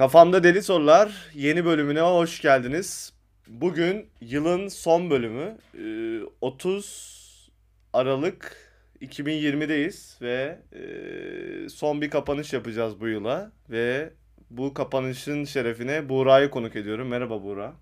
Kafamda 0.00 0.44
Deli 0.44 0.62
Sorular 0.62 1.12
yeni 1.34 1.64
bölümüne 1.64 2.00
hoş 2.00 2.40
geldiniz. 2.40 3.12
Bugün 3.48 4.08
yılın 4.20 4.68
son 4.68 5.10
bölümü. 5.10 5.58
Ee, 5.78 6.26
30 6.40 7.50
Aralık 7.92 8.56
2020'deyiz 9.02 10.22
ve 10.22 10.58
e, 10.72 11.68
son 11.68 12.00
bir 12.00 12.10
kapanış 12.10 12.52
yapacağız 12.52 13.00
bu 13.00 13.08
yıla. 13.08 13.52
Ve 13.70 14.10
bu 14.50 14.74
kapanışın 14.74 15.44
şerefine 15.44 16.08
Buğra'yı 16.08 16.50
konuk 16.50 16.76
ediyorum. 16.76 17.08
Merhaba 17.08 17.42
Buğra. 17.42 17.74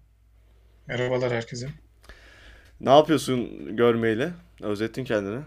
Merhabalar 0.86 1.32
herkese. 1.32 1.68
Ne 2.80 2.90
yapıyorsun 2.90 3.76
görmeyle? 3.76 4.30
Özlettin 4.62 5.04
kendini. 5.04 5.40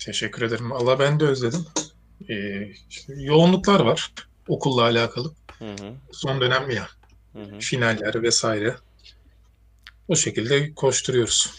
Teşekkür 0.00 0.42
ederim. 0.42 0.72
Allah 0.72 0.98
ben 0.98 1.20
de 1.20 1.24
özledim. 1.24 1.66
Ee, 2.28 2.68
işte 2.90 3.12
yoğunluklar 3.16 3.80
var 3.80 4.12
okulla 4.48 4.82
alakalı. 4.82 5.32
Hı 5.58 5.70
hı. 5.70 5.94
Son 6.12 6.40
dönem 6.40 6.70
ya. 6.70 6.88
Hı 7.32 7.42
hı. 7.42 7.58
Finaller 7.58 8.22
vesaire. 8.22 8.74
O 10.08 10.16
şekilde 10.16 10.74
koşturuyoruz. 10.74 11.54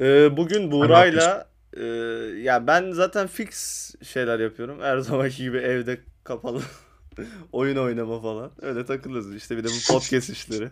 Ee, 0.00 0.36
bugün 0.36 0.70
Buğra'yla 0.70 1.48
e, 1.76 1.84
ya 2.42 2.66
ben 2.66 2.92
zaten 2.92 3.26
fix 3.26 3.54
şeyler 4.02 4.38
yapıyorum. 4.38 4.80
Her 4.82 4.98
zamanki 4.98 5.42
gibi 5.42 5.58
evde 5.58 6.00
kapalı 6.24 6.62
oyun 7.52 7.76
oynama 7.76 8.20
falan. 8.20 8.50
Öyle 8.62 8.86
takılırız. 8.86 9.34
İşte 9.34 9.56
bir 9.56 9.64
de 9.64 9.68
bu 9.68 9.92
podcast 9.92 10.30
işleri. 10.30 10.68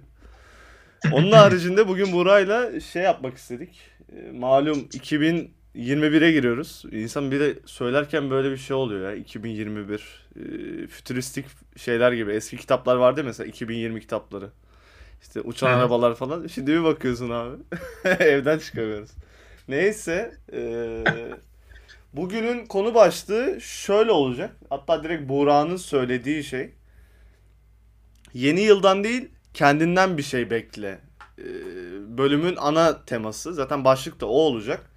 Onun 1.13 1.33
haricinde 1.33 1.89
bugün 1.89 2.13
Buray'la 2.13 2.81
şey 2.81 3.03
yapmak 3.03 3.37
istedik. 3.37 3.81
E, 4.17 4.31
malum 4.31 4.89
2000 4.93 5.55
21'e 5.75 6.33
giriyoruz. 6.33 6.85
İnsan 6.93 7.31
bir 7.31 7.41
de 7.41 7.59
söylerken 7.67 8.31
böyle 8.31 8.51
bir 8.51 8.57
şey 8.57 8.77
oluyor 8.77 9.11
ya. 9.11 9.17
2021 9.17 10.27
e, 10.37 10.87
fütüristik 10.87 11.47
şeyler 11.77 12.13
gibi. 12.13 12.33
Eski 12.33 12.57
kitaplar 12.57 12.97
vardı 12.97 13.21
ya 13.21 13.27
mesela 13.27 13.49
2020 13.49 14.01
kitapları. 14.01 14.51
İşte 15.23 15.41
uçan 15.41 15.71
evet. 15.71 15.79
arabalar 15.79 16.15
falan. 16.15 16.47
Şimdi 16.47 16.73
bir 16.73 16.85
bakıyorsun 16.85 17.31
abi. 17.31 17.57
Evden 18.05 18.59
çıkamıyoruz. 18.59 19.11
Neyse. 19.69 20.35
E, 20.53 21.05
bugünün 22.13 22.67
konu 22.67 22.95
başlığı 22.95 23.61
şöyle 23.61 24.11
olacak. 24.11 24.57
Hatta 24.71 25.05
direkt 25.05 25.29
Buğra'nın 25.29 25.77
söylediği 25.77 26.45
şey. 26.45 26.75
Yeni 28.35 28.61
yıldan 28.61 29.05
değil 29.05 29.29
kendinden 29.55 30.19
bir 30.19 30.23
şey 30.23 30.51
bekle. 30.51 31.01
E, 31.39 31.45
bölümün 32.19 32.57
ana 32.57 33.05
teması. 33.05 33.55
Zaten 33.55 33.85
başlık 33.85 34.21
da 34.21 34.27
o 34.27 34.35
olacak. 34.35 34.92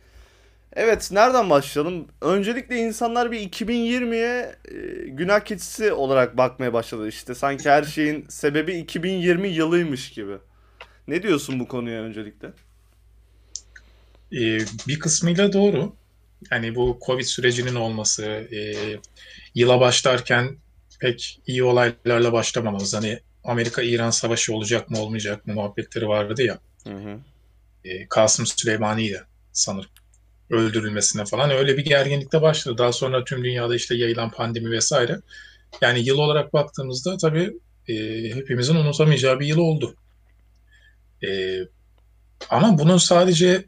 Evet, 0.76 1.10
nereden 1.12 1.50
başlayalım? 1.50 2.08
Öncelikle 2.22 2.78
insanlar 2.78 3.32
bir 3.32 3.40
2020'ye 3.40 4.56
e, 4.66 5.08
günah 5.08 5.40
keçisi 5.40 5.94
olarak 5.94 6.38
bakmaya 6.38 6.74
başladı. 6.74 7.08
İşte 7.08 7.36
sanki 7.36 7.70
her 7.70 7.84
şeyin 7.84 8.26
sebebi 8.30 8.74
2020 8.74 9.48
yılıymış 9.48 10.12
gibi. 10.12 10.38
Ne 11.08 11.24
diyorsun 11.24 11.60
bu 11.60 11.68
konuya 11.68 12.02
öncelikle? 12.02 12.48
Ee, 14.32 14.60
bir 14.88 15.00
kısmıyla 15.00 15.54
doğru. 15.54 15.96
Yani 16.52 16.76
bu 16.76 17.00
Covid 17.06 17.24
sürecinin 17.24 17.76
olması, 17.76 18.26
e, 18.26 18.76
yıla 19.56 19.80
başlarken 19.80 20.58
pek 21.00 21.42
iyi 21.48 21.64
olaylarla 21.64 22.34
başlamamamız. 22.34 22.94
Hani 22.94 23.20
Amerika-İran 23.44 24.10
savaşı 24.10 24.54
olacak 24.54 24.90
mı 24.90 25.00
olmayacak 25.00 25.48
mı 25.48 25.54
muhabbetleri 25.54 26.08
vardı 26.08 26.44
ya. 26.44 26.58
Hı 26.84 26.94
hı. 26.94 27.20
E, 27.86 28.08
Kasım 28.08 28.46
Süleymani'yle 28.46 29.22
sanırım 29.54 29.90
öldürülmesine 30.50 31.26
falan 31.26 31.52
öyle 31.52 31.78
bir 31.78 31.86
gerginlikte 31.86 32.42
başladı. 32.42 32.78
Daha 32.78 32.92
sonra 32.92 33.24
tüm 33.24 33.44
dünyada 33.44 33.76
işte 33.76 33.96
yayılan 33.96 34.32
pandemi 34.32 34.72
vesaire. 34.72 35.20
Yani 35.82 36.00
yıl 36.00 36.18
olarak 36.18 36.54
baktığımızda 36.54 37.18
tabii 37.18 37.54
e, 37.88 37.96
hepimizin 38.36 38.76
unutamayacağı 38.76 39.40
bir 39.40 39.46
yıl 39.46 39.58
oldu. 39.58 39.96
E, 41.24 41.60
ama 42.50 42.78
bunun 42.78 42.98
sadece 42.98 43.66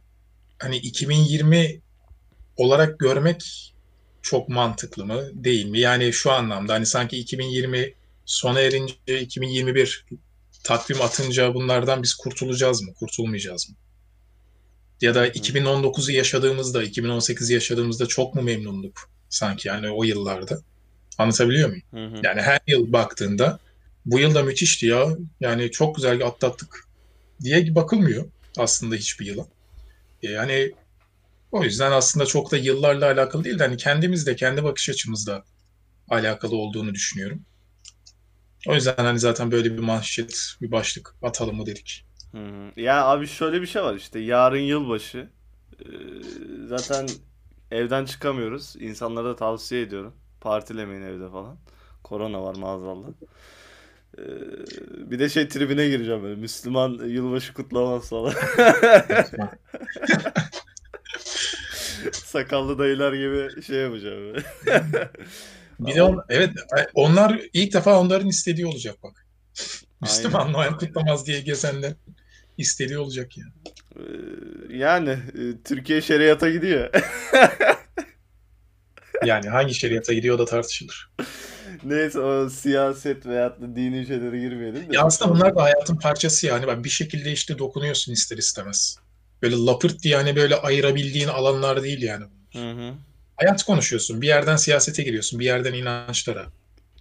hani 0.60 0.78
2020 0.78 1.82
olarak 2.58 3.00
görmek 3.00 3.74
çok 4.22 4.50
mantıklı 4.50 5.06
mı 5.06 5.30
değil 5.34 5.66
mi? 5.66 5.80
Yani 5.80 6.14
şu 6.14 6.32
anlamda 6.32 6.74
hani 6.74 6.86
sanki 6.86 7.18
2020 7.18 7.94
sona 8.26 8.60
erince 8.60 9.20
2021 9.22 10.06
takvim 10.64 11.02
atınca 11.02 11.54
bunlardan 11.54 12.04
biz 12.04 12.14
kurtulacağız 12.14 12.82
mı? 12.82 12.94
Kurtulmayacağız 12.94 13.70
mı? 13.70 13.76
Ya 15.02 15.16
da 15.16 15.28
2019'u 15.28 16.12
yaşadığımızda, 16.12 16.84
2018'i 16.84 17.54
yaşadığımızda 17.54 18.06
çok 18.06 18.36
mu 18.36 18.42
memnunduk 18.42 19.10
sanki 19.30 19.68
yani 19.68 19.90
o 19.92 20.04
yıllarda? 20.04 20.60
Anlatabiliyor 21.18 21.70
muyum? 21.70 21.84
Hı 21.94 22.06
hı. 22.06 22.22
Yani 22.24 22.42
her 22.42 22.60
yıl 22.68 22.94
baktığında 22.94 23.60
bu 24.06 24.20
yıl 24.20 24.36
da 24.36 24.44
müthişti 24.44 24.86
ya. 24.88 25.08
Yani 25.40 25.72
çok 25.72 25.96
güzel 25.96 26.26
atlattık 26.28 26.86
diye 27.42 27.76
bakılmıyor 27.76 28.26
aslında 28.58 28.96
hiçbir 28.96 29.26
yıla. 29.26 29.48
E, 30.24 30.32
Yani 30.32 30.74
o 31.52 31.64
yüzden 31.64 31.92
aslında 31.92 32.26
çok 32.26 32.52
da 32.52 32.58
yıllarla 32.58 33.06
alakalı 33.06 33.44
değil 33.44 33.60
de 33.60 33.64
hani 33.64 33.78
kendimizle, 33.78 34.36
kendi 34.36 34.64
bakış 34.64 34.90
açımızla 34.90 35.44
alakalı 36.10 36.58
olduğunu 36.58 36.96
düşünüyorum. 36.96 37.46
O 38.68 38.76
yüzden 38.76 38.96
hani 38.98 39.20
zaten 39.20 39.52
böyle 39.52 39.74
bir 39.74 39.80
manşet, 39.80 40.54
bir 40.62 40.72
başlık 40.72 41.16
atalım 41.22 41.56
mı 41.56 41.66
dedik. 41.66 42.07
Ya 42.76 43.06
abi 43.06 43.28
şöyle 43.28 43.62
bir 43.62 43.68
şey 43.68 43.84
var 43.84 43.96
işte 43.96 44.20
yarın 44.20 44.58
yılbaşı. 44.60 45.30
Ee, 45.80 45.86
zaten 46.68 47.08
evden 47.72 48.06
çıkamıyoruz. 48.06 48.76
İnsanlara 48.80 49.26
da 49.30 49.36
tavsiye 49.36 49.82
ediyorum. 49.82 50.14
Partilemeyin 50.42 51.02
evde 51.02 51.30
falan. 51.30 51.58
Korona 52.04 52.44
var 52.44 52.56
maazallah. 52.56 53.08
Ee, 54.18 54.22
bir 55.12 55.20
de 55.20 55.30
şey 55.30 55.48
tribine 55.48 55.88
gireceğim 55.88 56.24
böyle. 56.24 56.36
Müslüman 56.42 56.90
yılbaşı 57.08 57.54
kutlamaz 57.54 58.10
falan. 58.10 58.34
Sakallı 62.12 62.80
dayılar 62.80 63.14
gibi 63.14 63.64
şey 63.64 63.78
yapacağım 63.78 64.34
böyle. 64.34 64.44
Bir 65.80 65.96
de 65.96 66.04
on, 66.04 66.24
evet 66.30 66.50
onlar 66.94 67.42
ilk 67.54 67.74
defa 67.74 68.00
onların 68.00 68.28
istediği 68.30 68.66
olacak 68.66 68.96
bak. 69.04 69.26
Müslüman. 70.02 70.54
Noel 70.54 70.72
kutlamaz 70.72 71.28
diye 71.28 71.42
gezenler 71.42 71.94
istediği 72.58 72.98
olacak 72.98 73.38
yani. 73.38 73.52
Ee, 73.96 74.78
yani 74.78 75.10
e, 75.10 75.42
Türkiye 75.64 76.02
şeriata 76.02 76.50
gidiyor. 76.50 76.90
Yani 79.26 79.50
hangi 79.50 79.74
şeriata 79.74 80.14
gidiyor 80.14 80.40
da 80.40 80.46
tartışılır. 80.46 81.10
Neyse 81.84 82.20
o 82.20 82.50
siyaset 82.50 83.26
veyahut 83.26 83.62
da 83.62 83.76
dini 83.76 84.08
şeylere 84.08 84.40
girmeyelim 84.40 84.92
de. 84.92 84.96
Ya 84.96 85.04
aslında 85.04 85.32
bunlar 85.36 85.56
da 85.56 85.64
hayatın 85.64 85.96
parçası 85.96 86.48
yani. 86.48 86.68
Bak 86.68 86.84
bir 86.84 86.90
şekilde 86.90 87.32
işte 87.32 87.60
dokunuyorsun 87.60 88.14
ister 88.14 88.38
istemez. 88.38 88.98
Böyle 89.42 89.56
lapırt 89.56 90.04
diye 90.04 90.16
hani 90.16 90.36
böyle 90.36 90.56
ayırabildiğin 90.56 91.28
alanlar 91.28 91.84
değil 91.84 92.02
yani. 92.02 92.26
Hı 92.54 92.72
hı. 92.72 92.94
Hayat 93.36 93.64
konuşuyorsun. 93.64 94.22
Bir 94.22 94.28
yerden 94.28 94.56
siyasete 94.56 95.04
giriyorsun. 95.04 95.40
Bir 95.40 95.46
yerden 95.46 95.74
inançlara. 95.74 96.46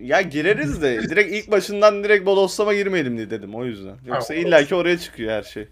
Ya 0.00 0.22
gireriz 0.22 0.82
de 0.82 1.02
direkt 1.10 1.32
ilk 1.34 1.50
başından 1.50 2.04
direkt 2.04 2.26
bodoslama 2.26 2.74
girmeyelim 2.74 3.16
diye 3.16 3.30
dedim 3.30 3.54
o 3.54 3.64
yüzden. 3.64 3.96
Yoksa 4.06 4.34
Ha, 4.34 4.38
illaki 4.38 4.74
oraya 4.74 4.98
çıkıyor 4.98 5.30
her 5.32 5.42
şey. 5.42 5.68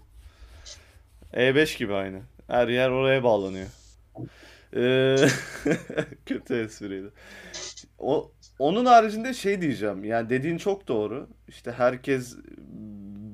E5 1.33 1.77
gibi 1.77 1.93
aynı. 1.93 2.21
Her 2.47 2.67
yer 2.67 2.89
oraya 2.89 3.23
bağlanıyor. 3.23 3.67
Ee, 4.75 5.15
kötü 6.25 6.61
espriydi. 6.61 7.07
O, 7.99 8.31
onun 8.59 8.85
haricinde 8.85 9.33
şey 9.33 9.61
diyeceğim. 9.61 10.03
Yani 10.03 10.29
dediğin 10.29 10.57
çok 10.57 10.87
doğru. 10.87 11.27
İşte 11.47 11.71
herkes 11.71 12.35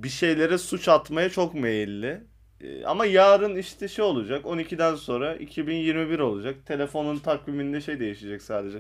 bir 0.03 0.09
şeylere 0.09 0.58
suç 0.58 0.88
atmaya 0.88 1.29
çok 1.29 1.53
meyilli. 1.53 2.22
Ee, 2.62 2.85
Ama 2.85 3.06
yarın 3.06 3.56
işte 3.56 3.88
şey 3.88 4.06
olacak. 4.06 4.46
12'den 4.46 4.96
sonra 4.96 5.35
2021 5.35 6.19
olacak. 6.19 6.56
Telefonun 6.66 7.19
takviminde 7.19 7.81
şey 7.81 8.00
değişecek 8.00 8.41
sadece. 8.41 8.78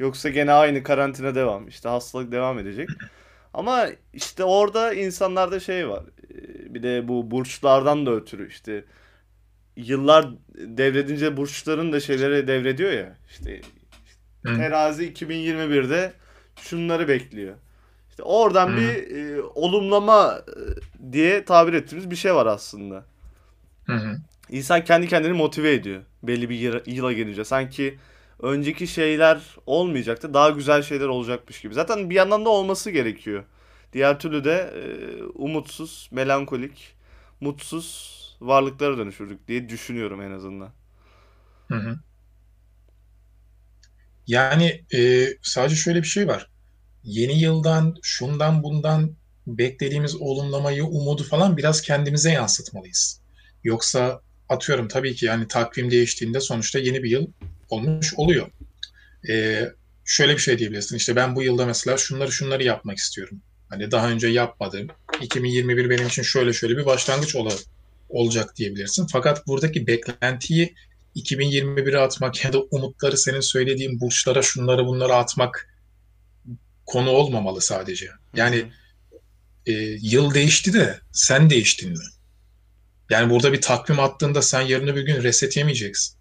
Yoksa 0.00 0.28
gene 0.28 0.52
aynı 0.52 0.82
karantina 0.82 1.34
devam. 1.34 1.68
İşte 1.68 1.88
hastalık 1.88 2.32
devam 2.32 2.58
edecek. 2.58 2.88
Ama 3.54 3.86
işte 4.14 4.44
orada 4.44 4.94
insanlarda 4.94 5.60
şey 5.60 5.88
var. 5.88 6.04
Ee, 6.30 6.74
Bir 6.74 6.82
de 6.82 7.08
bu 7.08 7.30
burçlardan 7.30 8.06
da 8.06 8.14
ötürü 8.14 8.48
işte 8.48 8.84
yıllar 9.76 10.28
devredince 10.54 11.36
burçların 11.36 11.92
da 11.92 12.00
şeyleri 12.00 12.48
devrediyor 12.48 12.92
ya. 12.92 13.16
İşte 13.30 13.60
Hı. 14.46 14.56
terazi 14.56 15.12
2021'de 15.12 16.12
şunları 16.60 17.08
bekliyor. 17.08 17.54
İşte 18.10 18.22
oradan 18.22 18.68
Hı. 18.72 18.76
bir 18.76 19.16
e, 19.16 19.42
olumlama 19.42 20.42
e, 20.48 21.12
diye 21.12 21.44
tabir 21.44 21.72
ettiğimiz 21.72 22.10
bir 22.10 22.16
şey 22.16 22.34
var 22.34 22.46
aslında. 22.46 23.04
Hı 23.86 23.92
hı. 23.92 24.16
İnsan 24.50 24.84
kendi 24.84 25.08
kendini 25.08 25.32
motive 25.32 25.72
ediyor 25.72 26.02
belli 26.22 26.50
bir 26.50 26.56
yıla, 26.56 26.80
yıla 26.86 27.12
gelince. 27.12 27.44
Sanki 27.44 27.98
önceki 28.42 28.86
şeyler 28.86 29.40
olmayacaktı, 29.66 30.34
daha 30.34 30.50
güzel 30.50 30.82
şeyler 30.82 31.06
olacakmış 31.06 31.60
gibi. 31.60 31.74
Zaten 31.74 32.10
bir 32.10 32.14
yandan 32.14 32.44
da 32.44 32.48
olması 32.50 32.90
gerekiyor. 32.90 33.44
Diğer 33.92 34.20
türlü 34.20 34.44
de 34.44 34.72
e, 34.74 35.22
umutsuz, 35.24 36.08
melankolik, 36.12 36.96
mutsuz 37.40 38.10
varlıklara 38.40 38.98
dönüşürdük 38.98 39.48
diye 39.48 39.68
düşünüyorum 39.68 40.22
en 40.22 40.30
azından. 40.30 40.72
Hı 41.68 41.74
hı. 41.74 41.98
Yani 44.26 44.84
e, 44.94 45.26
sadece 45.42 45.76
şöyle 45.76 46.02
bir 46.02 46.06
şey 46.06 46.28
var. 46.28 46.50
yeni 47.04 47.40
yıldan, 47.40 47.96
şundan 48.02 48.64
bundan 48.64 49.16
beklediğimiz 49.48 50.16
olumlamayı, 50.16 50.84
umudu 50.86 51.24
falan 51.24 51.58
biraz 51.58 51.82
kendimize 51.82 52.32
yansıtmalıyız. 52.32 53.22
Yoksa 53.64 54.22
atıyorum 54.50 54.88
tabii 54.88 55.14
ki 55.14 55.26
yani 55.26 55.48
takvim 55.48 55.90
değiştiğinde 55.90 56.40
sonuçta 56.40 56.78
yeni 56.78 57.02
bir 57.02 57.10
yıl 57.10 57.26
olmuş 57.70 58.14
oluyor. 58.14 58.50
Ee, 59.28 59.68
şöyle 60.04 60.32
bir 60.32 60.38
şey 60.38 60.58
diyebilirsin. 60.58 60.96
İşte 60.96 61.16
ben 61.16 61.36
bu 61.36 61.42
yılda 61.42 61.66
mesela 61.66 61.96
şunları 61.96 62.32
şunları 62.32 62.64
yapmak 62.64 62.98
istiyorum. 62.98 63.40
Hani 63.68 63.90
daha 63.90 64.10
önce 64.10 64.28
yapmadığım 64.28 64.88
2021 65.22 65.90
benim 65.90 66.06
için 66.06 66.22
şöyle 66.22 66.52
şöyle 66.52 66.76
bir 66.76 66.86
başlangıç 66.86 67.36
ola, 67.36 67.50
olacak 68.08 68.56
diyebilirsin. 68.56 69.06
Fakat 69.12 69.46
buradaki 69.46 69.86
beklentiyi 69.86 70.74
2021'e 71.16 71.98
atmak 71.98 72.44
ya 72.44 72.52
da 72.52 72.60
umutları 72.60 73.16
senin 73.16 73.40
söylediğin 73.40 74.00
burçlara 74.00 74.42
şunları 74.42 74.86
bunları 74.86 75.14
atmak 75.14 75.68
konu 76.86 77.10
olmamalı 77.10 77.60
sadece. 77.60 78.10
Yani 78.36 78.64
e, 79.66 79.72
yıl 80.00 80.34
değişti 80.34 80.72
de 80.72 81.00
sen 81.12 81.50
değiştin 81.50 81.90
mi? 81.90 82.04
Yani 83.10 83.30
burada 83.30 83.52
bir 83.52 83.60
takvim 83.60 84.00
attığında 84.00 84.42
sen 84.42 84.60
yarın 84.60 84.96
bir 84.96 85.02
gün 85.02 85.22
reset 85.22 85.56
yemeyeceksin. 85.56 86.16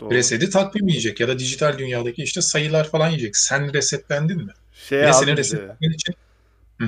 Doğru. 0.00 0.10
Reseti 0.10 0.50
takvim 0.50 0.88
yiyecek 0.88 1.20
ya 1.20 1.28
da 1.28 1.38
dijital 1.38 1.78
dünyadaki 1.78 2.22
işte 2.22 2.42
sayılar 2.42 2.90
falan 2.90 3.08
yiyecek. 3.08 3.36
Sen 3.36 3.74
resetlendin 3.74 4.44
mi? 4.44 4.52
Şey 4.88 5.06
abi 5.06 5.14
senin 5.14 5.36
resetlenmen 5.36 5.90
için 5.94 6.14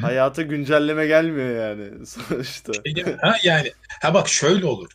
hayata 0.01 0.43
güncelleme 0.43 1.07
gelmiyor 1.07 1.69
yani 1.69 2.07
sonuçta. 2.29 2.73
E, 2.85 3.17
ha 3.21 3.37
yani 3.43 3.73
ha 4.03 4.15
bak 4.15 4.29
şöyle 4.29 4.67
olur. 4.67 4.91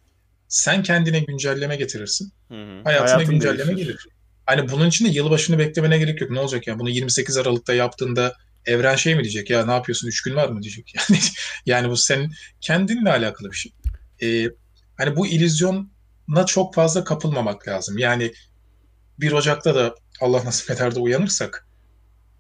Sen 0.47 0.83
kendine 0.83 1.19
güncelleme 1.19 1.75
getirirsin. 1.75 2.31
Hı 2.47 2.53
hı. 2.53 2.81
Hayatına 2.83 3.15
Hayatın 3.15 3.33
güncelleme 3.33 3.75
değişir. 3.75 3.85
gelir. 3.85 4.07
Hani 4.45 4.71
bunun 4.71 4.87
için 4.87 5.05
de 5.05 5.09
yılbaşını 5.09 5.59
beklemene 5.59 5.97
gerek 5.97 6.21
yok. 6.21 6.31
Ne 6.31 6.39
olacak 6.39 6.67
yani? 6.67 6.79
Bunu 6.79 6.89
28 6.89 7.37
Aralık'ta 7.37 7.73
yaptığında 7.73 8.35
evren 8.65 8.95
şey 8.95 9.15
mi 9.15 9.23
diyecek? 9.23 9.49
Ya 9.49 9.65
ne 9.65 9.71
yapıyorsun? 9.71 10.07
3 10.07 10.21
gün 10.21 10.35
var 10.35 10.49
mı 10.49 10.61
diyecek. 10.61 10.93
Yani 10.95 11.19
yani 11.65 11.89
bu 11.89 11.97
senin 11.97 12.31
kendinle 12.61 13.11
alakalı 13.11 13.51
bir 13.51 13.55
şey. 13.55 13.71
Ee, 14.21 14.49
hani 14.97 15.15
bu 15.15 15.27
illüzyona 15.27 16.45
çok 16.47 16.75
fazla 16.75 17.03
kapılmamak 17.03 17.67
lazım. 17.67 17.97
Yani 17.97 18.33
1 19.19 19.31
Ocak'ta 19.31 19.75
da 19.75 19.95
Allah 20.21 20.45
nasip 20.45 20.71
eder 20.71 20.95
de 20.95 20.99
uyanırsak 20.99 21.67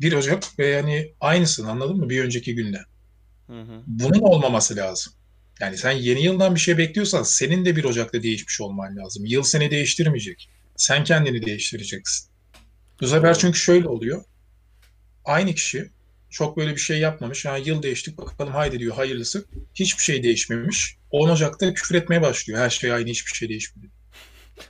1 0.01 0.13
Ocak 0.13 0.59
ve 0.59 0.67
yani 0.67 1.13
aynısın 1.21 1.65
anladın 1.65 1.97
mı? 1.97 2.09
Bir 2.09 2.23
önceki 2.23 2.55
günde. 2.55 2.79
Hı 3.47 3.61
hı. 3.61 3.83
Bunun 3.87 4.19
olmaması 4.19 4.75
lazım. 4.75 5.13
Yani 5.59 5.77
sen 5.77 5.91
yeni 5.91 6.23
yıldan 6.23 6.55
bir 6.55 6.59
şey 6.59 6.77
bekliyorsan 6.77 7.23
senin 7.23 7.65
de 7.65 7.75
1 7.75 7.83
Ocak'ta 7.83 8.23
değişmiş 8.23 8.61
olman 8.61 8.97
lazım. 8.97 9.25
Yıl 9.25 9.43
seni 9.43 9.71
değiştirmeyecek. 9.71 10.49
Sen 10.75 11.03
kendini 11.03 11.45
değiştireceksin. 11.45 12.29
Bu 13.01 13.07
sefer 13.07 13.37
çünkü 13.37 13.59
şöyle 13.59 13.87
oluyor. 13.87 14.23
Aynı 15.25 15.53
kişi 15.53 15.91
çok 16.29 16.57
böyle 16.57 16.71
bir 16.71 16.79
şey 16.79 16.99
yapmamış. 16.99 17.45
Yani 17.45 17.69
yıl 17.69 17.83
değiştik 17.83 18.17
bakalım 18.17 18.53
haydi 18.53 18.79
diyor 18.79 18.95
hayırlısı. 18.95 19.45
Hiçbir 19.75 20.03
şey 20.03 20.23
değişmemiş. 20.23 20.97
10 21.11 21.29
Ocak'ta 21.29 21.73
küfür 21.73 21.95
etmeye 21.95 22.21
başlıyor. 22.21 22.59
Her 22.59 22.69
şey 22.69 22.91
aynı 22.91 23.09
hiçbir 23.09 23.31
şey 23.31 23.49
değişmedi. 23.49 23.89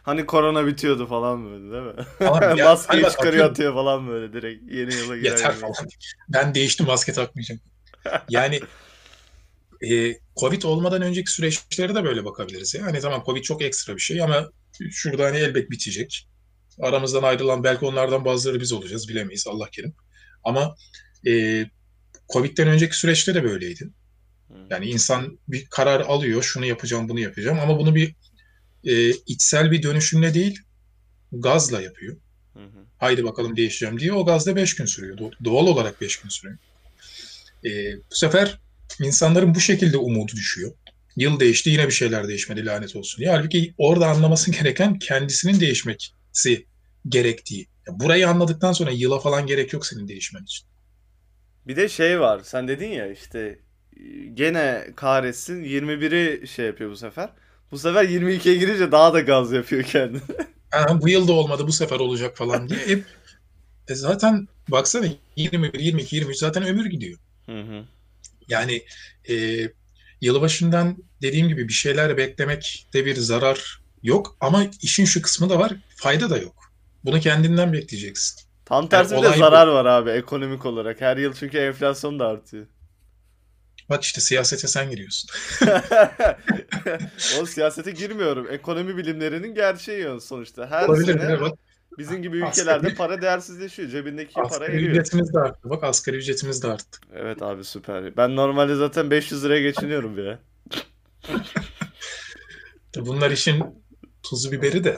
Hani 0.03 0.25
korona 0.25 0.67
bitiyordu 0.67 1.07
falan 1.07 1.45
böyle 1.45 1.71
değil 1.71 1.95
mi? 1.95 2.03
Falan. 2.19 2.55
Ya, 2.57 2.65
Maskeyi 2.65 3.03
hani 3.03 3.11
çıkarıyor 3.11 3.45
atıyorum, 3.45 3.51
atıyor 3.51 3.73
falan 3.73 4.07
böyle 4.07 4.33
direkt 4.33 4.71
yeni 4.71 4.95
yıla 4.95 5.17
girer 5.17 5.31
yeter 5.31 5.51
gibi. 5.51 5.59
falan. 5.59 5.73
Ben 6.29 6.55
değiştim 6.55 6.85
maske 6.85 7.13
takmayacağım. 7.13 7.61
Yani 8.29 8.59
e, 9.89 10.19
Covid 10.39 10.63
olmadan 10.63 11.01
önceki 11.01 11.31
süreçlere 11.31 11.95
de 11.95 12.03
böyle 12.03 12.25
bakabiliriz. 12.25 12.75
Yani 12.75 12.99
tamam 12.99 13.23
Covid 13.25 13.43
çok 13.43 13.61
ekstra 13.61 13.95
bir 13.95 14.01
şey 14.01 14.21
ama 14.21 14.49
şurada 14.91 15.25
hani 15.25 15.37
elbet 15.37 15.71
bitecek. 15.71 16.27
Aramızdan 16.81 17.23
ayrılan 17.23 17.63
belki 17.63 17.85
onlardan 17.85 18.25
bazıları 18.25 18.59
biz 18.59 18.73
olacağız 18.73 19.09
bilemeyiz 19.09 19.47
Allah 19.47 19.69
kerim. 19.69 19.95
Ama 20.43 20.75
e, 21.27 21.65
Covid'den 22.33 22.67
önceki 22.67 22.97
süreçte 22.97 23.35
de 23.35 23.43
böyleydi. 23.43 23.89
Yani 24.69 24.85
insan 24.85 25.39
bir 25.47 25.65
karar 25.65 26.01
alıyor, 26.01 26.43
şunu 26.43 26.65
yapacağım, 26.65 27.09
bunu 27.09 27.19
yapacağım 27.19 27.59
ama 27.59 27.79
bunu 27.79 27.95
bir 27.95 28.15
e, 28.83 29.09
içsel 29.09 29.71
bir 29.71 29.83
dönüşümle 29.83 30.33
değil, 30.33 30.59
gazla 31.31 31.81
yapıyor. 31.81 32.17
Hı 32.53 32.59
hı. 32.59 32.85
Haydi 32.97 33.23
bakalım 33.23 33.57
değişeceğim 33.57 33.99
diye 33.99 34.13
o 34.13 34.25
gazda 34.25 34.55
5 34.55 34.75
gün 34.75 34.85
sürüyor. 34.85 35.17
Do- 35.17 35.43
Doğal 35.43 35.67
olarak 35.67 36.01
5 36.01 36.17
gün 36.21 36.29
sürüyor. 36.29 36.57
E, 37.65 37.69
bu 38.11 38.15
sefer 38.15 38.59
insanların 39.01 39.55
bu 39.55 39.59
şekilde 39.59 39.97
umudu 39.97 40.31
düşüyor. 40.31 40.71
Yıl 41.15 41.39
değişti 41.39 41.69
yine 41.69 41.87
bir 41.87 41.91
şeyler 41.91 42.27
değişmedi 42.27 42.65
lanet 42.65 42.95
olsun 42.95 43.19
diye. 43.19 43.29
Halbuki 43.29 43.73
orada 43.77 44.07
anlaması 44.07 44.51
gereken 44.51 44.99
kendisinin 44.99 45.59
değişmesi 45.59 46.65
gerektiği. 47.09 47.67
Ya 47.87 47.99
burayı 47.99 48.29
anladıktan 48.29 48.73
sonra 48.73 48.91
yıla 48.91 49.19
falan 49.19 49.47
gerek 49.47 49.73
yok 49.73 49.85
senin 49.85 50.07
değişmen 50.07 50.43
için. 50.43 50.67
Bir 51.69 51.75
de 51.75 51.89
şey 51.89 52.19
var. 52.19 52.41
Sen 52.43 52.67
dedin 52.67 52.87
ya 52.87 53.11
işte 53.11 53.59
gene 54.33 54.87
kahretsin 54.95 55.63
21'i 55.63 56.47
şey 56.47 56.65
yapıyor 56.65 56.91
bu 56.91 56.95
sefer. 56.97 57.29
Bu 57.71 57.77
sefer 57.77 58.05
22'ye 58.05 58.55
girince 58.55 58.91
daha 58.91 59.13
da 59.13 59.19
gaz 59.19 59.51
yapıyor 59.51 59.83
kendini. 59.83 60.21
Ha, 60.71 61.01
bu 61.01 61.09
yıl 61.09 61.27
da 61.27 61.33
olmadı 61.33 61.67
bu 61.67 61.71
sefer 61.71 61.99
olacak 61.99 62.37
falan 62.37 62.69
diye. 62.69 62.79
Hep, 62.79 63.03
e 63.87 63.95
zaten 63.95 64.47
baksana 64.67 65.05
21, 65.35 65.79
22, 65.79 66.15
23 66.15 66.37
zaten 66.37 66.63
ömür 66.63 66.85
gidiyor. 66.85 67.19
Hı 67.45 67.61
hı. 67.61 67.85
Yani 68.47 68.83
e, 69.29 69.35
yılbaşından 70.21 70.97
dediğim 71.21 71.47
gibi 71.47 71.67
bir 71.67 71.73
şeyler 71.73 72.17
beklemekte 72.17 73.05
bir 73.05 73.15
zarar 73.15 73.81
yok 74.03 74.37
ama 74.39 74.67
işin 74.81 75.05
şu 75.05 75.21
kısmı 75.21 75.49
da 75.49 75.59
var 75.59 75.73
fayda 75.95 76.29
da 76.29 76.37
yok. 76.37 76.73
Bunu 77.03 77.19
kendinden 77.19 77.73
bekleyeceksin. 77.73 78.48
Tam 78.69 78.87
tersi 78.89 79.11
bir 79.11 79.15
de 79.15 79.19
olay 79.27 79.33
bu. 79.35 79.39
zarar 79.39 79.67
var 79.67 79.85
abi 79.85 80.09
ekonomik 80.09 80.65
olarak. 80.65 81.01
Her 81.01 81.17
yıl 81.17 81.33
çünkü 81.33 81.57
enflasyon 81.57 82.19
da 82.19 82.27
artıyor. 82.27 82.65
Bak 83.89 84.03
işte 84.03 84.21
siyasete 84.21 84.67
sen 84.67 84.89
giriyorsun. 84.91 85.29
O 87.41 87.45
siyasete 87.45 87.91
girmiyorum. 87.91 88.47
Ekonomi 88.51 88.97
bilimlerinin 88.97 89.53
gerçeği 89.55 90.21
sonuçta. 90.21 90.67
Her 90.71 90.87
Olabilir 90.87 91.19
sene? 91.19 91.41
Bak 91.41 91.53
bizim 91.97 92.21
gibi 92.21 92.37
Asgari- 92.37 92.49
ülkelerde 92.61 92.93
para 92.95 93.21
değersizleşiyor. 93.21 93.89
Cebindeki 93.89 94.33
para 94.33 94.45
asgari 94.45 94.71
eriyor. 94.71 94.91
ücretimiz 94.91 95.33
de 95.33 95.39
arttı. 95.39 95.69
Bak 95.69 95.83
asgari 95.83 96.17
ücretimiz 96.17 96.63
de 96.63 96.67
arttı. 96.67 96.99
Evet 97.15 97.41
abi 97.41 97.63
süper. 97.63 98.17
Ben 98.17 98.35
normalde 98.35 98.75
zaten 98.75 99.11
500 99.11 99.43
liraya 99.43 99.61
geçiniyorum 99.61 100.25
ya. 100.27 100.39
Bunlar 102.97 103.31
işin 103.31 103.63
tuzu 104.23 104.51
biberi 104.51 104.83
de. 104.83 104.97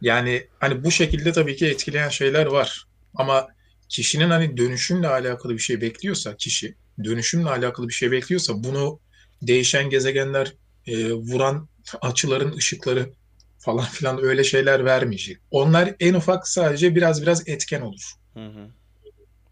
Yani 0.00 0.46
hani 0.60 0.84
bu 0.84 0.90
şekilde 0.90 1.32
tabii 1.32 1.56
ki 1.56 1.66
etkileyen 1.66 2.08
şeyler 2.08 2.46
var. 2.46 2.86
Ama 3.14 3.48
kişinin 3.88 4.30
hani 4.30 4.56
dönüşümle 4.56 5.08
alakalı 5.08 5.52
bir 5.52 5.58
şey 5.58 5.80
bekliyorsa 5.80 6.36
kişi 6.36 6.74
dönüşümle 7.04 7.48
alakalı 7.48 7.88
bir 7.88 7.92
şey 7.94 8.10
bekliyorsa 8.10 8.64
bunu 8.64 9.00
değişen 9.42 9.90
gezegenler 9.90 10.52
e, 10.86 11.12
vuran 11.12 11.68
açıların 12.00 12.56
ışıkları 12.56 13.10
falan 13.58 13.84
filan 13.84 14.24
öyle 14.24 14.44
şeyler 14.44 14.84
vermeyecek. 14.84 15.38
Onlar 15.50 15.94
en 16.00 16.14
ufak 16.14 16.48
sadece 16.48 16.94
biraz 16.94 17.22
biraz 17.22 17.48
etken 17.48 17.80
olur. 17.80 18.12
Hı 18.34 18.46
hı. 18.46 18.68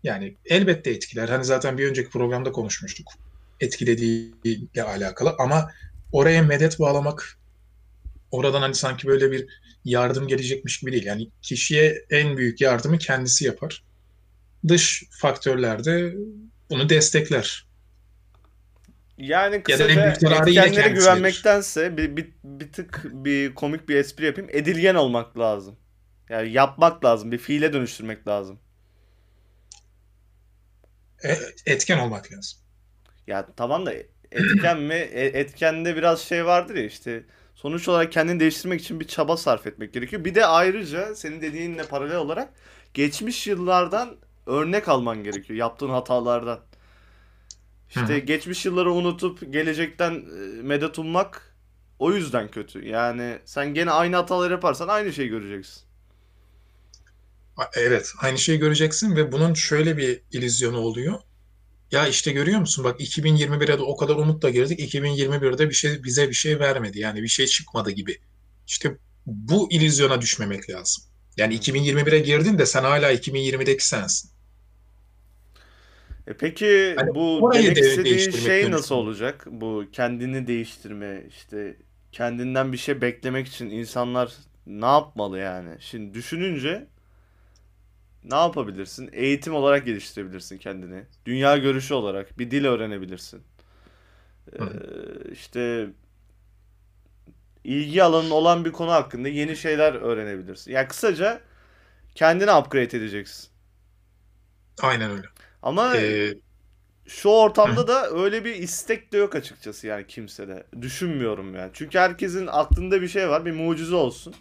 Yani 0.02 0.36
elbette 0.44 0.90
etkiler. 0.90 1.28
Hani 1.28 1.44
zaten 1.44 1.78
bir 1.78 1.88
önceki 1.88 2.10
programda 2.10 2.52
konuşmuştuk. 2.52 3.06
Etkilediğiyle 3.60 4.82
alakalı 4.82 5.34
ama 5.38 5.70
oraya 6.12 6.42
medet 6.42 6.80
bağlamak 6.80 7.38
oradan 8.30 8.60
hani 8.60 8.74
sanki 8.74 9.06
böyle 9.06 9.30
bir 9.30 9.46
yardım 9.84 10.28
gelecekmiş 10.28 10.78
gibi 10.80 10.92
değil. 10.92 11.04
Yani 11.06 11.30
kişiye 11.42 12.04
en 12.10 12.36
büyük 12.36 12.60
yardımı 12.60 12.98
kendisi 12.98 13.44
yapar. 13.44 13.84
Dış 14.68 15.04
faktörler 15.20 15.84
de 15.84 16.14
bunu 16.70 16.88
destekler. 16.88 17.68
Yani 19.18 19.62
Ya 19.68 19.78
kısaca 19.78 19.90
yine 19.90 20.18
etkenlere 20.36 20.88
güvenmektense 20.88 21.96
bir, 21.96 22.16
bir, 22.16 22.32
bir 22.44 22.72
tık 22.72 23.04
bir 23.12 23.54
komik 23.54 23.88
bir 23.88 23.96
espri 23.96 24.26
yapayım. 24.26 24.50
Edilgen 24.52 24.94
olmak 24.94 25.38
lazım. 25.38 25.76
Yani 26.28 26.52
yapmak 26.52 27.04
lazım. 27.04 27.32
Bir 27.32 27.38
fiile 27.38 27.72
dönüştürmek 27.72 28.28
lazım. 28.28 28.60
E, 31.24 31.38
etken 31.66 31.98
olmak 31.98 32.32
lazım. 32.32 32.58
Ya 33.26 33.46
tamam 33.56 33.86
da 33.86 33.92
etken 34.32 34.80
mi? 34.82 34.94
E- 34.94 35.40
Etkende 35.40 35.96
biraz 35.96 36.20
şey 36.20 36.46
vardır 36.46 36.74
ya 36.74 36.84
işte 36.84 37.24
sonuç 37.64 37.88
olarak 37.88 38.12
kendini 38.12 38.40
değiştirmek 38.40 38.80
için 38.80 39.00
bir 39.00 39.08
çaba 39.08 39.36
sarf 39.36 39.66
etmek 39.66 39.92
gerekiyor. 39.92 40.24
Bir 40.24 40.34
de 40.34 40.46
ayrıca 40.46 41.14
senin 41.14 41.40
dediğinle 41.40 41.86
paralel 41.86 42.16
olarak 42.16 42.52
geçmiş 42.94 43.46
yıllardan 43.46 44.16
örnek 44.46 44.88
alman 44.88 45.24
gerekiyor 45.24 45.58
yaptığın 45.58 45.88
hatalardan. 45.88 46.60
İşte 47.88 48.14
hı. 48.14 48.18
geçmiş 48.18 48.66
yılları 48.66 48.92
unutup 48.92 49.52
gelecekten 49.52 50.12
e, 50.12 50.62
medet 50.62 50.98
ummak 50.98 51.56
o 51.98 52.12
yüzden 52.12 52.48
kötü. 52.48 52.86
Yani 52.86 53.38
sen 53.44 53.74
gene 53.74 53.90
aynı 53.90 54.16
hataları 54.16 54.52
yaparsan 54.52 54.88
aynı 54.88 55.12
şeyi 55.12 55.28
göreceksin. 55.28 55.82
Evet, 57.76 58.12
aynı 58.20 58.38
şeyi 58.38 58.58
göreceksin 58.58 59.16
ve 59.16 59.32
bunun 59.32 59.54
şöyle 59.54 59.96
bir 59.96 60.22
illüzyonu 60.32 60.78
oluyor. 60.78 61.20
Ya 61.90 62.06
işte 62.08 62.32
görüyor 62.32 62.60
musun 62.60 62.84
bak 62.84 63.00
2021'e 63.00 63.78
de 63.78 63.82
o 63.82 63.96
kadar 63.96 64.14
umutla 64.16 64.50
girdik. 64.50 64.80
2021'de 64.80 65.68
bir 65.68 65.74
şey 65.74 66.04
bize 66.04 66.28
bir 66.28 66.34
şey 66.34 66.60
vermedi. 66.60 66.98
Yani 67.00 67.22
bir 67.22 67.28
şey 67.28 67.46
çıkmadı 67.46 67.90
gibi. 67.90 68.18
İşte 68.66 68.98
bu 69.26 69.72
illüzyona 69.72 70.20
düşmemek 70.20 70.70
lazım. 70.70 71.04
Yani 71.36 71.54
Hı. 71.54 71.56
2021'e 71.56 72.18
girdin 72.18 72.58
de 72.58 72.66
sen 72.66 72.82
hala 72.84 73.12
2020'deki 73.12 73.86
sensin. 73.86 74.30
E 76.26 76.36
peki 76.36 76.66
Hani 76.96 77.14
bu 77.14 77.50
demek 77.52 77.76
de 77.76 77.80
istediğin 77.80 78.04
değiştirmek 78.04 78.34
şey 78.34 78.62
mümkün. 78.62 78.70
nasıl 78.70 78.94
olacak? 78.94 79.44
Bu 79.50 79.84
kendini 79.92 80.46
değiştirme, 80.46 81.22
işte 81.28 81.76
kendinden 82.12 82.72
bir 82.72 82.76
şey 82.76 83.00
beklemek 83.00 83.48
için 83.48 83.70
insanlar 83.70 84.32
ne 84.66 84.86
yapmalı 84.86 85.38
yani? 85.38 85.76
Şimdi 85.80 86.14
düşününce 86.14 86.86
ne 88.24 88.34
yapabilirsin? 88.36 89.10
Eğitim 89.12 89.54
olarak 89.54 89.86
geliştirebilirsin 89.86 90.58
kendini. 90.58 91.04
Dünya 91.26 91.56
görüşü 91.56 91.94
olarak 91.94 92.38
bir 92.38 92.50
dil 92.50 92.64
öğrenebilirsin. 92.64 93.42
Ee, 94.52 95.30
işte 95.32 95.90
ilgi 97.64 98.02
alanın 98.02 98.30
olan 98.30 98.64
bir 98.64 98.72
konu 98.72 98.90
hakkında 98.92 99.28
yeni 99.28 99.56
şeyler 99.56 99.92
öğrenebilirsin. 99.94 100.72
Yani 100.72 100.88
kısaca 100.88 101.40
kendini 102.14 102.52
upgrade 102.52 102.98
edeceksin. 102.98 103.50
Aynen 104.82 105.10
öyle. 105.10 105.26
Ama 105.62 105.94
Ee, 105.94 106.34
şu 107.06 107.30
hı. 107.64 107.70
ortamda 107.70 107.88
da 107.88 108.10
öyle 108.10 108.44
bir 108.44 108.54
istek 108.54 109.12
de 109.12 109.16
yok 109.18 109.34
açıkçası 109.34 109.86
yani 109.86 110.06
kimsede. 110.06 110.66
Düşünmüyorum 110.82 111.54
yani. 111.54 111.70
Çünkü 111.74 111.98
herkesin 111.98 112.46
aklında 112.46 113.02
bir 113.02 113.08
şey 113.08 113.28
var, 113.28 113.44
bir 113.46 113.52
mucize 113.52 113.94
olsun. 113.94 114.34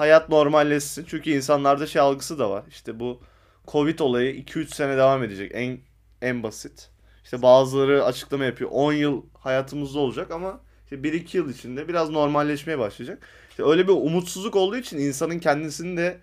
Hayat 0.00 0.28
normalleşsin. 0.28 1.04
Çünkü 1.08 1.30
insanlarda 1.30 1.86
şey 1.86 2.02
algısı 2.02 2.38
da 2.38 2.50
var. 2.50 2.64
İşte 2.68 3.00
bu 3.00 3.20
Covid 3.68 3.98
olayı 3.98 4.34
2-3 4.34 4.74
sene 4.74 4.96
devam 4.96 5.22
edecek 5.22 5.52
en 5.54 5.78
en 6.22 6.42
basit. 6.42 6.90
İşte 7.24 7.42
bazıları 7.42 8.04
açıklama 8.04 8.44
yapıyor. 8.44 8.70
10 8.72 8.92
yıl 8.92 9.22
hayatımızda 9.34 9.98
olacak 9.98 10.30
ama 10.30 10.60
işte 10.84 10.96
1-2 10.96 11.36
yıl 11.36 11.50
içinde 11.50 11.88
biraz 11.88 12.10
normalleşmeye 12.10 12.78
başlayacak. 12.78 13.26
İşte 13.50 13.64
öyle 13.64 13.88
bir 13.88 13.92
umutsuzluk 13.92 14.56
olduğu 14.56 14.76
için 14.76 14.98
insanın 14.98 15.38
kendisini 15.38 15.96
de 15.96 16.18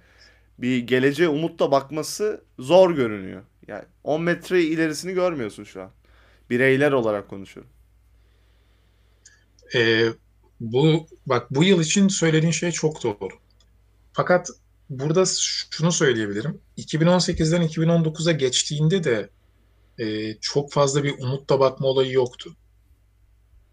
bir 0.57 0.77
geleceğe 0.77 1.29
umutla 1.29 1.71
bakması 1.71 2.43
zor 2.59 2.91
görünüyor. 2.91 3.43
Yani 3.67 3.83
10 4.03 4.21
metre 4.21 4.63
ilerisini 4.63 5.13
görmüyorsun 5.13 5.63
şu 5.63 5.81
an. 5.81 5.91
Bireyler 6.49 6.91
olarak 6.91 7.29
konuşuyorum. 7.29 7.71
Ee, 9.75 10.07
bu 10.59 11.07
bak 11.25 11.51
bu 11.51 11.63
yıl 11.63 11.81
için 11.81 12.07
söylediğin 12.07 12.51
şey 12.51 12.71
çok 12.71 13.03
doğru. 13.03 13.46
Fakat 14.17 14.49
burada 14.89 15.23
şunu 15.69 15.91
söyleyebilirim. 15.91 16.61
2018'den 16.77 17.61
2019'a 17.61 18.31
geçtiğinde 18.31 19.03
de 19.03 19.29
e, 19.99 20.37
çok 20.41 20.71
fazla 20.71 21.03
bir 21.03 21.19
umutla 21.19 21.59
bakma 21.59 21.87
olayı 21.87 22.11
yoktu. 22.11 22.55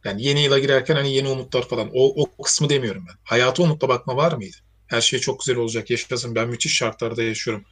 Yani 0.04 0.22
yeni 0.22 0.42
yıla 0.42 0.58
girerken 0.58 0.94
hani 0.94 1.14
yeni 1.14 1.28
umutlar 1.28 1.68
falan 1.68 1.90
o, 1.94 2.22
o 2.22 2.42
kısmı 2.42 2.68
demiyorum 2.68 3.04
ben. 3.08 3.14
Hayata 3.24 3.62
umutla 3.62 3.88
bakma 3.88 4.16
var 4.16 4.32
mıydı? 4.32 4.56
Her 4.86 5.00
şey 5.00 5.20
çok 5.20 5.40
güzel 5.40 5.56
olacak, 5.56 5.90
yaşasın. 5.90 6.34
Ben 6.34 6.48
müthiş 6.48 6.76
şartlarda 6.76 7.22
yaşıyorum. 7.22 7.64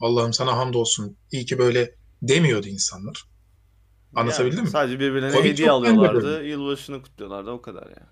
Allah'ım 0.00 0.32
sana 0.32 0.56
hamdolsun. 0.56 1.16
İyi 1.32 1.46
ki 1.46 1.58
böyle 1.58 1.94
demiyordu 2.22 2.68
insanlar. 2.68 3.24
Yani 4.16 4.22
Anlatabildim 4.22 4.64
mi? 4.64 4.70
sadece 4.70 5.00
birbirlerine 5.00 5.36
Covid 5.36 5.50
hediye 5.50 5.70
alıyorlardı. 5.70 6.44
Yılbaşını 6.44 7.02
kutluyorlardı 7.02 7.50
o 7.50 7.62
kadar 7.62 7.86
yani. 7.86 8.08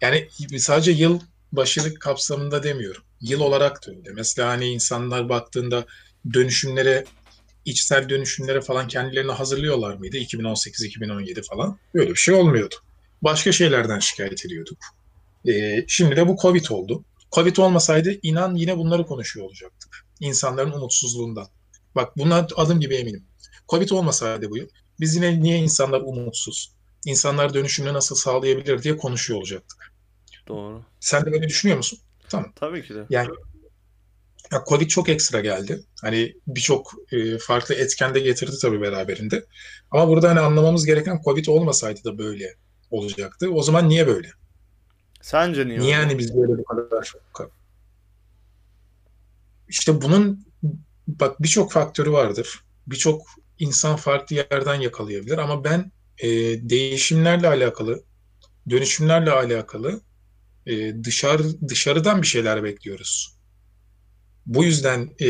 Yani 0.00 0.60
sadece 0.60 0.92
yıl 0.92 1.20
başılık 1.56 2.00
kapsamında 2.00 2.62
demiyorum. 2.62 3.02
Yıl 3.20 3.40
olarak 3.40 3.88
öyle. 3.88 4.10
Mesela 4.14 4.48
hani 4.48 4.66
insanlar 4.66 5.28
baktığında 5.28 5.86
dönüşümlere, 6.32 7.04
içsel 7.64 8.08
dönüşümlere 8.08 8.60
falan 8.60 8.88
kendilerini 8.88 9.32
hazırlıyorlar 9.32 9.94
mıydı? 9.94 10.16
2018-2017 10.16 11.42
falan. 11.42 11.78
Böyle 11.94 12.10
bir 12.10 12.16
şey 12.16 12.34
olmuyordu. 12.34 12.74
Başka 13.22 13.52
şeylerden 13.52 13.98
şikayet 13.98 14.46
ediyorduk. 14.46 14.78
Ee, 15.48 15.84
şimdi 15.88 16.16
de 16.16 16.28
bu 16.28 16.36
Covid 16.42 16.66
oldu. 16.70 17.04
Covid 17.32 17.56
olmasaydı 17.56 18.18
inan 18.22 18.54
yine 18.54 18.78
bunları 18.78 19.06
konuşuyor 19.06 19.46
olacaktık. 19.46 20.06
İnsanların 20.20 20.72
umutsuzluğundan. 20.72 21.46
Bak 21.94 22.16
buna 22.16 22.46
adım 22.56 22.80
gibi 22.80 22.94
eminim. 22.94 23.24
Covid 23.68 23.90
olmasaydı 23.90 24.50
bu 24.50 24.56
yıl 24.56 24.68
biz 25.00 25.16
yine 25.16 25.42
niye 25.42 25.58
insanlar 25.58 26.00
umutsuz? 26.00 26.72
İnsanlar 27.06 27.54
dönüşümünü 27.54 27.92
nasıl 27.92 28.16
sağlayabilir 28.16 28.82
diye 28.82 28.96
konuşuyor 28.96 29.38
olacaktık. 29.38 29.95
Doğru. 30.48 30.82
Sen 31.00 31.26
de 31.26 31.32
böyle 31.32 31.48
düşünüyor 31.48 31.76
musun? 31.76 31.98
Tamam. 32.28 32.52
Tabii 32.54 32.82
ki 32.82 32.94
de. 32.94 33.06
Yani 33.10 33.28
ya 34.52 34.64
Covid 34.68 34.88
çok 34.88 35.08
ekstra 35.08 35.40
geldi. 35.40 35.80
Hani 36.02 36.34
birçok 36.46 36.92
e, 37.12 37.38
farklı 37.38 37.74
etken 37.74 38.14
de 38.14 38.20
getirdi 38.20 38.56
tabii 38.62 38.80
beraberinde. 38.80 39.44
Ama 39.90 40.08
burada 40.08 40.28
hani 40.30 40.40
anlamamız 40.40 40.86
gereken 40.86 41.20
Covid 41.24 41.46
olmasaydı 41.46 42.04
da 42.04 42.18
böyle 42.18 42.54
olacaktı. 42.90 43.50
O 43.50 43.62
zaman 43.62 43.88
niye 43.88 44.06
böyle? 44.06 44.28
Sence 45.20 45.66
niye 45.66 45.78
Niye 45.78 45.96
öyle? 45.96 46.08
yani 46.08 46.18
biz 46.18 46.36
böyle 46.36 46.58
bu 46.58 46.64
kadar 46.64 47.12
İşte 49.68 50.02
bunun 50.02 50.46
bak 51.08 51.42
birçok 51.42 51.72
faktörü 51.72 52.12
vardır. 52.12 52.60
Birçok 52.86 53.22
insan 53.58 53.96
farklı 53.96 54.36
yerden 54.36 54.80
yakalayabilir 54.80 55.38
ama 55.38 55.64
ben 55.64 55.92
e, 56.18 56.28
değişimlerle 56.70 57.48
alakalı, 57.48 58.02
dönüşümlerle 58.70 59.30
alakalı 59.30 60.00
e, 60.66 61.04
dışarı 61.04 61.68
dışarıdan 61.68 62.22
bir 62.22 62.26
şeyler 62.26 62.64
bekliyoruz. 62.64 63.36
Bu 64.46 64.64
yüzden 64.64 65.10
e, 65.20 65.28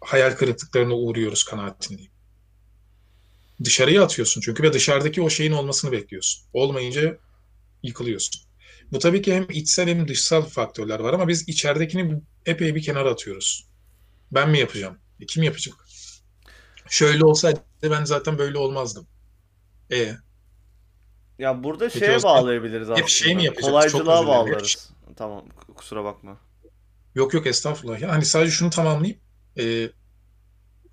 hayal 0.00 0.32
kırıklıklarına 0.32 0.94
uğruyoruz 0.94 1.44
kanaatindeyim. 1.44 2.12
Dışarıya 3.64 4.04
atıyorsun 4.04 4.40
çünkü 4.40 4.62
ve 4.62 4.72
dışarıdaki 4.72 5.22
o 5.22 5.30
şeyin 5.30 5.52
olmasını 5.52 5.92
bekliyorsun. 5.92 6.44
Olmayınca 6.52 7.18
yıkılıyorsun. 7.82 8.42
Bu 8.92 8.98
tabii 8.98 9.22
ki 9.22 9.34
hem 9.34 9.46
içsel 9.50 9.88
hem 9.88 10.08
dışsal 10.08 10.42
faktörler 10.42 11.00
var 11.00 11.12
ama 11.14 11.28
biz 11.28 11.48
içeridekini 11.48 12.22
epey 12.46 12.74
bir 12.74 12.82
kenara 12.82 13.10
atıyoruz. 13.10 13.68
Ben 14.32 14.50
mi 14.50 14.58
yapacağım? 14.58 14.98
E, 15.20 15.26
kim 15.26 15.42
yapacak? 15.42 15.74
Şöyle 16.88 17.24
olsaydı 17.24 17.60
ben 17.82 18.04
zaten 18.04 18.38
böyle 18.38 18.58
olmazdım. 18.58 19.06
E 19.92 20.14
Ya 21.38 21.64
burada 21.64 21.88
peki 21.92 22.06
o 22.06 22.06
şeye 22.06 22.18
zaman 22.18 22.44
bağlayabiliriz 22.44 22.90
hep 22.94 23.08
şey 23.08 23.34
mi 23.34 23.42
aslında. 23.42 23.44
yapacağız? 23.44 23.86
Çok 23.86 24.04
Kolaycılığa 24.04 24.14
özür 24.14 24.26
dilerim. 24.26 24.54
Hep 24.54 24.62
bağlarız. 24.62 24.92
Tamam, 25.16 25.48
k- 25.48 25.72
kusura 25.74 26.04
bakma. 26.04 26.40
yok 27.14 27.34
yok 27.34 27.46
estağfurullah. 27.46 28.00
Yani 28.00 28.24
sadece 28.24 28.52
şunu 28.52 28.70
tamamlayayım. 28.70 29.20
E, 29.58 29.90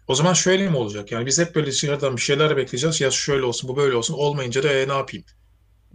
o 0.08 0.16
zaman 0.16 0.34
şöyle 0.34 0.70
mi 0.70 0.78
olacak? 0.78 1.12
Yani 1.12 1.26
biz 1.26 1.40
hep 1.40 1.56
böyle 1.56 1.68
dışarıdan 1.72 2.16
bir 2.18 2.22
şeyler 2.22 2.58
bekleyeceğiz. 2.58 3.02
Ya 3.02 3.12
şöyle 3.12 3.46
olsun, 3.46 3.70
bu 3.70 3.78
böyle 3.78 3.96
olsun. 3.96 4.14
Olmayınca 4.14 4.64
da 4.64 4.74
e, 4.74 4.88
ne 4.88 4.94
yapayım? 4.94 5.26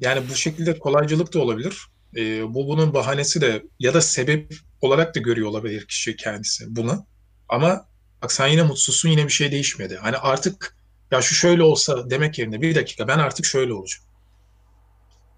Yani 0.01 0.31
bu 0.31 0.35
şekilde 0.35 0.79
kolaycılık 0.79 1.35
da 1.35 1.41
olabilir. 1.41 1.79
Ee, 2.17 2.55
bu 2.55 2.69
bunun 2.69 2.95
bahanesi 2.95 3.41
de 3.41 3.63
ya 3.79 3.95
da 3.95 4.01
sebep 4.01 4.55
olarak 4.81 5.15
da 5.15 5.21
görüyor 5.21 5.49
olabilir 5.49 5.87
kişi 5.87 6.17
kendisi 6.17 6.77
bunu. 6.77 7.07
Ama 7.49 7.89
bak 8.23 8.33
sen 8.33 8.47
yine 8.49 8.63
mutsuzsun 8.63 9.09
yine 9.09 9.25
bir 9.25 9.33
şey 9.33 9.53
değişmedi. 9.53 9.97
Hani 10.03 10.17
artık 10.17 10.77
ya 11.11 11.23
şu 11.23 11.35
şöyle 11.35 11.63
olsa 11.63 12.11
demek 12.11 12.39
yerine 12.39 12.63
bir 12.63 12.75
dakika 12.75 13.09
ben 13.09 13.19
artık 13.19 13.47
şöyle 13.47 13.73
olacağım. 13.73 14.06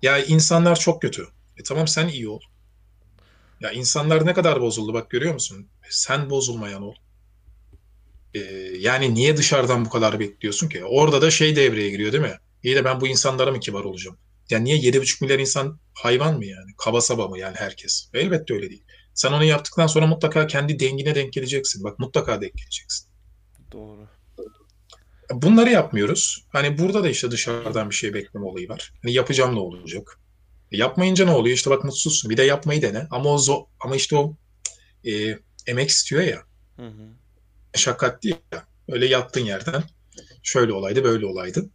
Ya 0.03 0.25
insanlar 0.25 0.79
çok 0.79 1.03
kötü. 1.03 1.29
E 1.57 1.63
tamam 1.63 1.89
sen 1.89 2.09
iyi 2.09 2.29
ol. 2.29 2.41
Ya 3.61 3.71
insanlar 3.73 4.27
ne 4.27 4.35
kadar 4.35 4.61
bozuldu 4.61 4.95
bak 4.95 5.11
görüyor 5.11 5.35
musun? 5.35 5.69
Sen 5.91 6.31
bozulmayan 6.31 6.83
ol. 6.83 6.95
E, 8.35 8.39
yani 8.79 9.15
niye 9.15 9.37
dışarıdan 9.37 9.85
bu 9.85 9.91
kadar 9.91 10.21
bekliyorsun 10.21 10.69
ki? 10.69 10.85
Orada 10.85 11.23
da 11.23 11.31
şey 11.31 11.57
devreye 11.57 11.91
giriyor 11.91 12.13
değil 12.13 12.23
mi? 12.23 12.39
İyi 12.63 12.77
de 12.77 12.85
ben 12.85 13.01
bu 13.01 13.07
insanlara 13.09 13.51
mı 13.51 13.61
kibar 13.61 13.85
olacağım? 13.85 14.19
Ya 14.51 14.59
niye 14.59 14.77
yedi 14.77 15.01
buçuk 15.01 15.21
milyar 15.23 15.39
insan 15.39 15.81
hayvan 15.95 16.37
mı 16.37 16.45
yani? 16.47 16.71
Kaba 16.79 17.01
saba 17.01 17.29
mı 17.29 17.39
yani 17.39 17.57
herkes? 17.57 18.11
Elbette 18.15 18.55
öyle 18.55 18.71
değil. 18.71 18.85
Sen 19.15 19.33
onu 19.33 19.45
yaptıktan 19.45 19.87
sonra 19.87 20.07
mutlaka 20.07 20.47
kendi 20.47 20.81
dengine 20.81 21.15
denk 21.15 21.33
geleceksin. 21.33 21.85
Bak 21.85 21.99
mutlaka 21.99 22.41
denk 22.41 22.55
geleceksin. 22.57 23.09
Doğru. 23.73 24.09
Bunları 25.33 25.71
yapmıyoruz. 25.71 26.45
Hani 26.49 26.79
burada 26.79 27.05
da 27.05 27.09
işte 27.09 27.31
dışarıdan 27.31 27.91
bir 27.91 27.95
şey 27.95 28.15
bekleme 28.15 28.47
olayı 28.47 28.69
var. 28.69 28.93
Hani 29.03 29.13
yapacağım 29.13 29.55
ne 29.55 29.61
olacak? 29.61 30.21
E, 30.73 30.77
yapmayınca 30.77 31.25
ne 31.25 31.31
oluyor? 31.31 31.57
İşte 31.57 31.71
bak 31.71 31.85
mutsuzsun. 31.85 32.31
Bir 32.31 32.37
de 32.37 32.43
yapmayı 32.43 32.83
dene. 32.83 33.07
Ama 33.11 33.31
o 33.31 33.39
zo 33.39 33.67
ama 33.81 33.97
işte 33.97 34.17
o 34.17 34.37
e, 35.05 35.39
emek 35.67 35.91
istiyor 35.91 36.23
ya. 36.23 36.43
Hı 36.77 36.87
hı. 36.87 37.09
Meşakkatli 37.75 38.29
ya. 38.29 38.67
Öyle 38.89 39.07
yattığın 39.07 39.45
yerden 39.45 39.83
şöyle 40.43 40.73
olaydı 40.73 41.05
böyle 41.05 41.27
olaydı. 41.27 41.71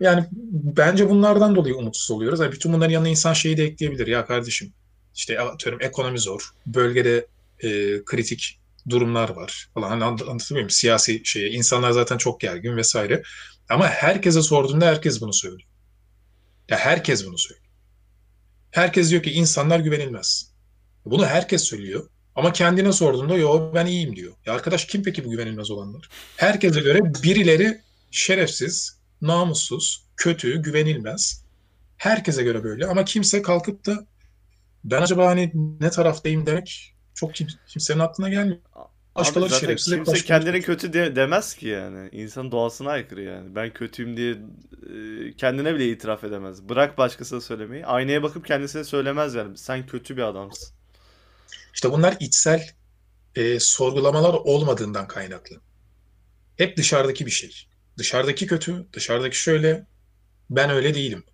Yani 0.00 0.26
bence 0.52 1.10
bunlardan 1.10 1.56
dolayı 1.56 1.74
umutsuz 1.74 2.10
oluyoruz. 2.10 2.40
Yani 2.40 2.52
bütün 2.52 2.72
bunların 2.72 2.92
yanına 2.92 3.08
insan 3.08 3.32
şeyi 3.32 3.56
de 3.56 3.64
ekleyebilir. 3.64 4.06
Ya 4.06 4.26
kardeşim 4.26 4.72
işte 5.14 5.40
atıyorum 5.40 5.82
ekonomi 5.82 6.18
zor. 6.18 6.50
Bölgede 6.66 7.26
e, 7.60 7.68
kritik 8.04 8.57
durumlar 8.90 9.28
var 9.28 9.68
falan. 9.74 9.88
Hani 9.90 10.04
anlat- 10.04 10.28
anlatabiliyor? 10.28 10.68
Siyasi 10.68 11.22
şey. 11.24 11.56
insanlar 11.56 11.90
zaten 11.90 12.18
çok 12.18 12.40
gergin 12.40 12.76
vesaire. 12.76 13.22
Ama 13.68 13.88
herkese 13.88 14.42
sorduğunda 14.42 14.86
herkes 14.86 15.20
bunu 15.20 15.32
söylüyor. 15.32 15.68
Ya 16.68 16.78
herkes 16.78 17.26
bunu 17.26 17.38
söylüyor. 17.38 17.68
Herkes 18.70 19.10
diyor 19.10 19.22
ki 19.22 19.30
insanlar 19.30 19.80
güvenilmez. 19.80 20.52
Bunu 21.04 21.26
herkes 21.26 21.62
söylüyor. 21.62 22.08
Ama 22.34 22.52
kendine 22.52 22.92
sorduğunda 22.92 23.36
yo 23.36 23.74
ben 23.74 23.86
iyiyim 23.86 24.16
diyor. 24.16 24.32
Ya 24.46 24.52
arkadaş 24.52 24.84
kim 24.84 25.02
peki 25.02 25.24
bu 25.24 25.30
güvenilmez 25.30 25.70
olanlar? 25.70 26.08
Herkese 26.36 26.80
göre 26.80 27.00
birileri 27.22 27.80
şerefsiz, 28.10 28.98
namussuz, 29.20 30.04
kötü, 30.16 30.62
güvenilmez. 30.62 31.44
Herkese 31.96 32.42
göre 32.42 32.64
böyle 32.64 32.86
ama 32.86 33.04
kimse 33.04 33.42
kalkıp 33.42 33.86
da 33.86 34.06
ben 34.84 35.02
acaba 35.02 35.26
hani 35.26 35.52
ne 35.80 35.90
taraftayım 35.90 36.46
demek 36.46 36.94
çok 37.18 37.34
kim- 37.34 37.48
kimsenin 37.66 37.98
aklına 37.98 38.28
gelmiyor. 38.28 38.58
başkaları 39.14 39.50
zaten 39.50 39.66
şerefsiz. 39.66 39.94
kimse 39.94 40.00
başkaları 40.12 40.26
kendine 40.26 40.60
kötü. 40.60 40.66
kötü 40.66 40.92
de, 40.92 41.16
demez 41.16 41.54
ki 41.54 41.68
yani. 41.68 42.08
İnsanın 42.12 42.52
doğasına 42.52 42.90
aykırı 42.90 43.22
yani. 43.22 43.54
Ben 43.54 43.72
kötüyüm 43.72 44.16
diye 44.16 44.32
e, 44.32 45.32
kendine 45.36 45.74
bile 45.74 45.88
itiraf 45.88 46.24
edemez. 46.24 46.68
Bırak 46.68 46.98
başkasına 46.98 47.40
söylemeyi. 47.40 47.86
Aynaya 47.86 48.22
bakıp 48.22 48.46
kendisine 48.46 48.84
söylemez 48.84 49.34
yani. 49.34 49.58
Sen 49.58 49.86
kötü 49.86 50.16
bir 50.16 50.22
adamsın. 50.22 50.74
İşte 51.74 51.92
bunlar 51.92 52.16
içsel 52.20 52.68
e, 53.34 53.60
sorgulamalar 53.60 54.34
olmadığından 54.34 55.08
kaynaklı. 55.08 55.56
Hep 56.56 56.76
dışarıdaki 56.76 57.26
bir 57.26 57.30
şey. 57.30 57.66
Dışarıdaki 57.98 58.46
kötü, 58.46 58.86
dışarıdaki 58.92 59.36
şöyle, 59.36 59.86
ben 60.50 60.70
öyle 60.70 60.94
değilim. 60.94 61.24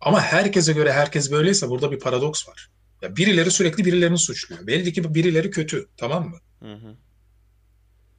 Ama 0.00 0.20
herkese 0.20 0.72
göre 0.72 0.92
herkes 0.92 1.30
böyleyse 1.30 1.68
burada 1.68 1.92
bir 1.92 1.98
paradoks 1.98 2.48
var. 2.48 2.70
Ya 3.02 3.16
birileri 3.16 3.50
sürekli 3.50 3.84
birilerini 3.84 4.18
suçluyor. 4.18 4.66
Belli 4.66 4.92
ki 4.92 5.14
birileri 5.14 5.50
kötü, 5.50 5.88
tamam 5.96 6.28
mı? 6.28 6.38
Hı 6.60 6.72
hı. 6.74 6.96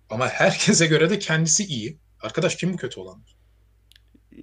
Ama 0.09 0.27
herkese 0.27 0.86
göre 0.88 1.09
de 1.09 1.19
kendisi 1.19 1.63
iyi. 1.63 1.98
Arkadaş 2.21 2.55
kim 2.55 2.74
bu 2.74 2.77
kötü 2.77 3.00
olan? 3.00 3.24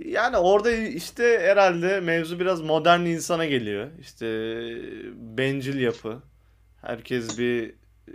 Yani 0.05 0.37
orada 0.37 0.73
işte 0.73 1.38
herhalde 1.43 2.00
mevzu 2.00 2.40
biraz 2.40 2.61
modern 2.61 3.00
insana 3.00 3.45
geliyor. 3.47 3.90
İşte 4.00 4.26
bencil 5.14 5.81
yapı. 5.81 6.23
Herkes 6.81 7.38
bir 7.38 7.75
e, 8.09 8.14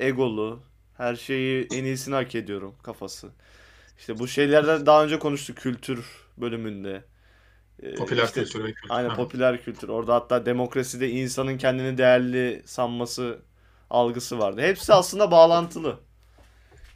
egolu. 0.00 0.62
Her 0.96 1.16
şeyi 1.16 1.66
en 1.72 1.84
iyisini 1.84 2.14
hak 2.14 2.34
ediyorum 2.34 2.74
kafası. 2.82 3.28
İşte 3.98 4.18
bu 4.18 4.28
şeylerden 4.28 4.86
daha 4.86 5.04
önce 5.04 5.18
konuştuk 5.18 5.56
kültür 5.56 6.06
bölümünde. 6.38 7.04
E, 7.82 7.94
Popüler 7.94 8.24
işte- 8.24 8.42
kültür 8.44 8.64
ve 8.64 8.72
kültür. 8.72 8.90
Aynen 8.90 9.08
Ha. 9.08 9.16
popüler 9.16 9.62
kültür. 9.62 9.88
Orada 9.88 10.14
hatta 10.14 10.46
demokraside 10.46 11.10
insanın 11.10 11.58
kendini 11.58 11.98
değerli 11.98 12.62
sanması 12.64 13.38
algısı 13.90 14.38
vardı. 14.38 14.60
Hepsi 14.60 14.92
aslında 14.94 15.30
bağlantılı. 15.30 15.96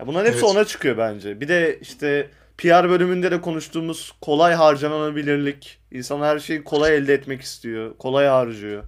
Ya 0.01 0.07
bunların 0.07 0.27
hepsi 0.31 0.45
Evet. 0.45 0.57
ona 0.57 0.65
çıkıyor 0.65 0.99
bence. 0.99 1.41
Bir 1.41 1.49
de 1.49 1.79
işte 1.81 2.31
PR 2.59 2.91
bölümünde 2.91 3.31
de 3.31 3.41
konuştuğumuz 3.41 4.13
kolay 4.21 4.55
harcanabilirlik. 4.55 5.79
İnsan 5.91 6.21
her 6.21 6.39
şeyi 6.39 6.65
kolay 6.65 6.97
elde 6.97 7.15
etmek 7.15 7.43
istiyor. 7.43 7.97
Kolay 7.99 8.27
harcıyor. 8.27 8.85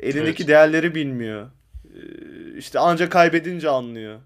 Elindeki 0.00 0.42
Evet. 0.42 0.48
değerleri 0.48 0.94
bilmiyor. 0.94 1.50
Ee, 1.84 2.58
İşte 2.58 2.78
ancak 2.78 3.12
kaybedince 3.12 3.68
anlıyor. 3.70 4.20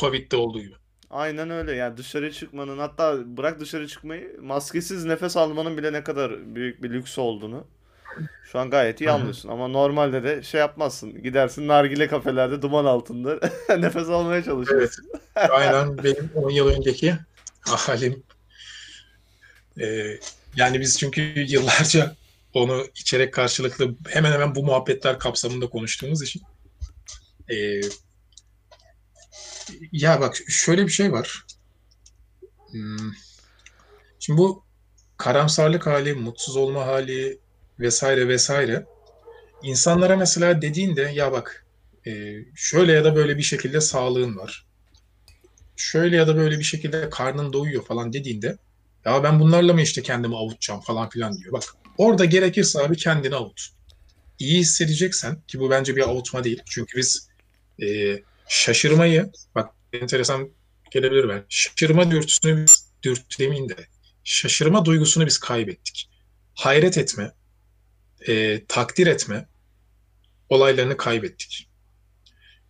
Covid'de 0.00 0.36
olduğu 0.36 0.60
gibi. 0.60 0.74
Aynen 1.10 1.50
öyle 1.50 1.72
yani 1.72 1.96
dışarı 1.96 2.32
çıkmanın 2.32 2.78
hatta 2.78 3.36
bırak 3.36 3.60
dışarı 3.60 3.88
çıkmayı 3.88 4.36
maskesiz 4.40 5.04
nefes 5.04 5.36
almanın 5.36 5.78
bile 5.78 5.92
ne 5.92 6.04
kadar 6.04 6.54
büyük 6.54 6.82
bir 6.82 6.90
lüks 6.90 7.18
olduğunu 7.18 7.66
şu 8.52 8.58
an 8.58 8.70
gayet 8.70 9.00
iyi 9.00 9.10
anlıyorsun. 9.10 9.48
Ama 9.48 9.68
normalde 9.68 10.22
de 10.22 10.42
şey 10.42 10.60
yapmazsın. 10.60 11.22
Gidersin 11.22 11.68
nargile 11.68 12.08
kafelerde 12.08 12.62
duman 12.62 12.84
altında 12.84 13.40
nefes 13.78 14.08
almaya 14.08 14.44
çalışırsın. 14.44 15.12
Aynen 15.34 16.04
benim 16.04 16.30
10 16.34 16.50
yıl 16.50 16.68
önceki 16.68 17.14
halim. 17.60 18.22
Ee, 19.80 20.18
yani 20.56 20.80
biz 20.80 20.98
çünkü 20.98 21.20
yıllarca 21.36 22.16
onu 22.54 22.86
içerek 22.94 23.34
karşılıklı 23.34 23.94
hemen 24.08 24.32
hemen 24.32 24.54
bu 24.54 24.64
muhabbetler 24.64 25.18
kapsamında 25.18 25.66
konuştuğumuz 25.66 26.22
için. 26.22 26.42
Ee, 27.50 27.80
ya 29.92 30.20
bak 30.20 30.36
şöyle 30.48 30.86
bir 30.86 30.92
şey 30.92 31.12
var. 31.12 31.44
Hmm, 32.70 33.12
Şimdi 34.18 34.38
bu 34.38 34.64
karamsarlık 35.16 35.86
hali, 35.86 36.14
mutsuz 36.14 36.56
olma 36.56 36.86
hali 36.86 37.40
vesaire 37.80 38.28
vesaire. 38.28 38.86
İnsanlara 39.62 40.16
mesela 40.16 40.62
dediğinde 40.62 41.02
ya 41.02 41.32
bak 41.32 41.66
e, 42.06 42.34
şöyle 42.56 42.92
ya 42.92 43.04
da 43.04 43.16
böyle 43.16 43.38
bir 43.38 43.42
şekilde 43.42 43.80
sağlığın 43.80 44.36
var 44.36 44.66
şöyle 45.76 46.16
ya 46.16 46.26
da 46.28 46.36
böyle 46.36 46.58
bir 46.58 46.64
şekilde 46.64 47.10
karnın 47.10 47.52
doyuyor 47.52 47.84
falan 47.84 48.12
dediğinde 48.12 48.58
ya 49.04 49.22
ben 49.22 49.40
bunlarla 49.40 49.72
mı 49.72 49.82
işte 49.82 50.02
kendimi 50.02 50.36
avutacağım 50.36 50.80
falan 50.80 51.08
filan 51.08 51.38
diyor. 51.38 51.52
Bak 51.52 51.62
orada 51.98 52.24
gerekirse 52.24 52.80
abi 52.82 52.96
kendini 52.96 53.34
avut. 53.34 53.68
İyi 54.38 54.58
hissedeceksen 54.60 55.42
ki 55.42 55.60
bu 55.60 55.70
bence 55.70 55.96
bir 55.96 56.02
avutma 56.10 56.44
değil. 56.44 56.62
Çünkü 56.66 56.98
biz 56.98 57.28
e, 57.82 57.86
şaşırmayı 58.48 59.32
bak 59.54 59.74
enteresan 59.92 60.50
gelebilir 60.90 61.28
ben. 61.28 61.44
Şaşırma 61.48 62.10
dürtüsünü 62.10 62.62
biz 62.62 62.92
dürtü 63.02 63.38
demeyeyim 63.38 63.68
de 63.68 63.86
şaşırma 64.24 64.84
duygusunu 64.84 65.26
biz 65.26 65.38
kaybettik. 65.38 66.10
Hayret 66.54 66.98
etme, 66.98 67.32
e, 68.28 68.64
takdir 68.66 69.06
etme 69.06 69.48
olaylarını 70.48 70.96
kaybettik. 70.96 71.68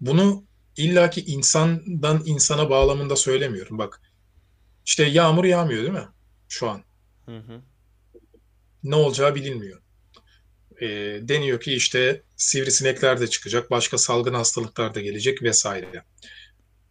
Bunu 0.01 0.45
illaki 0.77 1.25
insandan 1.25 2.23
insana 2.27 2.71
bağlamında 2.71 3.17
söylemiyorum. 3.17 3.79
Bak 3.79 4.03
işte 4.87 5.05
yağmur 5.05 5.45
yağmıyor 5.45 5.83
değil 5.83 5.93
mi? 5.93 6.09
Şu 6.49 6.71
an. 6.71 6.85
Hı 7.27 7.39
hı. 7.39 7.63
Ne 8.83 8.95
olacağı 8.95 9.35
bilinmiyor. 9.35 9.83
E, 10.81 10.87
deniyor 11.23 11.61
ki 11.61 11.73
işte 11.73 12.23
sivrisinekler 12.37 13.21
de 13.21 13.27
çıkacak, 13.27 13.71
başka 13.71 13.99
salgın 13.99 14.35
hastalıklar 14.35 14.95
da 14.95 15.01
gelecek 15.01 15.43
vesaire. 15.43 16.05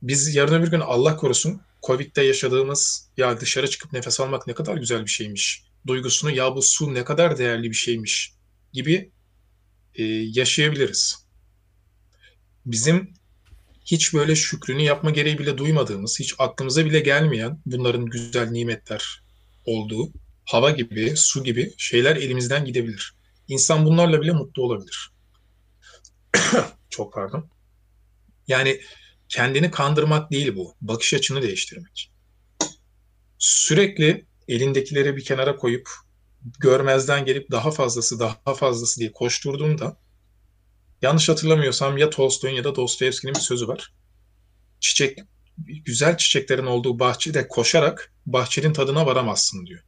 Biz 0.02 0.36
yarın 0.36 0.62
öbür 0.62 0.72
gün 0.72 0.80
Allah 0.80 1.18
korusun 1.18 1.62
Covid'de 1.84 2.22
yaşadığımız 2.22 3.10
ya 3.18 3.40
dışarı 3.40 3.70
çıkıp 3.70 3.94
nefes 3.94 4.20
almak 4.20 4.48
ne 4.48 4.54
kadar 4.54 4.78
güzel 4.78 5.06
bir 5.06 5.12
şeymiş. 5.12 5.64
Duygusunu 5.88 6.32
ya 6.32 6.56
bu 6.56 6.62
su 6.62 6.94
ne 6.94 7.04
kadar 7.04 7.38
değerli 7.38 7.70
bir 7.70 7.76
şeymiş 7.76 8.34
gibi 8.74 9.12
e, 9.96 10.04
yaşayabiliriz. 10.34 11.28
Bizim 12.66 13.14
hiç 13.86 14.14
böyle 14.14 14.36
şükrünü 14.36 14.82
yapma 14.82 15.12
gereği 15.12 15.40
bile 15.40 15.58
duymadığımız, 15.58 16.20
hiç 16.20 16.36
aklımıza 16.38 16.86
bile 16.86 17.00
gelmeyen 17.00 17.60
bunların 17.66 18.06
güzel 18.06 18.50
nimetler 18.50 19.24
olduğu 19.66 20.12
hava 20.46 20.72
gibi, 20.72 21.14
su 21.16 21.44
gibi 21.44 21.74
şeyler 21.78 22.16
elimizden 22.16 22.66
gidebilir. 22.66 23.17
İnsan 23.48 23.86
bunlarla 23.86 24.22
bile 24.22 24.32
mutlu 24.32 24.64
olabilir. 24.64 25.12
Çok 26.90 27.14
pardon. 27.14 27.50
Yani 28.48 28.82
kendini 29.30 29.72
kandırmak 29.72 30.32
değil 30.32 30.56
bu. 30.56 30.76
Bakış 30.82 31.14
açını 31.14 31.42
değiştirmek. 31.42 32.12
Sürekli 33.38 34.26
elindekileri 34.48 35.16
bir 35.16 35.24
kenara 35.24 35.56
koyup 35.56 35.90
görmezden 36.60 37.26
gelip 37.26 37.52
daha 37.52 37.72
fazlası 37.72 38.20
daha 38.20 38.56
fazlası 38.56 39.00
diye 39.00 39.12
koşturduğunda 39.12 39.98
yanlış 41.02 41.30
hatırlamıyorsam 41.30 41.98
ya 41.98 42.10
Tolstoy'un 42.10 42.56
ya 42.56 42.64
da 42.64 42.76
Dostoyevski'nin 42.76 43.34
bir 43.34 43.40
sözü 43.40 43.68
var. 43.68 43.94
Çiçek 44.80 45.20
güzel 45.58 46.18
çiçeklerin 46.18 46.66
olduğu 46.66 47.00
bahçede 47.00 47.48
koşarak 47.48 48.14
bahçenin 48.26 48.74
tadına 48.74 49.06
varamazsın 49.06 49.66
diyor. 49.66 49.84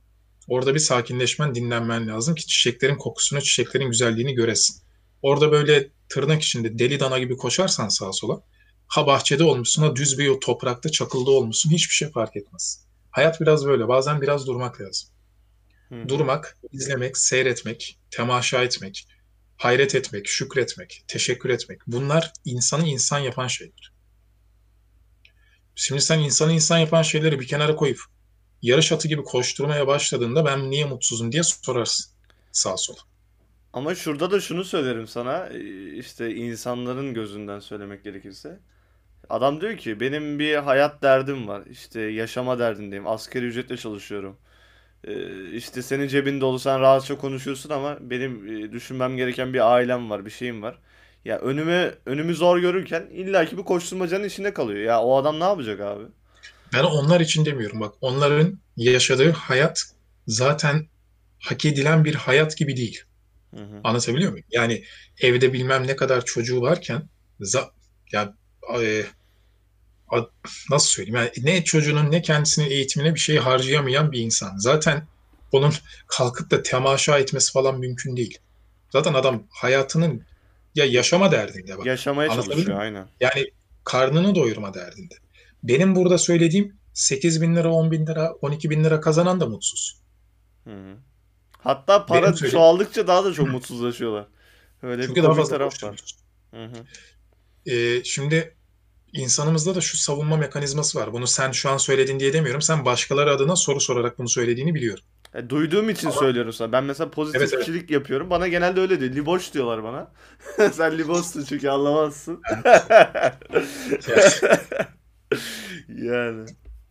Orada 0.50 0.74
bir 0.74 0.80
sakinleşmen, 0.80 1.56
dinlenmen 1.56 2.08
lazım 2.08 2.36
ki 2.36 2.48
çiçeklerin 2.48 2.96
kokusunu, 2.96 3.42
çiçeklerin 3.42 3.90
güzelliğini 3.90 4.34
göresin. 4.34 4.82
Orada 5.22 5.52
böyle 5.52 5.90
tırnak 6.10 6.42
içinde 6.42 6.80
deli 6.80 7.00
dana 7.00 7.20
gibi 7.20 7.38
koşarsan 7.38 7.90
sağa 7.90 8.14
sola, 8.14 8.42
ha 8.88 9.08
bahçede 9.08 9.44
olmuşsun, 9.44 9.84
ha 9.84 9.96
düz 9.96 10.20
bir 10.20 10.28
o 10.28 10.40
toprakta 10.40 10.90
çakılda 10.90 11.32
olmuşsun, 11.32 11.72
hiçbir 11.72 11.94
şey 11.94 12.12
fark 12.12 12.36
etmez. 12.36 12.86
Hayat 13.12 13.42
biraz 13.42 13.66
böyle. 13.66 13.88
Bazen 13.88 14.22
biraz 14.22 14.48
durmak 14.48 14.82
lazım. 14.82 15.10
Hı. 15.90 16.10
Durmak, 16.10 16.58
izlemek, 16.72 17.18
seyretmek, 17.18 18.00
temaşa 18.12 18.64
etmek, 18.64 19.08
hayret 19.58 19.96
etmek, 19.96 20.28
şükretmek, 20.28 21.04
teşekkür 21.08 21.50
etmek. 21.50 21.80
Bunlar 21.88 22.34
insanı 22.46 22.88
insan 22.88 23.20
yapan 23.20 23.48
şeyler. 23.48 23.94
Şimdi 25.76 26.02
sen 26.02 26.20
insanı 26.20 26.54
insan 26.54 26.78
yapan 26.78 27.02
şeyleri 27.02 27.40
bir 27.40 27.48
kenara 27.48 27.76
koyup 27.76 28.00
yarış 28.62 28.92
atı 28.92 29.08
gibi 29.08 29.24
koşturmaya 29.24 29.88
başladığında 29.88 30.46
ben 30.46 30.70
niye 30.70 30.86
mutsuzum 30.86 31.32
diye 31.32 31.44
sorarsın 31.44 32.12
sağa 32.52 32.78
sola. 32.78 32.98
Ama 33.74 33.96
şurada 33.96 34.32
da 34.32 34.40
şunu 34.42 34.64
söylerim 34.66 35.08
sana 35.08 35.48
işte 35.96 36.36
insanların 36.36 37.14
gözünden 37.14 37.60
söylemek 37.60 38.04
gerekirse. 38.04 38.60
Adam 39.30 39.62
diyor 39.62 39.78
ki 39.78 40.00
benim 40.00 40.40
bir 40.40 40.56
hayat 40.56 41.04
derdim 41.04 41.48
var. 41.48 41.64
İşte 41.72 42.02
yaşama 42.02 42.60
derdindeyim. 42.60 43.08
Asgari 43.08 43.46
ücretle 43.46 43.78
çalışıyorum. 43.78 44.38
E, 45.04 45.14
işte 45.52 45.82
senin 45.82 46.08
cebin 46.08 46.42
dolu 46.42 46.60
sen 46.60 46.82
rahatça 46.82 47.18
konuşuyorsun 47.18 47.70
ama 47.70 47.98
benim 48.02 48.48
e, 48.66 48.72
düşünmem 48.72 49.18
gereken 49.18 49.54
bir 49.54 49.74
ailem 49.74 50.10
var, 50.10 50.26
bir 50.26 50.32
şeyim 50.32 50.62
var. 50.64 50.80
Ya 51.26 51.40
önüme 51.40 51.96
önümü 52.06 52.36
zor 52.36 52.60
görürken 52.60 53.08
illaki 53.12 53.58
bir 53.58 53.64
koşturmacanın 53.64 54.24
içinde 54.24 54.54
kalıyor. 54.54 54.80
Ya 54.80 55.02
o 55.02 55.18
adam 55.18 55.40
ne 55.40 55.44
yapacak 55.44 55.80
abi? 55.82 56.04
Ben 56.74 56.84
onlar 56.84 57.20
için 57.20 57.46
demiyorum 57.46 57.80
bak. 57.80 57.94
Onların 58.02 58.60
yaşadığı 58.78 59.32
hayat 59.32 59.82
zaten 60.28 60.88
hak 61.40 61.66
edilen 61.66 62.06
bir 62.06 62.16
hayat 62.16 62.58
gibi 62.58 62.78
değil. 62.78 63.02
Hı 63.56 63.62
hı. 63.62 63.82
Anlatabiliyor 63.84 64.32
muyum? 64.32 64.46
Yani 64.52 64.84
evde 65.22 65.54
bilmem 65.54 65.88
ne 65.88 65.96
kadar 65.96 66.26
çocuğu 66.26 66.62
varken 66.62 67.10
za- 67.40 67.70
ya 68.12 68.34
e, 68.82 69.04
a- 70.12 70.30
nasıl 70.70 70.88
söyleyeyim? 70.90 71.16
Yani 71.16 71.32
ne 71.38 71.64
çocuğunun 71.64 72.12
ne 72.12 72.22
kendisinin 72.22 72.70
eğitimine 72.70 73.16
bir 73.16 73.20
şey 73.20 73.38
harcayamayan 73.38 74.12
bir 74.12 74.20
insan. 74.20 74.58
Zaten 74.58 75.08
onun 75.52 75.74
kalkıp 76.08 76.52
da 76.52 76.64
temaşa 76.64 77.20
etmesi 77.20 77.52
falan 77.52 77.80
mümkün 77.80 78.18
değil. 78.18 78.38
Zaten 78.90 79.14
adam 79.14 79.48
hayatının 79.50 80.26
ya 80.76 80.86
yaşama 80.86 81.32
derdinde 81.32 81.78
bak. 81.78 81.86
Yaşamaya 81.86 82.30
çalışıyor 82.30 82.80
aynen. 82.80 83.08
Yani 83.20 83.46
karnını 83.84 84.36
doyurma 84.36 84.74
derdinde. 84.74 85.16
Benim 85.64 85.96
burada 85.96 86.18
söylediğim 86.18 86.76
8 86.94 87.42
bin 87.42 87.56
lira, 87.56 87.72
10 87.72 87.92
bin 87.92 88.08
lira, 88.08 88.32
12 88.42 88.70
bin 88.70 88.84
lira 88.84 89.02
kazanan 89.02 89.40
da 89.40 89.46
mutsuz. 89.46 90.02
Hı 90.64 90.70
hı. 90.74 90.96
Hatta 91.58 92.06
para 92.06 92.22
Benim 92.22 92.34
söylediğim- 92.34 92.52
çoğaldıkça 92.52 93.08
daha 93.08 93.26
da 93.26 93.34
çok 93.34 93.50
mutsuzlaşıyorlar. 93.50 94.28
Öyle 94.82 95.02
Çünkü 95.02 95.16
bir 95.16 95.24
daha 95.24 95.34
fazla 95.34 95.58
taraf 95.58 95.84
var. 95.84 95.96
Hı 96.52 96.66
hı. 96.66 96.86
Ee, 97.72 98.04
şimdi 98.04 98.56
insanımızda 99.14 99.76
da 99.76 99.82
şu 99.82 99.98
savunma 99.98 100.38
mekanizması 100.38 101.00
var. 101.00 101.14
Bunu 101.14 101.28
sen 101.28 101.52
şu 101.52 101.70
an 101.70 101.78
söyledin 101.78 102.20
diye 102.20 102.34
demiyorum. 102.34 102.62
Sen 102.62 102.86
başkaları 102.86 103.32
adına 103.32 103.56
soru 103.56 103.80
sorarak 103.80 104.20
bunu 104.20 104.30
söylediğini 104.30 104.76
biliyorum. 104.76 105.04
E, 105.36 105.50
duyduğum 105.50 105.90
için 105.90 106.10
söylüyorum 106.10 106.54
sana. 106.54 106.72
Ben 106.72 106.84
mesela 106.84 107.12
pozitif 107.12 107.42
Evet, 107.42 107.54
evet. 107.54 107.66
kişilik 107.66 107.92
yapıyorum. 107.92 108.30
Bana 108.30 108.48
genelde 108.48 108.82
öyle 108.82 109.00
diyor. 109.00 109.12
Liboş 109.12 109.54
diyorlar 109.54 109.84
bana. 109.84 110.12
Sen 110.72 110.98
liboşsun 110.98 111.46
çünkü 111.46 111.70
anlamazsın. 111.70 112.42
yani. 115.88 116.46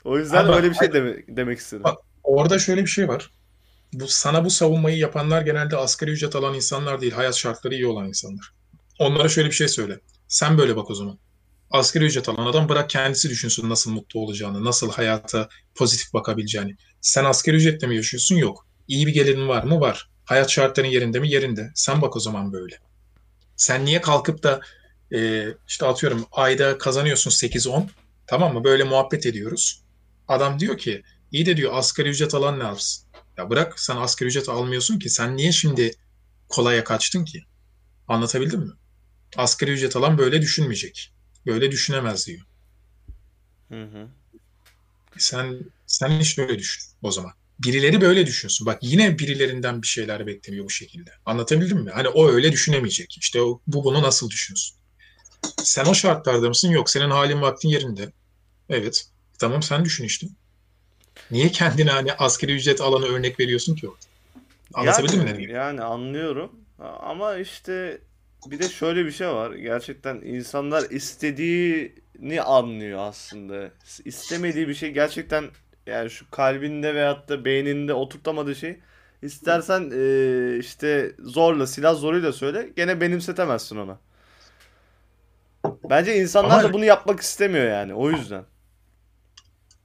O 0.05 0.18
yüzden 0.18 0.44
Ama- 0.44 0.57
öyle 0.57 0.70
bir 0.70 0.74
şey 0.74 0.88
deme- 0.92 1.24
demek 1.37 1.59
istedim. 1.59 1.85
Bak- 1.85 1.98
Orada 2.24 2.59
şöyle 2.59 2.83
bir 2.83 2.87
şey 2.87 3.09
var. 3.09 3.31
Bu 3.92 4.09
sana 4.09 4.44
bu 4.44 4.51
savunmayı 4.51 4.98
yapanlar 4.98 5.42
genelde 5.42 5.77
asgari 5.77 6.11
ücret 6.11 6.37
alan 6.37 6.55
insanlar 6.55 7.01
değil, 7.01 7.12
hayat 7.12 7.35
şartları 7.37 7.74
iyi 7.74 7.87
olan 7.87 8.09
insanlar. 8.09 8.53
Onlara 8.98 9.29
şöyle 9.29 9.48
bir 9.48 9.55
şey 9.55 9.68
söyle. 9.68 10.01
Sen 10.29 10.59
böyle 10.59 10.77
bak 10.77 10.90
o 10.90 10.94
zaman. 10.94 11.18
Asgari 11.70 12.05
ücret 12.05 12.29
alan 12.29 12.46
adam 12.46 12.68
bırak 12.68 12.90
kendisi 12.90 13.31
düşünsün 13.31 13.68
nasıl 13.70 13.90
mutlu 13.90 14.20
olacağını, 14.20 14.64
nasıl 14.64 14.90
hayata 14.92 15.48
pozitif 15.74 16.12
bakabileceğini. 16.14 16.77
Sen 17.01 17.24
asgari 17.24 17.57
ücretle 17.57 17.87
mi 17.87 17.96
yaşıyorsun? 17.96 18.37
Yok. 18.37 18.66
İyi 18.88 19.07
bir 19.07 19.14
gelirin 19.14 19.48
var 19.48 19.62
mı? 19.62 19.81
Var. 19.81 20.11
Hayat 20.24 20.51
şartların 20.51 20.87
yerinde 20.88 21.18
mi? 21.20 21.31
Yerinde. 21.31 21.70
Sen 21.74 22.03
bak 22.03 22.16
o 22.16 22.20
zaman 22.20 22.53
böyle. 22.53 22.79
Sen 23.57 23.85
niye 23.85 24.01
kalkıp 24.01 24.42
da 24.42 24.61
e, 25.14 25.44
işte 25.68 25.87
atıyorum 25.87 26.27
ayda 26.33 26.79
kazanıyorsun 26.79 27.31
8-10 27.31 27.88
tamam 28.29 28.55
mı? 28.55 28.64
Böyle 28.64 28.85
muhabbet 28.85 29.27
ediyoruz. 29.27 29.83
Adam 30.29 30.61
diyor 30.61 30.79
ki 30.79 31.03
iyi 31.33 31.47
de 31.47 31.57
diyor 31.57 31.73
asgari 31.75 32.09
ücret 32.09 32.35
alan 32.35 32.59
ne 32.59 32.64
yapsın? 32.64 33.09
Ya 33.37 33.51
bırak 33.51 33.81
sen 33.81 33.97
asgari 33.97 34.29
ücret 34.29 34.49
almıyorsun 34.49 34.99
ki 34.99 35.11
sen 35.11 35.37
niye 35.37 35.53
şimdi 35.53 35.95
kolaya 36.49 36.85
kaçtın 36.85 37.25
ki? 37.25 37.45
Anlatabildim 38.09 38.61
mi? 38.61 38.73
Asgari 39.37 39.71
ücret 39.71 39.97
alan 39.97 40.19
böyle 40.19 40.43
düşünmeyecek. 40.43 41.12
Böyle 41.47 41.71
düşünemez 41.71 42.27
diyor. 42.27 42.41
Hı 43.69 43.83
hı. 43.83 44.09
Sen 45.19 45.61
sen 45.87 46.21
işte 46.21 46.43
öyle 46.43 46.59
düşün 46.59 46.85
o 47.03 47.11
zaman. 47.11 47.33
Birileri 47.59 48.01
böyle 48.01 48.27
düşünsün. 48.27 48.67
Bak 48.67 48.79
yine 48.83 49.19
birilerinden 49.19 49.83
bir 49.83 49.87
şeyler 49.87 50.27
bekleniyor 50.27 50.64
bu 50.64 50.71
şekilde. 50.71 51.11
Anlatabildim 51.27 51.79
mi? 51.79 51.91
Hani 51.91 52.09
o 52.09 52.29
öyle 52.29 52.53
düşünemeyecek. 52.53 53.19
İşte 53.21 53.43
o, 53.43 53.61
bu 53.67 53.85
bunu 53.85 54.03
nasıl 54.03 54.31
düşünsün? 54.31 54.77
Sen 55.62 55.85
o 55.85 55.95
şartlarda 55.95 56.49
mısın? 56.49 56.71
Yok. 56.71 56.91
Senin 56.91 57.11
halin 57.11 57.41
vaktin 57.41 57.69
yerinde. 57.69 58.12
Evet. 58.70 59.07
Tamam 59.38 59.62
sen 59.62 59.85
düşün 59.85 60.04
işte. 60.04 60.26
Niye 61.31 61.48
kendine 61.48 61.90
hani 61.90 62.12
asgari 62.12 62.54
ücret 62.54 62.81
alanı 62.81 63.07
örnek 63.07 63.40
veriyorsun 63.40 63.74
ki 63.74 63.88
o? 63.88 63.96
Anlatabildim 64.74 65.18
mi 65.18 65.24
yani, 65.26 65.35
dediğimi? 65.35 65.52
yani 65.54 65.83
anlıyorum. 65.83 66.52
Ama 67.00 67.37
işte 67.37 67.98
bir 68.46 68.59
de 68.59 68.68
şöyle 68.68 69.04
bir 69.07 69.11
şey 69.12 69.28
var. 69.28 69.52
Gerçekten 69.52 70.16
insanlar 70.16 70.90
istediğini 70.90 72.42
anlıyor 72.42 72.98
aslında. 72.98 73.70
İstemediği 74.04 74.68
bir 74.68 74.74
şey 74.74 74.90
gerçekten 74.90 75.44
yani 75.87 76.11
şu 76.11 76.31
kalbinde 76.31 76.94
veyahut 76.94 77.28
da 77.28 77.44
beyninde 77.44 77.94
oturtamadığı 77.94 78.54
şey 78.54 78.78
istersen 79.22 79.90
eee, 79.90 80.59
işte 80.59 81.12
zorla 81.18 81.66
silah 81.66 81.94
zoruyla 81.94 82.33
söyle 82.33 82.68
gene 82.76 83.00
benimsetemezsin 83.00 83.76
ona. 83.76 83.98
Bence 85.90 86.16
insanlar 86.16 86.50
Ama- 86.50 86.62
da 86.62 86.72
bunu 86.72 86.85
yapmak 86.85 87.20
istemiyor 87.20 87.66
yani 87.70 87.94
o 87.94 88.11
yüzden. 88.11 88.44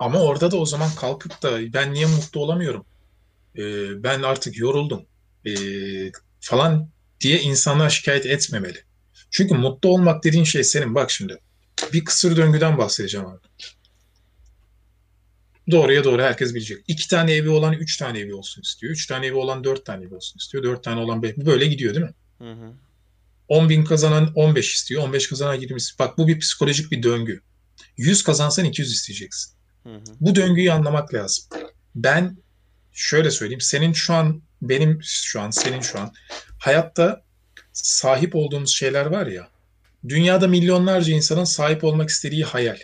Ama 0.03 0.19
orada 0.19 0.51
da 0.51 0.57
o 0.57 0.65
zaman 0.65 0.89
kalkıp 0.95 1.43
da 1.43 1.73
ben 1.73 1.93
niye 1.93 2.05
mutlu 2.05 2.39
olamıyorum? 2.39 2.85
Ee, 3.57 4.03
ben 4.03 4.21
artık 4.21 4.57
yoruldum 4.57 5.05
ee, 5.45 5.51
falan 6.39 6.89
diye 7.21 7.41
insanlar 7.41 7.89
şikayet 7.89 8.25
etmemeli. 8.25 8.83
Çünkü 9.31 9.53
mutlu 9.53 9.89
olmak 9.89 10.23
dediğin 10.23 10.43
şey 10.43 10.63
senin. 10.63 10.95
Bak 10.95 11.11
şimdi 11.11 11.39
bir 11.93 12.05
kısır 12.05 12.37
döngüden 12.37 12.77
bahsedeceğim 12.77 13.27
abi. 13.27 13.39
Doğruya 15.71 16.03
doğru 16.03 16.21
herkes 16.21 16.55
bilecek. 16.55 16.85
İki 16.87 17.07
tane 17.07 17.33
evi 17.33 17.49
olan 17.49 17.73
üç 17.73 17.97
tane 17.97 18.19
evi 18.19 18.33
olsun 18.33 18.61
istiyor. 18.61 18.93
Üç 18.93 19.07
tane 19.07 19.25
evi 19.25 19.35
olan 19.35 19.63
dört 19.63 19.85
tane 19.85 20.05
evi 20.05 20.15
olsun 20.15 20.37
istiyor. 20.37 20.63
Dört 20.63 20.83
tane 20.83 20.99
olan 20.99 21.23
beş. 21.23 21.37
Böyle 21.37 21.65
gidiyor 21.65 21.95
değil 21.95 22.05
mi? 22.05 22.13
Hı 22.37 22.51
hı. 22.51 22.73
10 23.47 23.69
bin 23.69 23.85
kazanan 23.85 24.31
15 24.35 24.73
istiyor. 24.73 25.03
15 25.03 25.29
kazanan 25.29 25.53
20 25.53 25.77
istiyor. 25.77 26.09
Bak 26.09 26.17
bu 26.17 26.27
bir 26.27 26.39
psikolojik 26.39 26.91
bir 26.91 27.03
döngü. 27.03 27.41
100 27.97 28.23
kazansan 28.23 28.65
200 28.65 28.91
isteyeceksin. 28.91 29.62
Hı 29.83 29.89
hı. 29.89 30.01
Bu 30.21 30.35
döngüyü 30.35 30.71
anlamak 30.71 31.13
lazım. 31.13 31.45
Ben 31.95 32.37
şöyle 32.91 33.31
söyleyeyim. 33.31 33.61
Senin 33.61 33.93
şu 33.93 34.13
an, 34.13 34.41
benim 34.61 34.99
şu 35.03 35.41
an, 35.41 35.49
senin 35.49 35.81
şu 35.81 35.99
an 35.99 36.13
hayatta 36.57 37.23
sahip 37.73 38.35
olduğumuz 38.35 38.75
şeyler 38.75 39.05
var 39.05 39.27
ya. 39.27 39.47
Dünyada 40.07 40.47
milyonlarca 40.47 41.13
insanın 41.13 41.43
sahip 41.43 41.83
olmak 41.83 42.09
istediği 42.09 42.43
hayal. 42.43 42.77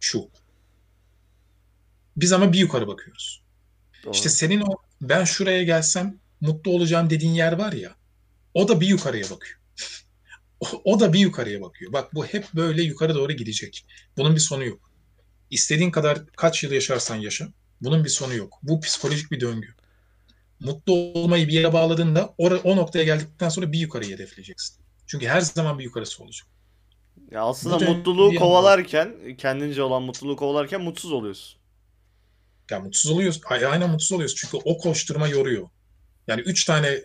Şu. 0.00 0.28
Biz 2.16 2.32
ama 2.32 2.52
bir 2.52 2.58
yukarı 2.58 2.86
bakıyoruz. 2.86 3.42
Doğru. 4.04 4.12
İşte 4.12 4.28
senin 4.28 4.60
o 4.60 4.76
ben 5.00 5.24
şuraya 5.24 5.62
gelsem 5.62 6.18
mutlu 6.40 6.70
olacağım 6.70 7.10
dediğin 7.10 7.32
yer 7.32 7.52
var 7.52 7.72
ya. 7.72 7.94
O 8.54 8.68
da 8.68 8.80
bir 8.80 8.86
yukarıya 8.86 9.24
bakıyor. 9.24 9.60
O, 10.60 10.66
o 10.84 11.00
da 11.00 11.12
bir 11.12 11.18
yukarıya 11.18 11.60
bakıyor. 11.60 11.92
Bak 11.92 12.14
bu 12.14 12.26
hep 12.26 12.46
böyle 12.54 12.82
yukarı 12.82 13.14
doğru 13.14 13.32
gidecek. 13.32 13.86
Bunun 14.16 14.34
bir 14.34 14.40
sonu 14.40 14.64
yok. 14.64 14.90
İstediğin 15.50 15.90
kadar 15.90 16.26
kaç 16.26 16.62
yıl 16.64 16.72
yaşarsan 16.72 17.16
yaşa. 17.16 17.48
Bunun 17.80 18.04
bir 18.04 18.08
sonu 18.08 18.34
yok. 18.34 18.58
Bu 18.62 18.80
psikolojik 18.80 19.30
bir 19.32 19.40
döngü. 19.40 19.68
Mutlu 20.60 20.92
olmayı 20.94 21.48
bir 21.48 21.52
yere 21.52 21.72
bağladığında 21.72 22.34
o, 22.38 22.48
o 22.48 22.76
noktaya 22.76 23.04
geldikten 23.04 23.48
sonra 23.48 23.72
bir 23.72 23.78
yukarıyı 23.78 24.14
hedefleyeceksin. 24.14 24.76
Çünkü 25.06 25.26
her 25.26 25.40
zaman 25.40 25.78
bir 25.78 25.84
yukarısı 25.84 26.22
olacak. 26.24 26.48
Ya 27.30 27.42
aslında 27.44 27.78
Bu 27.78 27.84
mutluluğu 27.84 28.34
kovalarken, 28.34 29.36
kendince 29.38 29.82
olan 29.82 30.02
mutluluğu 30.02 30.36
kovalarken 30.36 30.80
mutsuz 30.80 31.12
oluyorsun. 31.12 31.60
Ya 32.70 32.80
mutsuz 32.80 33.10
oluyoruz. 33.10 33.40
Ay- 33.46 33.66
Aynen 33.66 33.90
mutsuz 33.90 34.12
oluyoruz. 34.12 34.34
Çünkü 34.36 34.56
o 34.64 34.78
koşturma 34.78 35.28
yoruyor. 35.28 35.68
Yani 36.28 36.40
üç 36.42 36.64
tane 36.64 37.00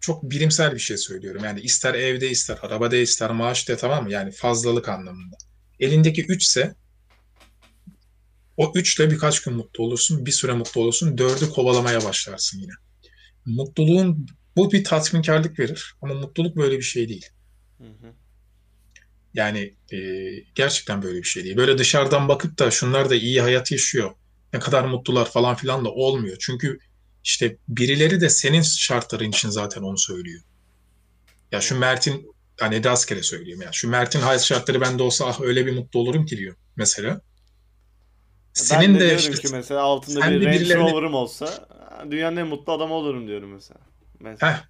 çok 0.00 0.24
bilimsel 0.24 0.74
bir 0.74 0.80
şey 0.80 0.96
söylüyorum. 0.98 1.44
Yani 1.44 1.60
ister 1.60 1.94
evde, 1.94 2.30
ister 2.30 2.58
arabada, 2.62 2.96
ister 2.96 3.30
maaşta 3.30 3.76
tamam 3.76 4.04
mı? 4.04 4.12
Yani 4.12 4.32
fazlalık 4.32 4.88
anlamında. 4.88 5.36
Elindeki 5.80 6.22
üçse 6.26 6.74
o 8.56 8.72
üçle 8.74 9.10
birkaç 9.10 9.42
gün 9.42 9.54
mutlu 9.54 9.84
olursun, 9.84 10.26
bir 10.26 10.32
süre 10.32 10.52
mutlu 10.52 10.80
olursun, 10.80 11.18
dördü 11.18 11.50
kovalamaya 11.50 12.04
başlarsın 12.04 12.58
yine. 12.58 12.72
Mutluluğun 13.44 14.26
bu 14.56 14.72
bir 14.72 14.84
tatminkarlık 14.84 15.58
verir 15.58 15.94
ama 16.02 16.14
mutluluk 16.14 16.56
böyle 16.56 16.76
bir 16.76 16.82
şey 16.82 17.08
değil. 17.08 17.26
Hı 17.78 17.84
hı. 17.84 18.12
Yani 19.34 19.76
e, 19.92 19.98
gerçekten 20.54 21.02
böyle 21.02 21.18
bir 21.18 21.28
şey 21.28 21.44
değil. 21.44 21.56
Böyle 21.56 21.78
dışarıdan 21.78 22.28
bakıp 22.28 22.58
da 22.58 22.70
şunlar 22.70 23.10
da 23.10 23.14
iyi 23.14 23.40
hayat 23.40 23.72
yaşıyor. 23.72 24.10
Ne 24.52 24.60
kadar 24.60 24.84
mutlular 24.84 25.30
falan 25.30 25.54
filan 25.54 25.84
da 25.84 25.90
olmuyor. 25.90 26.36
Çünkü 26.40 26.78
işte 27.24 27.56
birileri 27.68 28.20
de 28.20 28.28
senin 28.28 28.62
şartların 28.62 29.30
için 29.30 29.48
zaten 29.48 29.82
onu 29.82 29.98
söylüyor. 29.98 30.42
Ya 31.52 31.60
şu 31.60 31.78
Mert'in 31.78 32.26
hani 32.60 32.84
rastgele 32.84 33.22
söyleyeyim 33.22 33.62
ya. 33.62 33.72
Şu 33.72 33.88
Mert'in 33.88 34.20
hayat 34.20 34.42
şartları 34.42 34.80
bende 34.80 35.02
olsa 35.02 35.26
ah 35.26 35.40
öyle 35.40 35.66
bir 35.66 35.72
mutlu 35.72 36.00
olurum 36.00 36.26
ki 36.26 36.36
diyor 36.36 36.56
mesela. 36.76 37.20
Senin 38.54 38.80
ben 38.80 38.94
de, 38.94 39.00
de 39.00 39.08
diyorum 39.08 39.18
işte 39.34 39.48
ki 39.48 39.54
mesela 39.54 39.80
altında 39.82 40.20
bir 40.20 40.46
Range 40.46 40.58
birilerine- 40.58 40.92
Rover'ım 40.92 41.14
olsa 41.14 41.68
dünyanın 42.10 42.36
en 42.36 42.46
mutlu 42.46 42.72
adamı 42.72 42.94
olurum 42.94 43.26
diyorum 43.26 43.52
mesela. 43.52 43.80
Mesela. 44.20 44.52
Heh, 44.52 44.62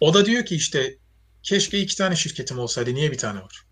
o 0.00 0.14
da 0.14 0.26
diyor 0.26 0.44
ki 0.44 0.56
işte 0.56 0.96
keşke 1.42 1.78
iki 1.80 1.96
tane 1.96 2.16
şirketim 2.16 2.58
olsaydı 2.58 2.94
niye 2.94 3.12
bir 3.12 3.18
tane 3.18 3.40
var? 3.40 3.66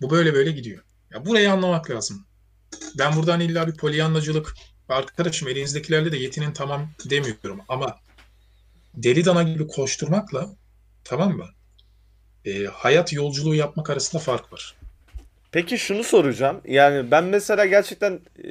Bu 0.00 0.10
böyle 0.10 0.34
böyle 0.34 0.52
gidiyor. 0.52 0.84
Ya 1.10 1.26
burayı 1.26 1.52
anlamak 1.52 1.90
lazım. 1.90 2.26
Ben 2.98 3.16
buradan 3.16 3.40
illa 3.40 3.66
bir 3.66 3.76
polyanlacılık 3.76 4.54
arkadaşım 4.88 5.48
elinizdekilerle 5.48 6.12
de 6.12 6.16
yetinin 6.16 6.52
tamam 6.52 6.90
demiyorum 7.10 7.60
ama 7.68 7.96
deli 8.94 9.24
dana 9.24 9.42
gibi 9.42 9.66
koşturmakla 9.66 10.46
tamam 11.04 11.36
mı? 11.36 11.46
E, 12.44 12.64
hayat 12.64 13.12
yolculuğu 13.12 13.54
yapmak 13.54 13.90
arasında 13.90 14.22
fark 14.22 14.52
var. 14.52 14.76
Peki 15.52 15.78
şunu 15.78 16.04
soracağım. 16.04 16.60
Yani 16.68 17.10
ben 17.10 17.24
mesela 17.24 17.66
gerçekten 17.66 18.20
e, 18.44 18.48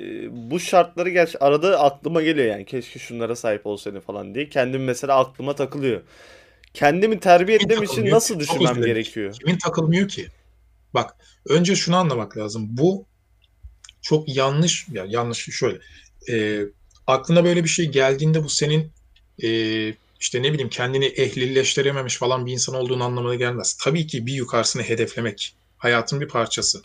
bu 0.52 0.60
şartları 0.60 1.10
gerçi 1.10 1.40
arada 1.40 1.80
aklıma 1.80 2.22
geliyor 2.22 2.48
yani 2.48 2.66
keşke 2.66 3.00
şunlara 3.00 3.36
sahip 3.36 3.66
olsaydım 3.66 4.02
falan 4.02 4.36
diye. 4.36 4.50
Kendim 4.50 4.84
mesela 4.84 5.20
aklıma 5.20 5.56
takılıyor. 5.56 6.02
Kendimi 6.74 7.20
terbiye 7.20 7.58
Kimin 7.58 7.72
etmem 7.72 7.84
için 7.84 7.92
takılmıyor 7.92 8.16
nasıl 8.16 8.40
ki? 8.40 8.46
Çok 8.46 8.56
düşünmem 8.56 8.72
özür 8.72 8.82
dilerim. 8.82 8.96
gerekiyor? 8.96 9.34
Kimin 9.34 9.58
takılmıyor 9.58 10.08
ki? 10.08 10.28
Bak 10.94 11.16
önce 11.50 11.76
şunu 11.76 11.96
anlamak 11.96 12.38
lazım. 12.38 12.68
Bu 12.70 13.06
çok 14.02 14.36
yanlış 14.36 14.88
ya 14.92 15.06
yanlış 15.08 15.50
şöyle. 15.52 15.80
E, 16.32 16.66
aklına 17.08 17.44
böyle 17.44 17.64
bir 17.64 17.70
şey 17.70 17.86
geldiğinde 17.86 18.44
bu 18.44 18.50
senin 18.50 18.92
e, 19.44 19.50
işte 20.20 20.44
ne 20.44 20.54
bileyim 20.54 20.70
kendini 20.70 21.06
ehlileştirememiş 21.06 22.18
falan 22.18 22.46
bir 22.46 22.52
insan 22.52 22.76
olduğunu 22.76 23.04
anlamına 23.04 23.36
gelmez. 23.36 23.78
Tabii 23.82 24.08
ki 24.08 24.26
bir 24.26 24.34
yukarısını 24.34 24.84
hedeflemek 24.84 25.56
hayatın 25.80 26.22
bir 26.22 26.28
parçası. 26.28 26.82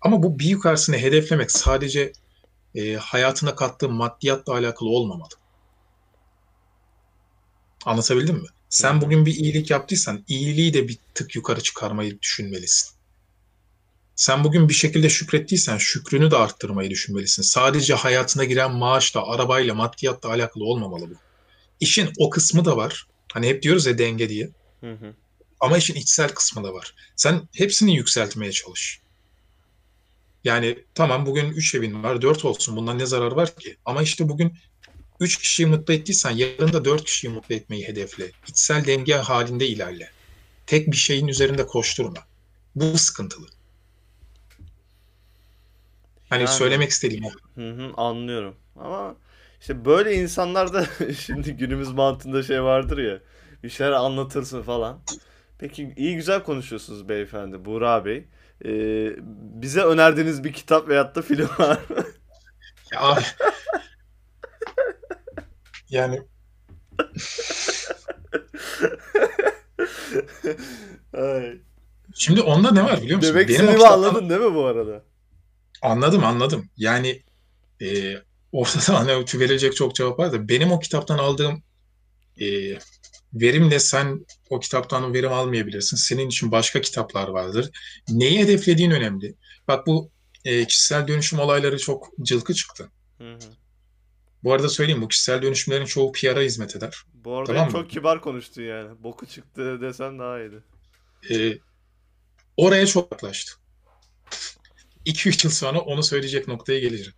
Ama 0.00 0.22
bu 0.22 0.38
bir 0.38 0.46
yukarısını 0.46 0.96
hedeflemek 0.98 1.50
sadece 1.50 2.12
e, 2.74 2.94
hayatına 2.94 3.54
kattığı 3.54 3.88
maddiyatla 3.88 4.52
alakalı 4.52 4.88
olmamalı. 4.88 5.34
Anlatabildim 7.84 8.36
mi? 8.36 8.48
Sen 8.68 9.00
bugün 9.00 9.26
bir 9.26 9.34
iyilik 9.34 9.70
yaptıysan 9.70 10.24
iyiliği 10.28 10.74
de 10.74 10.88
bir 10.88 10.98
tık 11.14 11.36
yukarı 11.36 11.60
çıkarmayı 11.62 12.20
düşünmelisin. 12.20 12.96
Sen 14.16 14.44
bugün 14.44 14.68
bir 14.68 14.74
şekilde 14.74 15.08
şükrettiysen 15.08 15.78
şükrünü 15.78 16.30
de 16.30 16.36
arttırmayı 16.36 16.90
düşünmelisin. 16.90 17.42
Sadece 17.42 17.94
hayatına 17.94 18.44
giren 18.44 18.72
maaşla, 18.72 19.26
arabayla, 19.26 19.74
maddiyatla 19.74 20.28
alakalı 20.28 20.64
olmamalı 20.64 21.10
bu. 21.10 21.14
İşin 21.80 22.10
o 22.18 22.30
kısmı 22.30 22.64
da 22.64 22.76
var. 22.76 23.06
Hani 23.32 23.48
hep 23.48 23.62
diyoruz 23.62 23.86
ya 23.86 23.98
denge 23.98 24.28
diye. 24.28 24.50
Hı 24.80 24.92
hı. 24.92 25.14
Ama 25.60 25.78
işin 25.78 25.94
içsel 25.94 26.28
kısmı 26.28 26.64
da 26.64 26.74
var. 26.74 26.94
Sen 27.16 27.48
hepsini 27.54 27.96
yükseltmeye 27.96 28.52
çalış. 28.52 29.00
Yani 30.44 30.78
tamam 30.94 31.26
bugün 31.26 31.50
3 31.50 31.74
evin 31.74 32.02
var 32.02 32.22
4 32.22 32.44
olsun 32.44 32.76
bundan 32.76 32.98
ne 32.98 33.06
zarar 33.06 33.32
var 33.32 33.56
ki? 33.56 33.76
Ama 33.84 34.02
işte 34.02 34.28
bugün 34.28 34.54
3 35.20 35.36
kişiyi 35.38 35.66
mutlu 35.66 35.94
ettiysen 35.94 36.30
yarın 36.30 36.72
da 36.72 36.84
4 36.84 37.04
kişiyi 37.04 37.28
mutlu 37.28 37.54
etmeyi 37.54 37.88
hedefle. 37.88 38.30
İçsel 38.48 38.86
denge 38.86 39.14
halinde 39.14 39.66
ilerle. 39.66 40.10
Tek 40.66 40.86
bir 40.90 40.96
şeyin 40.96 41.28
üzerinde 41.28 41.66
koşturma. 41.66 42.20
Bu 42.74 42.98
sıkıntılı. 42.98 43.46
Hani 46.28 46.42
Yani- 46.42 46.54
söylemek 46.54 46.90
istediğim 46.90 47.24
o. 47.24 47.30
Hı 47.54 47.70
hı, 47.70 47.92
anlıyorum. 47.96 48.56
Ama 48.76 49.16
işte 49.60 49.84
böyle 49.84 50.14
insanlarda 50.14 50.86
şimdi 51.26 51.52
günümüz 51.52 51.88
mantığında 51.88 52.42
şey 52.42 52.62
vardır 52.62 52.98
ya. 52.98 53.20
Bir 53.62 53.70
şeyler 53.70 53.92
anlatırsın 53.92 54.62
falan. 54.62 55.00
Peki 55.58 55.92
iyi 55.96 56.14
güzel 56.16 56.42
konuşuyorsunuz 56.42 57.08
beyefendi. 57.08 57.64
Buğra 57.64 58.04
Bey. 58.04 58.28
Ee, 58.64 59.10
bize 59.62 59.80
önerdiğiniz 59.80 60.44
bir 60.44 60.52
kitap 60.52 60.88
veyahut 60.88 61.14
da 61.16 61.22
film 61.22 61.48
var 61.58 61.80
mı? 61.88 62.04
Ya 62.92 63.18
yani 65.90 66.22
Ay. 71.12 71.58
şimdi 72.14 72.40
onda 72.40 72.70
ne 72.70 72.84
var 72.84 73.02
biliyor 73.02 73.16
musun? 73.16 73.34
Demek 73.34 73.48
Benim 73.48 73.60
istediğimi 73.60 73.82
kitaptan- 73.82 73.92
anladın 73.94 74.30
değil 74.30 74.40
mi 74.40 74.54
bu 74.54 74.64
arada? 74.64 75.02
Anladım 75.82 76.24
anladım. 76.24 76.68
Yani 76.76 77.22
e, 77.82 78.14
ortada 78.52 79.00
hani 79.00 79.24
verilecek 79.34 79.76
çok 79.76 79.94
cevap 79.94 80.18
var 80.18 80.32
da 80.32 80.48
benim 80.48 80.72
o 80.72 80.78
kitaptan 80.78 81.18
aldığım 81.18 81.62
e, 82.40 82.46
verimle 83.34 83.78
sen 83.78 84.26
o 84.50 84.60
kitaptan 84.60 85.14
verim 85.14 85.32
almayabilirsin. 85.32 85.96
Senin 85.96 86.28
için 86.28 86.50
başka 86.52 86.80
kitaplar 86.80 87.28
vardır. 87.28 87.70
Neyi 88.08 88.38
hedeflediğin 88.38 88.90
önemli. 88.90 89.34
Bak 89.68 89.86
bu 89.86 90.10
e, 90.44 90.66
kişisel 90.66 91.08
dönüşüm 91.08 91.38
olayları 91.38 91.78
çok 91.78 92.08
cılkı 92.22 92.54
çıktı. 92.54 92.90
Hı 93.18 93.32
hı. 93.34 93.38
Bu 94.44 94.52
arada 94.52 94.68
söyleyeyim 94.68 95.02
bu 95.02 95.08
kişisel 95.08 95.42
dönüşümlerin 95.42 95.84
çoğu 95.84 96.12
PR'a 96.12 96.40
hizmet 96.40 96.76
eder. 96.76 96.94
Bu 97.14 97.36
arada 97.36 97.52
Tamam 97.52 97.66
mı? 97.66 97.72
çok 97.72 97.90
kibar 97.90 98.20
konuştun 98.20 98.62
yani. 98.62 99.02
Boku 99.02 99.26
çıktı 99.26 99.80
desen 99.80 100.18
daha 100.18 100.40
iyiydi. 100.40 100.62
E, 101.30 101.58
oraya 102.56 102.86
çok 102.86 103.12
yaklaştı. 103.12 103.52
2-3 105.06 105.46
yıl 105.46 105.52
sonra 105.52 105.78
onu 105.80 106.02
söyleyecek 106.02 106.48
noktaya 106.48 106.80
geleceğim. 106.80 107.12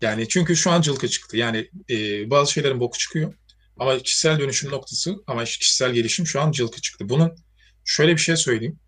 Yani 0.00 0.28
çünkü 0.28 0.56
şu 0.56 0.70
an 0.70 0.80
cılkı 0.80 1.08
çıktı. 1.08 1.36
Yani 1.36 1.70
e, 1.90 2.30
bazı 2.30 2.52
şeylerin 2.52 2.80
boku 2.80 2.98
çıkıyor. 2.98 3.34
Ama 3.78 3.98
kişisel 3.98 4.38
dönüşüm 4.38 4.70
noktası 4.70 5.16
ama 5.26 5.44
kişisel 5.44 5.92
gelişim 5.92 6.26
şu 6.26 6.40
an 6.40 6.52
cılkı 6.52 6.80
çıktı. 6.80 7.08
Bunun 7.08 7.36
şöyle 7.84 8.12
bir 8.12 8.20
şey 8.20 8.36
söyleyeyim. 8.36 8.78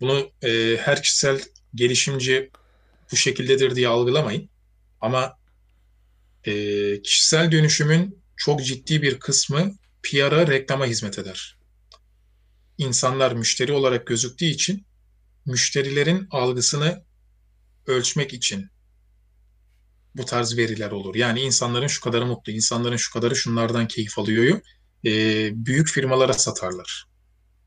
Bunu 0.00 0.30
e, 0.42 0.76
her 0.80 1.02
kişisel 1.02 1.40
gelişimci 1.74 2.50
bu 3.12 3.16
şekildedir 3.16 3.76
diye 3.76 3.88
algılamayın. 3.88 4.50
Ama 5.00 5.38
e, 6.44 6.52
kişisel 7.02 7.52
dönüşümün 7.52 8.22
çok 8.36 8.64
ciddi 8.64 9.02
bir 9.02 9.20
kısmı 9.20 9.72
PR'a, 10.02 10.46
reklama 10.46 10.86
hizmet 10.86 11.18
eder. 11.18 11.58
İnsanlar 12.78 13.32
müşteri 13.32 13.72
olarak 13.72 14.06
gözüktüğü 14.06 14.44
için 14.44 14.86
müşterilerin 15.46 16.26
algısını 16.30 17.04
ölçmek 17.86 18.32
için 18.34 18.70
bu 20.18 20.24
tarz 20.24 20.56
veriler 20.56 20.90
olur. 20.90 21.14
Yani 21.14 21.40
insanların 21.40 21.86
şu 21.86 22.00
kadarı 22.00 22.26
mutlu, 22.26 22.52
insanların 22.52 22.96
şu 22.96 23.12
kadarı 23.12 23.36
şunlardan 23.36 23.88
keyif 23.88 24.18
alıyor. 24.18 24.60
E, 25.06 25.10
büyük 25.66 25.88
firmalara 25.88 26.32
satarlar. 26.32 27.06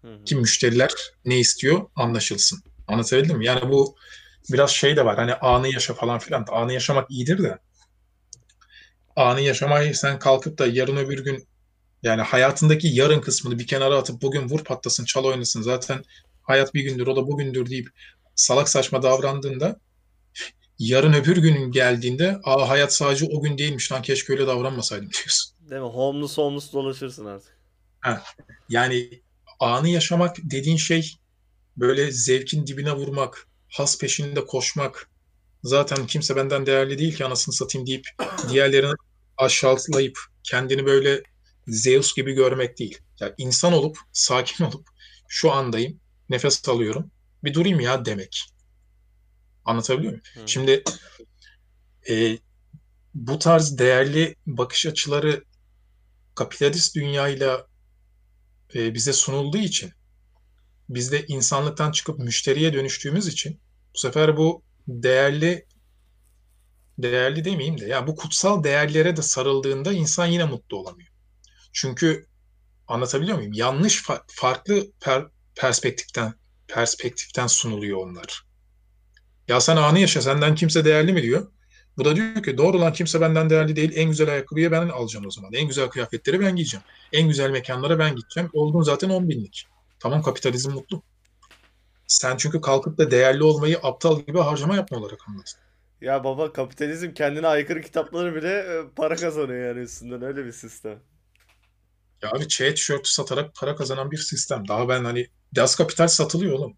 Hı 0.01 0.13
hı. 0.13 0.23
Ki 0.23 0.35
müşteriler 0.35 0.91
ne 1.25 1.39
istiyor 1.39 1.89
anlaşılsın. 1.95 2.63
Anlatabildim 2.88 3.38
mi? 3.38 3.45
Yani 3.45 3.69
bu 3.69 3.95
biraz 4.51 4.71
şey 4.71 4.95
de 4.95 5.05
var. 5.05 5.15
Hani 5.15 5.33
anı 5.33 5.67
yaşa 5.73 5.93
falan 5.93 6.19
filan. 6.19 6.45
Anı 6.51 6.73
yaşamak 6.73 7.12
iyidir 7.12 7.43
de 7.43 7.57
anı 9.19 9.41
yaşamayı 9.41 9.95
sen 9.95 10.19
kalkıp 10.19 10.57
da 10.57 10.67
yarın 10.67 10.97
öbür 10.97 11.23
gün 11.23 11.47
yani 12.03 12.21
hayatındaki 12.21 12.88
yarın 12.88 13.21
kısmını 13.21 13.59
bir 13.59 13.67
kenara 13.67 13.97
atıp 13.97 14.21
bugün 14.21 14.49
vur 14.49 14.63
patlasın 14.63 15.05
çal 15.05 15.23
oynasın 15.23 15.62
zaten 15.62 16.03
hayat 16.41 16.73
bir 16.73 16.83
gündür 16.83 17.07
o 17.07 17.15
da 17.15 17.27
bugündür 17.27 17.69
deyip 17.69 17.89
salak 18.35 18.69
saçma 18.69 19.03
davrandığında 19.03 19.79
yarın 20.79 21.13
öbür 21.13 21.37
günün 21.37 21.71
geldiğinde 21.71 22.39
aa 22.43 22.69
hayat 22.69 22.93
sadece 22.93 23.25
o 23.25 23.41
gün 23.41 23.57
değilmiş 23.57 23.91
lan 23.91 24.01
keşke 24.01 24.33
öyle 24.33 24.47
davranmasaydım 24.47 25.09
diyorsun. 25.23 25.55
Değil 25.69 25.81
mi? 25.81 25.87
Homeless 25.87 26.37
homeless 26.37 26.73
dolaşırsın 26.73 27.25
artık. 27.25 27.59
Yani 28.69 29.21
anı 29.59 29.89
yaşamak 29.89 30.37
dediğin 30.43 30.77
şey 30.77 31.19
böyle 31.77 32.11
zevkin 32.11 32.67
dibine 32.67 32.93
vurmak, 32.93 33.47
has 33.69 33.99
peşinde 33.99 34.45
koşmak. 34.45 35.09
Zaten 35.63 36.07
kimse 36.07 36.35
benden 36.35 36.65
değerli 36.65 36.97
değil 36.97 37.15
ki 37.15 37.25
anasını 37.25 37.55
satayım 37.55 37.87
deyip 37.87 38.05
diğerlerini 38.49 38.93
aşağılayıp 39.37 40.19
kendini 40.43 40.85
böyle 40.85 41.23
Zeus 41.67 42.15
gibi 42.15 42.33
görmek 42.33 42.79
değil. 42.79 42.97
Yani 43.19 43.33
insan 43.37 43.73
olup, 43.73 43.97
sakin 44.11 44.63
olup 44.65 44.87
şu 45.27 45.51
andayım, 45.51 45.99
nefes 46.29 46.69
alıyorum. 46.69 47.11
Bir 47.43 47.53
durayım 47.53 47.79
ya 47.79 48.05
demek. 48.05 48.49
Anlatabiliyor 49.69 50.12
muyum? 50.12 50.23
Hı. 50.34 50.39
Şimdi 50.45 50.84
e, 52.10 52.38
bu 53.13 53.39
tarz 53.39 53.77
değerli 53.77 54.36
bakış 54.45 54.86
açıları 54.86 55.43
kapitalist 56.36 56.95
dünyayla 56.95 57.67
e, 58.75 58.93
bize 58.93 59.13
sunulduğu 59.13 59.58
için 59.58 59.91
biz 60.89 61.12
de 61.12 61.25
insanlıktan 61.27 61.91
çıkıp 61.91 62.19
müşteriye 62.19 62.73
dönüştüğümüz 62.73 63.27
için 63.27 63.60
bu 63.95 63.97
sefer 63.97 64.38
bu 64.38 64.63
değerli 64.88 65.65
değerli 66.97 67.45
demeyeyim 67.45 67.79
de 67.79 67.86
ya 67.86 68.08
bu 68.08 68.15
kutsal 68.15 68.63
değerlere 68.63 69.17
de 69.17 69.21
sarıldığında 69.21 69.93
insan 69.93 70.25
yine 70.25 70.45
mutlu 70.45 70.77
olamıyor. 70.77 71.10
Çünkü 71.73 72.25
anlatabiliyor 72.88 73.38
muyum? 73.38 73.53
Yanlış 73.53 74.03
fa- 74.03 74.23
farklı 74.27 74.91
per- 75.01 75.29
perspektiften 75.55 76.34
perspektiften 76.67 77.47
sunuluyor 77.47 77.97
onlar. 77.97 78.48
Ya 79.49 79.62
sen 79.62 79.75
anı 79.75 79.99
yaşa 79.99 80.21
senden 80.21 80.55
kimse 80.55 80.85
değerli 80.85 81.13
mi 81.13 81.21
diyor. 81.23 81.47
Bu 81.97 82.05
da 82.05 82.15
diyor 82.15 82.43
ki 82.43 82.57
doğru 82.57 82.81
lan 82.81 82.93
kimse 82.93 83.21
benden 83.21 83.49
değerli 83.49 83.75
değil. 83.75 83.91
En 83.95 84.09
güzel 84.09 84.29
ayakkabıyı 84.29 84.71
ben 84.71 84.89
alacağım 84.89 85.25
o 85.25 85.31
zaman. 85.31 85.53
En 85.53 85.67
güzel 85.67 85.88
kıyafetleri 85.88 86.39
ben 86.39 86.55
giyeceğim. 86.55 86.83
En 87.13 87.27
güzel 87.27 87.49
mekanlara 87.49 87.99
ben 87.99 88.15
gideceğim. 88.15 88.49
Oldun 88.53 88.81
zaten 88.81 89.09
10 89.09 89.29
binlik. 89.29 89.67
Tamam 89.99 90.21
kapitalizm 90.21 90.71
mutlu. 90.71 91.03
Sen 92.07 92.38
çünkü 92.38 92.62
kalkıp 92.62 92.97
da 92.97 93.12
değerli 93.12 93.43
olmayı 93.43 93.79
aptal 93.83 94.21
gibi 94.21 94.39
harcama 94.39 94.75
yapma 94.75 94.97
olarak 94.97 95.19
anladın. 95.27 95.53
Ya 96.01 96.23
baba 96.23 96.53
kapitalizm 96.53 97.13
kendine 97.13 97.47
aykırı 97.47 97.81
kitapları 97.81 98.35
bile 98.35 98.49
e, 98.49 98.81
para 98.95 99.15
kazanıyor 99.15 99.67
yani 99.67 99.79
üstünden 99.79 100.21
öyle 100.21 100.45
bir 100.45 100.51
sistem. 100.51 100.99
Ya 102.21 102.31
abi 102.31 102.47
çaya 102.47 102.73
tişörtü 102.73 103.09
satarak 103.09 103.55
para 103.55 103.75
kazanan 103.75 104.12
bir 104.12 104.17
sistem. 104.17 104.67
Daha 104.67 104.89
ben 104.89 105.03
hani 105.05 105.27
Das 105.55 105.75
Kapital 105.75 106.07
satılıyor 106.07 106.53
oğlum. 106.53 106.77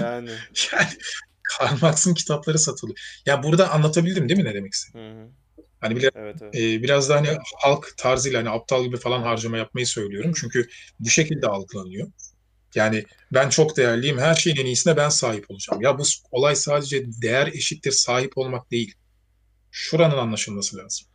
Yani. 0.00 0.30
Yani 0.72 0.88
Karl 1.58 1.78
Marx'ın 1.82 2.14
kitapları 2.14 2.58
satılıyor. 2.58 2.98
Ya 3.26 3.42
burada 3.42 3.70
anlatabildim 3.70 4.28
değil 4.28 4.40
mi 4.40 4.46
ne 4.46 4.54
demek 4.54 4.72
istediğimi? 4.72 5.30
Hani 5.80 5.96
bile 5.96 6.10
Evet 6.14 6.36
evet. 6.42 6.54
e, 6.54 6.82
biraz 6.82 7.08
da 7.08 7.16
hani 7.16 7.28
halk 7.62 7.94
tarzıyla 7.96 8.38
hani 8.38 8.50
aptal 8.50 8.84
gibi 8.84 8.96
falan 8.96 9.22
harcama 9.22 9.56
yapmayı 9.56 9.86
söylüyorum. 9.86 10.32
Çünkü 10.40 10.68
bu 11.00 11.10
şekilde 11.10 11.46
algılanıyor. 11.46 12.08
Yani 12.74 13.04
ben 13.32 13.48
çok 13.48 13.76
değerliyim. 13.76 14.18
Her 14.18 14.34
şeyin 14.34 14.56
en 14.56 14.66
iyisine 14.66 14.96
ben 14.96 15.08
sahip 15.08 15.50
olacağım. 15.50 15.82
Ya 15.82 15.98
bu 15.98 16.02
olay 16.30 16.56
sadece 16.56 17.04
değer 17.22 17.46
eşittir 17.46 17.92
sahip 17.92 18.38
olmak 18.38 18.70
değil. 18.70 18.94
Şuranın 19.70 20.18
anlaşılması 20.18 20.76
lazım. 20.76 21.06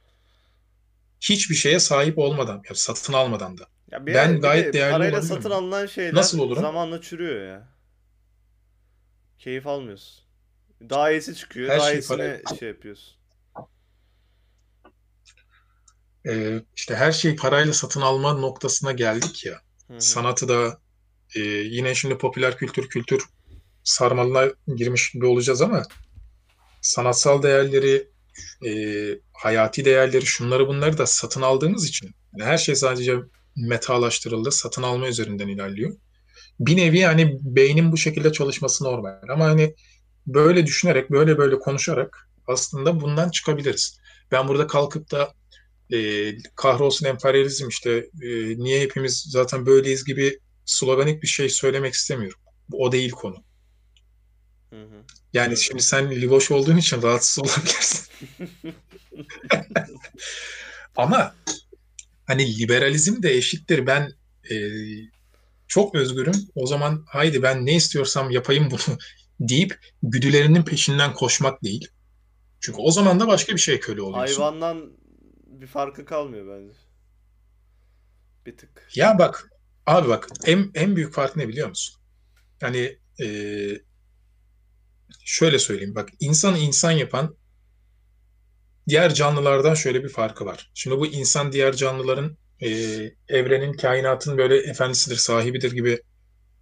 Hiçbir 1.21 1.55
şeye 1.55 1.79
sahip 1.79 2.17
olmadan, 2.17 2.61
ya 2.69 2.75
satın 2.75 3.13
almadan 3.13 3.57
da. 3.57 3.67
Ya 3.91 4.05
bir, 4.05 4.13
Ben 4.13 4.35
bir 4.35 4.41
gayet 4.41 4.65
de 4.65 4.73
değerli 4.73 4.91
parayla 4.91 5.21
satın 5.21 5.51
alınan 5.51 5.85
şeyler 5.85 6.15
Nasıl 6.15 6.39
olurum? 6.39 6.61
zamanla 6.61 7.01
çürüyor 7.01 7.47
ya. 7.47 7.67
Keyif 9.39 9.67
almıyorsun. 9.67 10.28
Daha 10.89 11.11
iyisi 11.11 11.35
çıkıyor. 11.35 11.69
Her 11.69 11.79
daha 11.79 11.87
şey 11.87 11.97
iyisine 11.99 12.15
para- 12.17 12.59
şey 12.59 12.67
yapıyorsun. 12.69 13.19
e, 16.27 16.61
işte 16.75 16.95
her 16.95 17.11
şeyi 17.11 17.35
parayla 17.35 17.73
satın 17.73 18.01
alma 18.01 18.33
noktasına 18.33 18.91
geldik 18.91 19.45
ya. 19.45 19.61
Hı 19.87 19.93
hı. 19.93 20.01
Sanatı 20.01 20.47
da 20.47 20.79
e, 21.35 21.39
yine 21.49 21.95
şimdi 21.95 22.17
popüler 22.17 22.57
kültür 22.57 22.89
kültür 22.89 23.23
sarmalına 23.83 24.51
girmiş 24.75 25.11
gibi 25.11 25.25
olacağız 25.25 25.61
ama 25.61 25.83
sanatsal 26.81 27.43
değerleri, 27.43 28.07
e, 28.65 28.71
hayati 29.33 29.85
değerleri, 29.85 30.25
şunları 30.25 30.67
bunları 30.67 30.97
da 30.97 31.05
satın 31.05 31.41
aldığımız 31.41 31.87
için 31.87 32.11
yani 32.37 32.49
her 32.49 32.57
şey 32.57 32.75
sadece 32.75 33.15
metalaştırıldı, 33.55 34.51
satın 34.51 34.83
alma 34.83 35.07
üzerinden 35.07 35.47
ilerliyor. 35.47 35.95
Bir 36.59 36.77
nevi 36.77 37.01
hani 37.01 37.37
beynin 37.41 37.91
bu 37.91 37.97
şekilde 37.97 38.31
çalışması 38.31 38.83
normal. 38.83 39.21
Ama 39.29 39.45
hani 39.45 39.75
böyle 40.33 40.65
düşünerek, 40.65 41.11
böyle 41.11 41.37
böyle 41.37 41.59
konuşarak 41.59 42.29
aslında 42.47 43.01
bundan 43.01 43.29
çıkabiliriz. 43.29 43.99
Ben 44.31 44.47
burada 44.47 44.67
kalkıp 44.67 45.11
da 45.11 45.33
e, 45.93 46.31
kahrolsun 46.55 47.05
emperyalizm 47.05 47.67
işte 47.67 47.91
e, 48.21 48.29
niye 48.57 48.81
hepimiz 48.81 49.25
zaten 49.29 49.65
böyleyiz 49.65 50.05
gibi 50.05 50.39
sloganik 50.65 51.23
bir 51.23 51.27
şey 51.27 51.49
söylemek 51.49 51.93
istemiyorum. 51.93 52.39
O 52.71 52.91
değil 52.91 53.11
konu. 53.11 53.43
Hı 54.69 54.81
hı. 54.81 55.03
Yani 55.33 55.57
şimdi 55.57 55.83
sen 55.83 56.11
Livoş 56.11 56.51
olduğun 56.51 56.77
için 56.77 57.01
rahatsız 57.01 57.43
olabilirsin. 57.43 58.05
Ama 60.95 61.35
hani 62.25 62.59
liberalizm 62.59 63.23
de 63.23 63.33
eşittir. 63.33 63.87
Ben 63.87 64.13
e, 64.51 64.55
çok 65.67 65.95
özgürüm. 65.95 66.35
O 66.55 66.67
zaman 66.67 67.05
haydi 67.07 67.41
ben 67.43 67.65
ne 67.65 67.75
istiyorsam 67.75 68.31
yapayım 68.31 68.71
bunu 68.71 68.97
deyip 69.39 69.79
güdülerinin 70.03 70.63
peşinden 70.63 71.13
koşmak 71.13 71.63
değil. 71.63 71.87
Çünkü 72.59 72.81
o 72.81 72.91
zaman 72.91 73.19
da 73.19 73.27
başka 73.27 73.53
bir 73.53 73.59
şey 73.59 73.79
köle 73.79 74.01
oluyorsun. 74.01 74.41
Hayvandan 74.41 74.91
bir 75.45 75.67
farkı 75.67 76.05
kalmıyor 76.05 76.57
bence. 76.57 76.79
Bir 78.45 78.57
tık. 78.57 78.87
Ya 78.95 79.19
bak 79.19 79.49
abi 79.85 80.09
bak 80.09 80.27
en, 80.45 80.71
en 80.75 80.95
büyük 80.95 81.13
fark 81.13 81.35
ne 81.35 81.47
biliyor 81.47 81.69
musun? 81.69 82.01
Yani 82.61 82.99
e, 83.21 83.27
şöyle 85.25 85.59
söyleyeyim 85.59 85.95
bak 85.95 86.09
insanı 86.19 86.57
insan 86.57 86.91
yapan 86.91 87.35
diğer 88.89 89.13
canlılardan 89.13 89.73
şöyle 89.73 90.03
bir 90.03 90.09
farkı 90.09 90.45
var. 90.45 90.71
Şimdi 90.73 90.97
bu 90.97 91.07
insan 91.07 91.51
diğer 91.51 91.75
canlıların 91.75 92.37
e, 92.61 92.69
evrenin, 93.27 93.73
kainatın 93.73 94.37
böyle 94.37 94.57
efendisidir, 94.57 95.15
sahibidir 95.15 95.71
gibi 95.71 96.01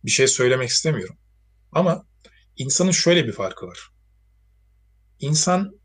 bir 0.05 0.11
şey 0.11 0.27
söylemek 0.27 0.69
istemiyorum. 0.69 1.17
Ama 1.71 2.05
insanın 2.57 2.91
şöyle 2.91 3.27
bir 3.27 3.31
farkı 3.31 3.67
var. 3.67 3.79
İnsan 5.19 5.79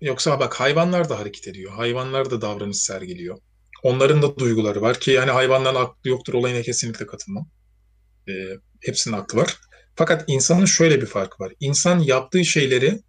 yoksa 0.00 0.40
bak 0.40 0.54
hayvanlar 0.54 1.08
da 1.08 1.18
hareket 1.18 1.48
ediyor. 1.48 1.72
Hayvanlar 1.72 2.30
da 2.30 2.40
davranış 2.40 2.76
sergiliyor. 2.76 3.38
Onların 3.82 4.22
da 4.22 4.38
duyguları 4.38 4.80
var 4.80 5.00
ki 5.00 5.10
yani 5.10 5.30
hayvanların 5.30 5.76
aklı 5.76 6.10
yoktur 6.10 6.34
olayına 6.34 6.62
kesinlikle 6.62 7.06
katılmam. 7.06 7.50
E, 8.28 8.32
hepsinin 8.80 9.16
aklı 9.16 9.38
var. 9.38 9.60
Fakat 9.96 10.24
insanın 10.26 10.64
şöyle 10.64 11.00
bir 11.00 11.06
farkı 11.06 11.44
var. 11.44 11.52
İnsan 11.60 11.98
yaptığı 11.98 12.44
şeyleri 12.44 13.02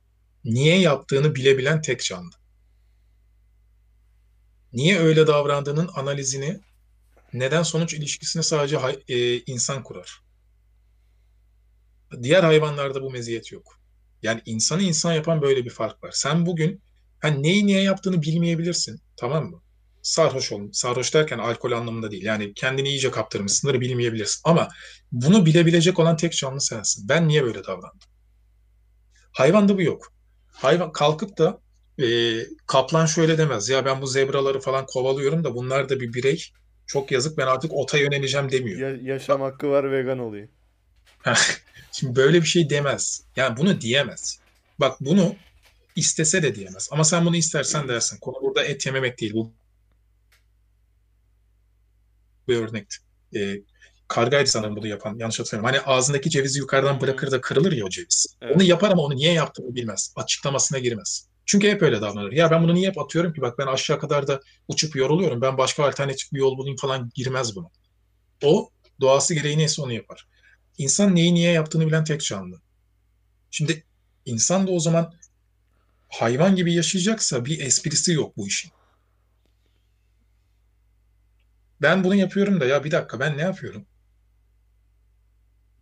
niye 0.44 0.80
yaptığını 0.80 1.36
bilebilen 1.36 1.82
tek 1.82 2.04
canlı. 2.04 2.32
Niye 4.74 5.00
öyle 5.00 5.28
davrandığının 5.28 5.90
analizini, 5.96 6.60
neden 7.34 7.64
sonuç 7.64 7.94
ilişkisini 7.94 8.44
sadece 8.44 8.78
e, 9.08 9.38
insan 9.40 9.84
kurar. 9.84 10.24
Diğer 12.24 12.44
hayvanlarda 12.44 13.02
bu 13.02 13.12
meziyet 13.12 13.52
yok. 13.52 13.80
Yani 14.22 14.42
insanı 14.46 14.82
insan 14.82 15.14
yapan 15.14 15.42
böyle 15.42 15.66
bir 15.66 15.70
fark 15.70 16.04
var. 16.04 16.12
Sen 16.14 16.46
bugün 16.46 16.82
hani 17.20 17.44
neyi 17.44 17.66
niye 17.66 17.82
yaptığını 17.82 18.22
bilmeyebilirsin, 18.22 19.02
tamam 19.18 19.46
mı? 19.46 19.62
Sarhoş 20.02 20.52
olun. 20.52 20.72
Sarhoş 20.72 21.14
derken 21.14 21.38
alkol 21.38 21.72
anlamında 21.72 22.12
değil. 22.12 22.24
Yani 22.24 22.54
kendini 22.54 22.90
iyice 22.90 23.12
kaptırmışsındır 23.12 23.82
bilmeyebilirsin. 23.82 24.42
Ama 24.44 24.68
bunu 25.12 25.46
bilebilecek 25.46 26.00
olan 26.00 26.18
tek 26.18 26.34
canlı 26.34 26.62
sensin. 26.62 27.10
Ben 27.10 27.28
niye 27.28 27.44
böyle 27.44 27.64
davrandım? 27.64 28.10
Hayvanda 29.32 29.78
bu 29.78 29.82
yok. 29.82 30.14
Hayvan 30.52 30.92
kalkıp 30.92 31.38
da 31.38 31.60
e, 32.00 32.06
kaplan 32.68 33.06
şöyle 33.06 33.38
demez. 33.38 33.70
Ya 33.70 33.86
ben 33.86 34.02
bu 34.02 34.08
zebraları 34.08 34.60
falan 34.60 34.86
kovalıyorum 34.86 35.44
da 35.44 35.56
bunlar 35.56 35.90
da 35.90 36.00
bir 36.00 36.14
birey. 36.14 36.44
Çok 36.88 37.12
yazık 37.12 37.38
ben 37.38 37.48
artık 37.48 37.74
ota 37.74 37.98
yöneleceğim 37.98 38.52
demiyor. 38.52 38.80
Ya- 38.80 39.14
yaşam 39.14 39.42
hakkı 39.42 39.70
var 39.70 39.92
vegan 39.92 40.20
olayım. 40.20 40.50
Şimdi 41.92 42.16
böyle 42.16 42.42
bir 42.42 42.48
şey 42.48 42.70
demez. 42.70 43.24
Yani 43.36 43.58
bunu 43.58 43.82
diyemez. 43.82 44.40
Bak 44.80 45.02
bunu 45.02 45.36
istese 45.96 46.44
de 46.44 46.56
diyemez. 46.56 46.90
Ama 46.92 47.04
sen 47.04 47.26
bunu 47.26 47.36
istersen 47.36 47.88
dersin. 47.88 48.18
Konu 48.18 48.36
burada 48.42 48.64
et 48.64 48.86
yememek 48.86 49.22
değil. 49.22 49.34
Bu 49.34 49.52
bir 52.48 52.58
örnekti. 52.58 52.98
Ee, 53.36 53.62
kargaydı 54.08 54.50
sanırım 54.50 54.76
bunu 54.76 54.88
yapan. 54.88 55.18
Yanlış 55.18 55.40
hatırlamıyorum. 55.40 55.80
Hani 55.86 55.96
ağzındaki 55.98 56.30
cevizi 56.30 56.60
yukarıdan 56.60 57.02
bırakır 57.02 57.32
da 57.32 57.42
kırılır 57.42 57.72
ya 57.72 57.86
o 57.86 57.90
ceviz. 57.90 58.36
Evet. 58.42 58.56
Onu 58.56 58.64
yapar 58.64 58.92
ama 58.92 59.02
onu 59.02 59.16
niye 59.16 59.34
yaptığını 59.34 59.76
bilmez. 59.76 60.14
Açıklamasına 60.16 60.80
girmez. 60.80 61.28
Çünkü 61.46 61.70
hep 61.70 61.82
öyle 61.82 62.02
davranır. 62.02 62.32
Ya 62.32 62.52
ben 62.52 62.64
bunu 62.64 62.74
niye 62.74 62.90
hep 62.90 62.98
atıyorum 62.98 63.34
ki? 63.34 63.42
Bak 63.42 63.58
ben 63.58 63.68
aşağı 63.68 64.00
kadar 64.00 64.28
da 64.28 64.40
uçup 64.68 64.96
yoruluyorum. 64.96 65.42
Ben 65.42 65.58
başka 65.58 65.88
alternatif 65.88 66.34
bir 66.34 66.40
yol 66.40 66.58
bulayım 66.58 66.78
falan 66.78 67.12
girmez 67.16 67.56
bunu. 67.56 67.72
O 68.44 68.70
doğası 69.02 69.34
gereği 69.34 69.58
neyse 69.58 69.82
onu 69.82 69.94
yapar. 69.94 70.28
İnsan 70.78 71.16
neyi 71.16 71.34
niye 71.34 71.52
yaptığını 71.52 71.88
bilen 71.88 72.04
tek 72.04 72.22
canlı. 72.22 72.62
Şimdi 73.52 73.84
insan 74.26 74.68
da 74.68 74.72
o 74.72 74.80
zaman 74.80 75.14
hayvan 76.10 76.56
gibi 76.56 76.74
yaşayacaksa 76.74 77.46
bir 77.46 77.60
esprisi 77.60 78.14
yok 78.14 78.38
bu 78.38 78.48
işin. 78.48 78.72
Ben 81.82 82.04
bunu 82.04 82.16
yapıyorum 82.16 82.60
da 82.60 82.66
ya 82.66 82.84
bir 82.84 82.92
dakika 82.92 83.20
ben 83.20 83.38
ne 83.38 83.42
yapıyorum? 83.42 83.86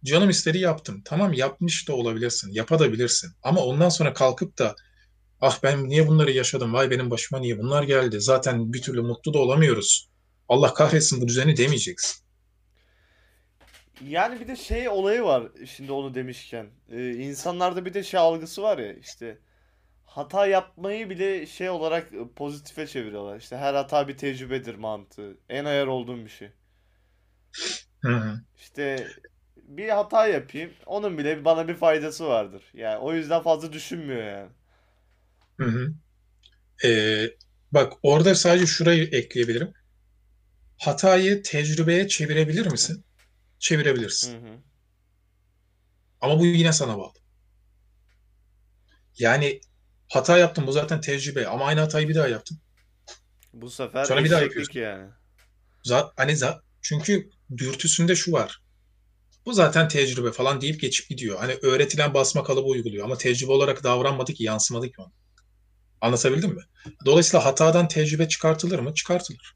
Canım 0.03 0.29
istedi 0.29 0.57
yaptım. 0.57 1.01
Tamam 1.05 1.33
yapmış 1.33 1.87
da 1.87 1.93
olabilirsin. 1.93 2.51
Yapabilirsin. 2.51 3.31
Ama 3.43 3.61
ondan 3.61 3.89
sonra 3.89 4.13
kalkıp 4.13 4.57
da 4.57 4.75
ah 5.41 5.59
ben 5.63 5.89
niye 5.89 6.07
bunları 6.07 6.31
yaşadım? 6.31 6.73
Vay 6.73 6.91
benim 6.91 7.11
başıma 7.11 7.39
niye 7.41 7.59
bunlar 7.59 7.83
geldi? 7.83 8.21
Zaten 8.21 8.73
bir 8.73 8.81
türlü 8.81 9.01
mutlu 9.01 9.33
da 9.33 9.39
olamıyoruz. 9.39 10.09
Allah 10.49 10.73
kahretsin 10.73 11.21
bu 11.21 11.27
düzeni 11.27 11.57
demeyeceksin. 11.57 12.23
Yani 14.07 14.39
bir 14.39 14.47
de 14.47 14.55
şey 14.55 14.89
olayı 14.89 15.23
var 15.23 15.43
şimdi 15.65 15.91
onu 15.91 16.15
demişken. 16.15 16.67
Ee, 16.91 17.09
insanlarda 17.09 17.85
bir 17.85 17.93
de 17.93 18.03
şey 18.03 18.19
algısı 18.19 18.61
var 18.61 18.77
ya 18.77 18.93
işte 18.93 19.37
hata 20.05 20.47
yapmayı 20.47 21.09
bile 21.09 21.45
şey 21.45 21.69
olarak 21.69 22.13
e, 22.13 22.17
pozitife 22.35 22.87
çeviriyorlar. 22.87 23.37
İşte 23.37 23.57
her 23.57 23.73
hata 23.73 24.07
bir 24.07 24.17
tecrübedir 24.17 24.75
mantığı. 24.75 25.37
En 25.49 25.65
ayar 25.65 25.87
olduğum 25.87 26.25
bir 26.25 26.29
şey. 26.29 26.51
Hı 28.01 28.15
hı. 28.15 28.41
İşte 28.57 29.07
bir 29.55 29.89
hata 29.89 30.27
yapayım. 30.27 30.71
Onun 30.85 31.17
bile 31.17 31.45
bana 31.45 31.67
bir 31.67 31.75
faydası 31.75 32.27
vardır. 32.27 32.63
Yani 32.73 32.97
o 32.97 33.13
yüzden 33.13 33.41
fazla 33.43 33.73
düşünmüyor 33.73 34.23
yani. 34.23 34.49
Hı 35.57 35.65
hı. 35.65 35.93
Ee, 36.87 37.25
bak 37.71 37.93
orada 38.03 38.35
sadece 38.35 38.65
şurayı 38.65 39.03
ekleyebilirim. 39.03 39.73
Hatayı 40.77 41.43
tecrübeye 41.43 42.07
çevirebilir 42.07 42.71
misin? 42.71 43.03
Çevirebilirsin. 43.61 44.33
Hı 44.33 44.47
hı. 44.47 44.57
Ama 46.21 46.39
bu 46.39 46.45
yine 46.45 46.73
sana 46.73 46.97
bağlı. 46.97 47.13
Yani 49.17 49.61
hata 50.09 50.37
yaptın 50.37 50.67
bu 50.67 50.71
zaten 50.71 51.01
tecrübe 51.01 51.47
ama 51.47 51.65
aynı 51.65 51.79
hatayı 51.79 52.09
bir 52.09 52.15
daha 52.15 52.27
yaptın. 52.27 52.57
Bu 53.53 53.69
sefer 53.69 54.05
Sonra 54.05 54.23
bir 54.23 54.29
daha 54.29 54.41
eşeklik 54.41 54.75
yani. 54.75 55.09
Zat, 55.83 56.13
hani 56.17 56.31
za- 56.31 56.61
çünkü 56.81 57.29
dürtüsünde 57.57 58.15
şu 58.15 58.31
var. 58.31 58.61
Bu 59.45 59.53
zaten 59.53 59.87
tecrübe 59.87 60.31
falan 60.31 60.61
deyip 60.61 60.81
geçip 60.81 61.09
gidiyor. 61.09 61.39
Hani 61.39 61.53
öğretilen 61.61 62.13
basma 62.13 62.43
kalıbı 62.43 62.67
uyguluyor 62.67 63.05
ama 63.05 63.17
tecrübe 63.17 63.51
olarak 63.51 63.83
davranmadı 63.83 64.33
ki 64.33 64.43
yansımadı 64.43 64.87
ki 64.87 64.93
ona. 64.97 65.11
Anlatabildim 66.01 66.55
mi? 66.55 66.63
Dolayısıyla 67.05 67.45
hatadan 67.45 67.87
tecrübe 67.87 68.27
çıkartılır 68.27 68.79
mı? 68.79 68.93
Çıkartılır. 68.93 69.55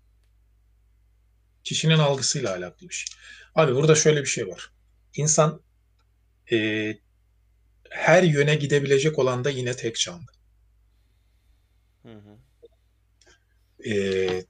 Kişinin 1.65 1.97
algısıyla 1.99 2.51
alakalı 2.51 2.89
bir 2.89 2.93
şey. 2.93 3.15
Abi 3.55 3.75
burada 3.75 3.95
şöyle 3.95 4.21
bir 4.21 4.27
şey 4.27 4.47
var. 4.47 4.71
İnsan 5.15 5.61
e, 6.51 6.57
her 7.89 8.23
yöne 8.23 8.55
gidebilecek 8.55 9.19
olan 9.19 9.43
da 9.43 9.49
yine 9.49 9.75
tek 9.75 9.95
canlı. 9.95 10.31
Hı 12.03 12.13
hı. 12.13 12.37
E, 13.89 14.45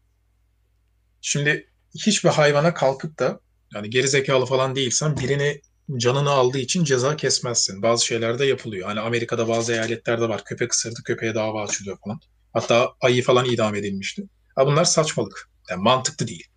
şimdi 1.22 1.70
hiçbir 2.06 2.30
hayvana 2.30 2.74
kalkıp 2.74 3.20
da 3.20 3.40
yani 3.74 3.90
geri 3.90 4.08
zekalı 4.08 4.46
falan 4.46 4.76
değilsen 4.76 5.18
birini 5.18 5.62
canını 5.98 6.30
aldığı 6.30 6.60
için 6.60 6.84
ceza 6.84 7.18
kesmezsin. 7.18 7.82
Bazı 7.82 8.06
şeyler 8.06 8.40
de 8.40 8.46
yapılıyor. 8.46 8.88
Hani 8.88 9.00
Amerika'da 9.00 9.48
bazı 9.48 9.74
eyaletlerde 9.74 10.30
var. 10.30 10.44
Köpek 10.46 10.74
ısırdı, 10.74 11.04
köpeğe 11.04 11.36
dava 11.36 11.64
açılıyor 11.64 11.98
falan. 12.04 12.20
Hatta 12.54 12.94
ayı 13.02 13.24
falan 13.24 13.46
idam 13.46 13.76
edilmişti. 13.76 14.24
Ha 14.56 14.68
bunlar 14.68 14.86
saçmalık. 14.86 15.50
Yani 15.70 15.84
mantıklı 15.84 16.28
değil. 16.28 16.48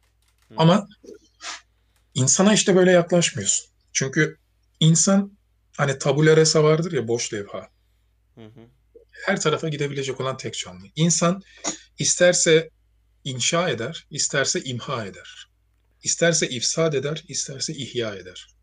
Hı. 0.48 0.54
Ama 0.56 0.88
insana 2.14 2.54
işte 2.54 2.76
böyle 2.76 2.90
yaklaşmıyorsun. 2.92 3.68
Çünkü 3.92 4.38
insan 4.80 5.38
hani 5.76 5.98
tabula 5.98 6.36
rasa 6.36 6.64
vardır 6.64 6.92
ya 6.92 7.08
boş 7.08 7.32
levha. 7.32 7.68
Hı 8.34 8.44
hı. 8.44 8.60
Her 9.26 9.40
tarafa 9.40 9.68
gidebilecek 9.68 10.20
olan 10.20 10.36
tek 10.36 10.58
canlı. 10.58 10.86
İnsan 10.96 11.42
isterse 11.98 12.70
inşa 13.24 13.70
eder, 13.70 14.06
isterse 14.10 14.60
imha 14.64 15.06
eder. 15.06 15.48
İsterse 16.02 16.48
ifsad 16.48 16.92
eder, 16.92 17.24
isterse 17.28 17.72
ihya 17.72 18.14
eder. 18.14 18.54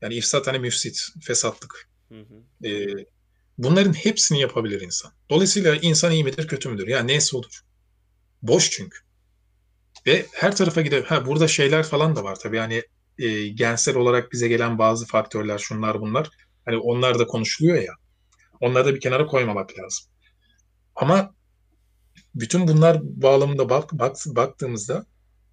Yani 0.00 0.14
ifsat 0.14 0.46
hani 0.46 0.58
müfsit, 0.58 1.08
fesatlık. 1.20 1.88
Hı 2.08 2.20
hı. 2.20 2.68
Ee, 2.68 3.06
bunların 3.58 3.92
hepsini 3.92 4.40
yapabilir 4.40 4.80
insan. 4.80 5.12
Dolayısıyla 5.30 5.76
insan 5.76 6.12
iyi 6.12 6.24
midir, 6.24 6.48
kötü 6.48 6.68
müdür? 6.68 6.88
Yani 6.88 7.06
neyse 7.06 7.36
olur. 7.36 7.60
Boş 8.42 8.70
çünkü. 8.70 8.98
Ve 10.06 10.26
her 10.32 10.56
tarafa 10.56 10.80
gider. 10.80 11.02
Ha 11.02 11.26
burada 11.26 11.48
şeyler 11.48 11.82
falan 11.82 12.16
da 12.16 12.24
var 12.24 12.36
tabii. 12.38 12.56
Yani 12.56 12.82
e, 13.18 13.48
gensel 13.48 13.96
olarak 13.96 14.32
bize 14.32 14.48
gelen 14.48 14.78
bazı 14.78 15.06
faktörler, 15.06 15.58
şunlar 15.58 16.00
bunlar. 16.00 16.30
Hani 16.64 16.76
onlar 16.78 17.18
da 17.18 17.26
konuşuluyor 17.26 17.76
ya. 17.82 17.92
Onları 18.60 18.86
da 18.86 18.94
bir 18.94 19.00
kenara 19.00 19.26
koymamak 19.26 19.70
lazım. 19.78 20.06
Ama 20.96 21.34
bütün 22.34 22.68
bunlar 22.68 23.00
bağlamında 23.02 23.68
bak, 23.70 23.92
bak, 23.92 24.16
baktığımızda 24.26 25.06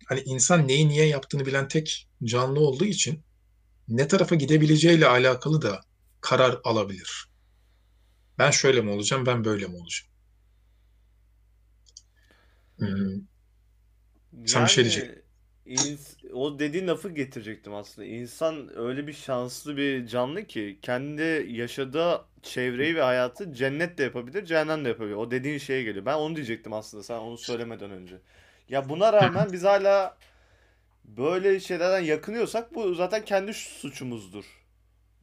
hani 0.05 0.21
insan 0.25 0.67
neyi 0.67 0.87
niye 0.89 1.05
yaptığını 1.05 1.45
bilen 1.45 1.67
tek 1.67 2.07
canlı 2.23 2.59
olduğu 2.59 2.85
için 2.85 3.23
ne 3.87 4.07
tarafa 4.07 4.35
gidebileceğiyle 4.35 5.07
alakalı 5.07 5.61
da 5.61 5.81
karar 6.21 6.59
alabilir. 6.63 7.29
Ben 8.37 8.51
şöyle 8.51 8.81
mi 8.81 8.89
olacağım, 8.89 9.25
ben 9.25 9.45
böyle 9.45 9.67
mi 9.67 9.75
olacağım? 9.75 10.09
Hmm, 12.79 13.28
sen 14.45 14.65
bir 14.65 14.69
şey 14.69 14.83
diyecektin. 14.83 15.15
ins- 15.67 16.31
o 16.33 16.59
dediğin 16.59 16.87
lafı 16.87 17.09
getirecektim 17.09 17.73
aslında. 17.75 18.07
İnsan 18.07 18.77
öyle 18.79 19.07
bir 19.07 19.13
şanslı 19.13 19.77
bir 19.77 20.07
canlı 20.07 20.45
ki 20.47 20.79
kendi 20.81 21.45
yaşadığı 21.49 22.25
çevreyi 22.43 22.95
ve 22.95 23.01
hayatı 23.01 23.53
cennet 23.53 23.97
de 23.97 24.03
yapabilir, 24.03 24.45
cehennem 24.45 24.85
de 24.85 24.89
yapabilir. 24.89 25.15
O 25.15 25.31
dediğin 25.31 25.57
şeye 25.57 25.83
geliyor. 25.83 26.05
Ben 26.05 26.15
onu 26.17 26.35
diyecektim 26.35 26.73
aslında 26.73 27.03
sen 27.03 27.17
onu 27.17 27.37
söylemeden 27.37 27.91
önce. 27.91 28.15
Ya 28.69 28.89
buna 28.89 29.13
rağmen 29.13 29.51
biz 29.53 29.63
hala 29.63 30.17
böyle 31.05 31.59
şeylerden 31.59 31.99
yakınıyorsak 32.05 32.75
bu 32.75 32.95
zaten 32.95 33.25
kendi 33.25 33.53
suçumuzdur. 33.53 34.45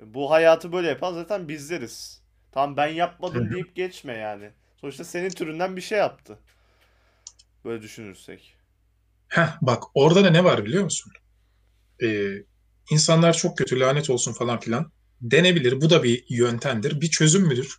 Bu 0.01 0.31
hayatı 0.31 0.73
böyle 0.73 0.89
yapan 0.89 1.15
zaten 1.15 1.49
bizleriz. 1.49 2.23
Tamam 2.53 2.77
ben 2.77 2.89
yapmadım 2.89 3.51
deyip 3.53 3.77
geçme 3.77 4.15
yani. 4.15 4.51
Sonuçta 4.81 5.05
senin 5.05 5.35
türünden 5.35 5.77
bir 5.77 5.81
şey 5.81 5.99
yaptı. 5.99 6.39
Böyle 7.65 7.83
düşünürsek. 7.83 8.56
Heh, 9.29 9.57
bak 9.63 9.83
orada 9.95 10.25
da 10.25 10.31
ne 10.31 10.45
var 10.45 10.65
biliyor 10.65 10.85
musun? 10.85 11.13
Ee, 12.03 12.33
insanlar 12.91 13.33
çok 13.33 13.59
kötü, 13.59 13.81
lanet 13.81 14.11
olsun 14.11 14.33
falan 14.33 14.61
filan 14.61 14.93
denebilir. 15.21 15.81
Bu 15.81 15.91
da 15.91 16.03
bir 16.03 16.25
yöntemdir. 16.29 17.01
Bir 17.01 17.11
çözüm 17.11 17.43
müdür? 17.43 17.77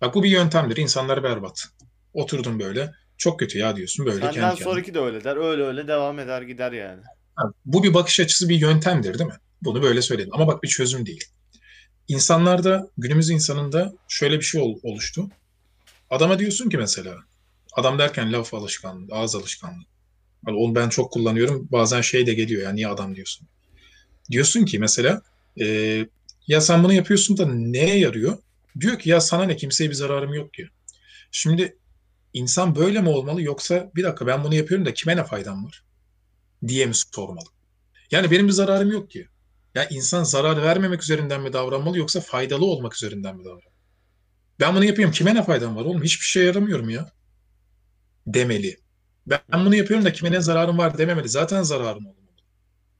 Bak 0.00 0.14
bu 0.14 0.22
bir 0.22 0.30
yöntemdir. 0.30 0.76
İnsanlar 0.76 1.22
berbat. 1.22 1.64
Oturdun 2.12 2.60
böyle. 2.60 2.92
Çok 3.16 3.38
kötü 3.38 3.58
ya 3.58 3.76
diyorsun 3.76 4.06
böyle 4.06 4.16
Senden 4.16 4.32
kendi 4.32 4.48
kendine. 4.54 4.64
sonraki 4.64 4.94
de 4.94 4.98
öyle 4.98 5.24
der. 5.24 5.36
Öyle 5.36 5.62
öyle 5.62 5.88
devam 5.88 6.18
eder 6.18 6.42
gider 6.42 6.72
yani. 6.72 7.02
Ha, 7.34 7.52
bu 7.64 7.82
bir 7.82 7.94
bakış 7.94 8.20
açısı, 8.20 8.48
bir 8.48 8.56
yöntemdir 8.60 9.18
değil 9.18 9.30
mi? 9.30 9.36
Bunu 9.62 9.82
böyle 9.82 10.02
söyledim. 10.02 10.30
Ama 10.34 10.46
bak 10.46 10.62
bir 10.62 10.68
çözüm 10.68 11.06
değil. 11.06 11.24
İnsanlarda, 12.08 12.90
günümüz 12.98 13.30
insanında 13.30 13.92
şöyle 14.08 14.36
bir 14.36 14.44
şey 14.44 14.60
ol- 14.60 14.80
oluştu. 14.82 15.30
Adama 16.10 16.38
diyorsun 16.38 16.70
ki 16.70 16.76
mesela, 16.78 17.16
adam 17.76 17.98
derken 17.98 18.32
laf 18.32 18.54
alışkanlığı, 18.54 19.14
ağız 19.14 19.34
alışkanlığı. 19.34 19.84
Hani 20.44 20.56
onu 20.56 20.74
ben 20.74 20.88
çok 20.88 21.12
kullanıyorum. 21.12 21.68
Bazen 21.72 22.00
şey 22.00 22.26
de 22.26 22.34
geliyor 22.34 22.62
ya 22.62 22.72
niye 22.72 22.88
adam 22.88 23.16
diyorsun. 23.16 23.48
Diyorsun 24.30 24.64
ki 24.64 24.78
mesela 24.78 25.22
e, 25.60 25.66
ya 26.46 26.60
sen 26.60 26.84
bunu 26.84 26.92
yapıyorsun 26.92 27.38
da 27.38 27.46
neye 27.46 27.98
yarıyor? 27.98 28.38
Diyor 28.80 28.98
ki 28.98 29.10
ya 29.10 29.20
sana 29.20 29.44
ne 29.44 29.56
kimseye 29.56 29.90
bir 29.90 29.94
zararım 29.94 30.34
yok 30.34 30.54
ki. 30.54 30.68
Şimdi 31.30 31.76
insan 32.34 32.76
böyle 32.76 33.00
mi 33.00 33.08
olmalı 33.08 33.42
yoksa 33.42 33.90
bir 33.96 34.04
dakika 34.04 34.26
ben 34.26 34.44
bunu 34.44 34.54
yapıyorum 34.54 34.86
da 34.86 34.94
kime 34.94 35.16
ne 35.16 35.24
faydam 35.24 35.64
var 35.64 35.84
diye 36.68 36.86
mi 36.86 36.94
sormalı? 36.94 37.48
Yani 38.10 38.30
benim 38.30 38.48
bir 38.48 38.52
zararım 38.52 38.92
yok 38.92 39.10
ki. 39.10 39.28
Ya 39.74 39.88
insan 39.88 40.24
zarar 40.24 40.62
vermemek 40.62 41.02
üzerinden 41.02 41.42
mi 41.42 41.52
davranmalı 41.52 41.98
yoksa 41.98 42.20
faydalı 42.20 42.64
olmak 42.64 42.94
üzerinden 42.94 43.36
mi 43.36 43.44
davranmalı? 43.44 43.72
Ben 44.60 44.76
bunu 44.76 44.84
yapıyorum 44.84 45.14
kime 45.14 45.34
ne 45.34 45.42
faydam 45.42 45.76
var 45.76 45.84
oğlum? 45.84 46.02
Hiçbir 46.02 46.26
şey 46.26 46.44
yaramıyorum 46.44 46.90
ya 46.90 47.12
demeli. 48.26 48.81
Ben 49.26 49.40
bunu 49.52 49.74
yapıyorum 49.74 50.06
da 50.06 50.12
kime 50.12 50.32
ne 50.32 50.40
zararım 50.40 50.78
var 50.78 50.98
dememeli. 50.98 51.28
Zaten 51.28 51.62
zararım 51.62 52.06
olmalı. 52.06 52.16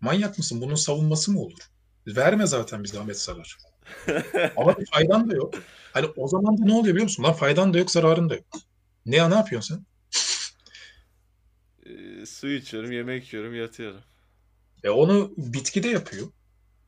Manyak 0.00 0.38
mısın? 0.38 0.60
Bunun 0.60 0.74
savunması 0.74 1.32
mı 1.32 1.40
olur? 1.40 1.58
Verme 2.06 2.46
zaten 2.46 2.82
bir 2.82 2.88
zahmet 2.88 3.20
zarar. 3.20 3.58
Ama 4.56 4.78
bir 4.78 4.86
faydan 4.86 5.30
da 5.30 5.34
yok. 5.34 5.54
Hani 5.92 6.06
o 6.16 6.28
zaman 6.28 6.58
da 6.58 6.64
ne 6.64 6.72
oluyor 6.72 6.94
biliyor 6.94 7.02
musun? 7.02 7.22
Lan 7.22 7.32
faydan 7.32 7.74
da 7.74 7.78
yok, 7.78 7.90
zararın 7.90 8.30
da 8.30 8.34
yok. 8.34 8.44
Ne 9.06 9.16
ya 9.16 9.28
ne 9.28 9.34
yapıyorsun 9.34 9.74
sen? 9.74 9.86
Ee, 11.86 12.26
su 12.26 12.48
içiyorum, 12.48 12.92
yemek 12.92 13.32
yiyorum, 13.32 13.54
yatıyorum. 13.54 14.00
E 14.84 14.90
onu 14.90 15.32
bitki 15.36 15.82
de 15.82 15.88
yapıyor. 15.88 16.26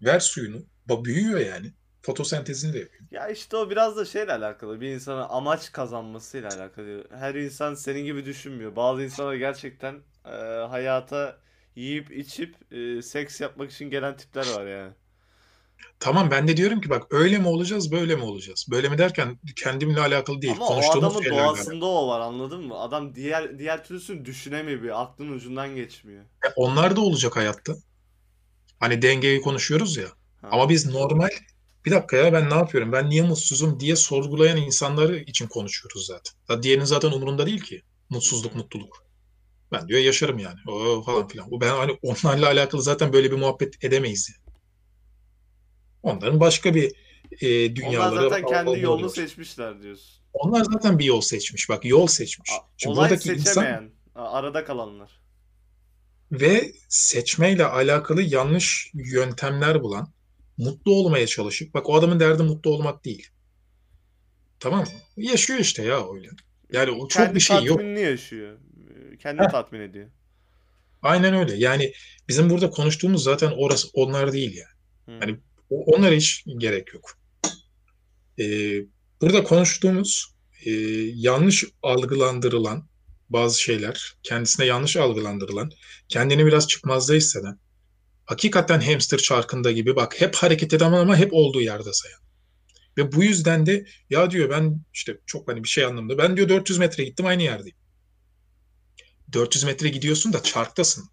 Ver 0.03 0.20
suyunu. 0.20 0.62
Ba 0.87 1.05
büyüyor 1.05 1.41
yani. 1.41 1.72
Fotosentezini 2.07 2.72
de 2.72 2.78
yapıyor. 2.78 3.02
Ya 3.11 3.28
işte 3.28 3.57
o 3.57 3.70
biraz 3.70 3.96
da 3.96 4.05
şeyle 4.05 4.32
alakalı. 4.32 4.80
Bir 4.80 4.88
insana 4.88 5.24
amaç 5.26 5.72
kazanmasıyla 5.72 6.48
alakalı. 6.48 7.05
Her 7.11 7.34
insan 7.34 7.74
senin 7.74 8.05
gibi 8.05 8.24
düşünmüyor. 8.24 8.76
Bazı 8.76 9.02
insanlar 9.02 9.34
gerçekten 9.34 9.94
e, 10.24 10.30
hayata 10.68 11.38
yiyip 11.76 12.11
içip 12.11 12.72
e, 12.72 13.02
seks 13.02 13.40
yapmak 13.40 13.70
için 13.70 13.90
gelen 13.90 14.16
tipler 14.16 14.46
var 14.57 14.66
yani. 14.66 14.92
Tamam 16.00 16.30
ben 16.30 16.48
de 16.48 16.57
diyorum 16.57 16.80
ki 16.80 16.90
bak 16.90 17.02
öyle 17.11 17.38
mi 17.38 17.48
olacağız, 17.48 17.92
böyle 17.92 18.16
mi 18.16 18.22
olacağız? 18.22 18.66
Böyle 18.70 18.88
mi 18.88 18.98
derken 18.98 19.38
kendimle 19.57 20.00
alakalı 20.00 20.42
değil. 20.42 20.55
Ama 20.57 20.66
o 20.66 20.98
adamın 20.98 21.22
şeylerle 21.22 21.40
alakalı. 21.40 21.57
doğasında 21.57 21.86
o 21.86 22.09
var 22.09 22.20
anladın 22.20 22.66
mı? 22.66 22.78
Adam 22.78 23.14
diğer 23.14 23.59
diğer 23.59 23.84
türlüsünü 23.84 24.24
düşünemiyor 24.24 24.82
bir. 24.82 25.02
Aklın 25.02 25.32
ucundan 25.32 25.74
geçmiyor. 25.74 26.24
E 26.24 26.48
onlar 26.57 26.96
da 26.96 27.00
olacak 27.00 27.36
hayatta. 27.36 27.74
Hani 28.80 29.02
dengeyi 29.02 29.40
konuşuyoruz 29.40 29.96
ya. 29.96 30.05
Hı 30.40 30.46
Ama 30.50 30.68
biz 30.68 30.86
normal 30.86 31.28
bir 31.87 31.91
dakika 31.91 32.16
ya 32.16 32.32
ben 32.32 32.51
ne 32.51 32.55
yapıyorum? 32.55 32.93
Ben 32.93 33.11
niye 33.11 33.22
mutsuzum 33.22 33.80
diye 33.80 33.97
sorgulayan 33.97 34.57
insanları 34.57 35.18
için 35.18 35.47
konuşuyoruz 35.47 36.07
zaten. 36.07 36.32
Ya 36.49 36.62
diğerinin 36.62 36.85
zaten 36.85 37.12
umurunda 37.12 37.47
değil 37.47 37.61
ki. 37.61 37.82
Mutsuzluk, 38.11 38.55
mutluluk. 38.55 39.05
Ben 39.72 39.89
diyor 39.89 40.01
yaşarım 40.01 40.39
yani. 40.39 40.59
O 40.68 41.03
falan 41.03 41.28
filan. 41.28 41.51
Bu 41.51 41.61
ben 41.61 41.70
hani 41.74 41.99
onlarla 42.03 42.47
alakalı 42.47 42.82
zaten 42.82 43.12
böyle 43.12 43.30
bir 43.32 43.37
muhabbet 43.37 43.85
edemeyiz 43.85 44.30
yani. 44.35 44.45
Onların 46.03 46.41
başka 46.41 46.74
bir 46.74 46.93
e, 47.41 47.66
Onlar 47.66 47.76
dünyaları, 47.76 48.30
zaten 48.30 48.47
kendi 48.47 48.80
yolunu 48.80 49.05
var. 49.05 49.11
seçmişler 49.11 49.82
diyorsun. 49.82 50.24
Onlar 50.32 50.64
zaten 50.64 50.99
bir 50.99 51.05
yol 51.05 51.20
seçmiş. 51.20 51.68
Bak 51.68 51.85
yol 51.85 52.07
seçmiş. 52.07 52.51
Şimdi 52.76 52.93
olay 52.99 53.11
buradaki 53.11 53.28
insan 53.32 53.45
seçemeyen, 53.45 53.91
a- 54.14 54.32
arada 54.32 54.64
kalanlar. 54.64 55.20
ve 56.32 56.72
seçmeyle 56.89 57.64
alakalı 57.66 58.22
yanlış 58.22 58.91
yöntemler 58.95 59.82
bulan, 59.82 60.12
mutlu 60.59 60.92
olmaya 60.94 61.26
çalışıp, 61.26 61.74
bak 61.74 61.88
o 61.88 61.94
adamın 61.96 62.20
derdi 62.20 62.42
mutlu 62.42 62.70
olmak 62.70 63.05
değil. 63.05 63.28
Tamam 64.61 64.80
mı? 64.80 64.86
Yaşıyor 65.16 65.59
işte 65.59 65.82
ya 65.84 66.12
öyle. 66.14 66.28
Yani 66.72 66.90
o 66.90 67.09
çok 67.09 67.22
bir 67.22 67.26
Kendi 67.26 67.40
şey 67.40 67.64
yok. 67.64 67.80
yaşıyor. 67.82 68.59
Ee, 69.12 69.16
Kendini 69.16 69.46
Heh, 69.46 69.50
tatmin 69.50 69.80
ediyor. 69.80 70.11
aynen 71.02 71.34
öyle. 71.34 71.55
Yani 71.57 71.92
bizim 72.28 72.50
burada 72.50 72.70
konuştuğumuz 72.70 73.22
zaten 73.24 73.52
orası 73.57 73.88
onlar 73.94 74.32
değil 74.32 74.61
yani. 75.07 75.38
O- 75.70 75.84
onlara 75.84 76.14
hiç 76.14 76.44
gerek 76.59 76.94
yok. 76.94 77.18
Ee, 78.38 78.44
burada 79.20 79.44
konuştuğumuz 79.44 80.34
e, 80.64 80.70
yanlış 81.14 81.64
algılandırılan 81.82 82.88
bazı 83.30 83.61
şeyler, 83.62 84.14
kendisine 84.22 84.66
yanlış 84.66 84.96
algılandırılan, 84.96 85.70
kendini 86.09 86.46
biraz 86.46 86.68
çıkmazda 86.68 87.14
hisseden, 87.14 87.59
hakikaten 88.25 88.81
hamster 88.81 89.18
çarkında 89.18 89.72
gibi 89.72 89.97
bak 89.97 90.20
hep 90.20 90.35
hareket 90.35 90.75
eden 90.75 90.93
ama 90.93 91.16
hep 91.16 91.33
olduğu 91.33 91.61
yerde 91.61 91.93
sayan. 91.93 92.20
Ve 92.99 93.12
bu 93.12 93.25
yüzden 93.25 93.66
de 93.66 93.87
ya 94.11 94.31
diyor 94.31 94.51
ben 94.51 94.81
işte 94.93 95.20
çok 95.27 95.49
hani 95.49 95.64
bir 95.64 95.68
şey 95.68 95.85
anlamda 95.85 96.18
ben 96.18 96.37
diyor 96.37 96.49
400 96.49 96.79
metre 96.79 97.05
gittim 97.05 97.27
aynı 97.27 97.43
yerdeyim. 97.43 97.77
400 99.33 99.64
metre 99.64 99.89
gidiyorsun 99.89 100.33
da 100.33 100.43
çarktasın. 100.43 101.11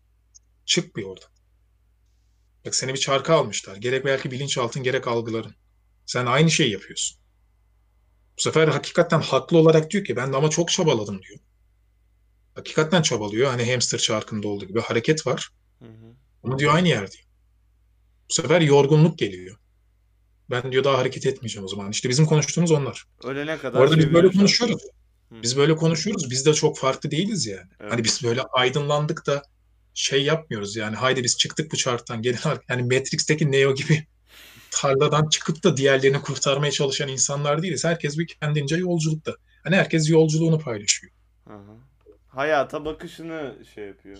Çık 0.65 0.95
bir 0.95 1.03
oradan. 1.03 1.29
Bak 2.65 2.75
seni 2.75 2.93
bir 2.93 2.99
çarka 2.99 3.35
almışlar. 3.35 3.75
Gerek 3.75 4.05
belki 4.05 4.31
bilinçaltın 4.31 4.83
gerek 4.83 5.07
algıların. 5.07 5.55
Sen 6.05 6.25
aynı 6.25 6.51
şeyi 6.51 6.71
yapıyorsun. 6.71 7.17
Bu 8.37 8.41
sefer 8.41 8.67
hakikaten 8.67 9.21
haklı 9.21 9.57
olarak 9.57 9.91
diyor 9.91 10.05
ki 10.05 10.15
ben 10.15 10.33
de 10.33 10.37
ama 10.37 10.49
çok 10.49 10.71
çabaladım 10.71 11.21
diyor. 11.21 11.39
Hakikaten 12.55 13.01
çabalıyor. 13.01 13.49
Hani 13.49 13.71
hamster 13.71 13.99
çarkında 13.99 14.47
olduğu 14.47 14.65
gibi 14.65 14.81
hareket 14.81 15.27
var. 15.27 15.49
Hı 15.79 15.85
hı. 15.85 16.15
Ama 16.43 16.59
diyor 16.59 16.75
aynı 16.75 16.87
yerdeyim. 16.87 17.25
Bu 18.29 18.33
sefer 18.33 18.61
yorgunluk 18.61 19.17
geliyor. 19.17 19.57
Ben 20.49 20.71
diyor 20.71 20.83
daha 20.83 20.97
hareket 20.97 21.25
etmeyeceğim 21.25 21.65
o 21.65 21.67
zaman. 21.67 21.91
İşte 21.91 22.09
bizim 22.09 22.25
konuştuğumuz 22.25 22.71
onlar. 22.71 23.05
Ölene 23.23 23.57
Bu 23.57 23.61
kadar 23.61 23.81
arada 23.81 23.97
biz 23.97 24.13
böyle 24.13 24.31
konuşuyoruz. 24.31 24.81
Hı 25.29 25.41
Biz 25.43 25.57
böyle 25.57 25.75
konuşuyoruz. 25.75 26.31
Biz 26.31 26.45
de 26.45 26.53
çok 26.53 26.77
farklı 26.77 27.11
değiliz 27.11 27.45
yani. 27.45 27.69
Hani 27.77 27.93
Evet. 27.93 28.05
biz 28.05 28.23
böyle 28.23 28.41
aydınlandık 28.41 29.27
da 29.27 29.43
şey 29.93 30.23
yapmıyoruz 30.23 30.75
yani. 30.75 30.95
Haydi 30.95 31.23
biz 31.23 31.37
çıktık 31.37 31.71
bu 31.71 31.77
çarktan. 31.77 32.21
Gelin 32.21 32.39
yani 32.69 32.83
Matrix'teki 32.83 33.51
Neo 33.51 33.75
gibi 33.75 34.05
tarladan 34.71 35.29
çıkıp 35.29 35.63
da 35.63 35.77
diğerlerini 35.77 36.21
kurtarmaya 36.21 36.71
çalışan 36.71 37.07
insanlar 37.07 37.61
değiliz. 37.61 37.85
Herkes 37.85 38.17
bir 38.17 38.27
kendince 38.27 38.75
yolculukta. 38.75 39.35
Hani 39.63 39.75
herkes 39.75 40.09
yolculuğunu 40.09 40.59
paylaşıyor. 40.59 41.13
Hı 41.47 41.53
hı. 41.53 41.77
hayata 42.27 42.85
bakışını 42.85 43.55
şey 43.75 43.87
yapıyor. 43.87 44.17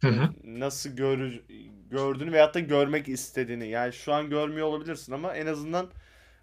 Hı 0.00 0.08
hı. 0.08 0.30
Nasıl 0.44 0.90
gör, 0.90 1.40
gördüğünü 1.90 2.32
veyahut 2.32 2.54
da 2.54 2.60
görmek 2.60 3.08
istediğini. 3.08 3.68
Yani 3.68 3.92
şu 3.92 4.12
an 4.12 4.30
görmüyor 4.30 4.66
olabilirsin 4.66 5.12
ama 5.12 5.34
en 5.34 5.46
azından 5.46 5.90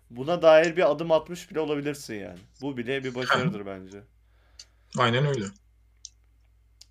buna 0.09 0.41
dair 0.41 0.77
bir 0.77 0.91
adım 0.91 1.11
atmış 1.11 1.51
bile 1.51 1.59
olabilirsin 1.59 2.15
yani. 2.15 2.39
Bu 2.61 2.77
bile 2.77 3.03
bir 3.03 3.15
başarıdır 3.15 3.65
bence. 3.65 4.03
Aynen 4.97 5.25
öyle. 5.25 5.45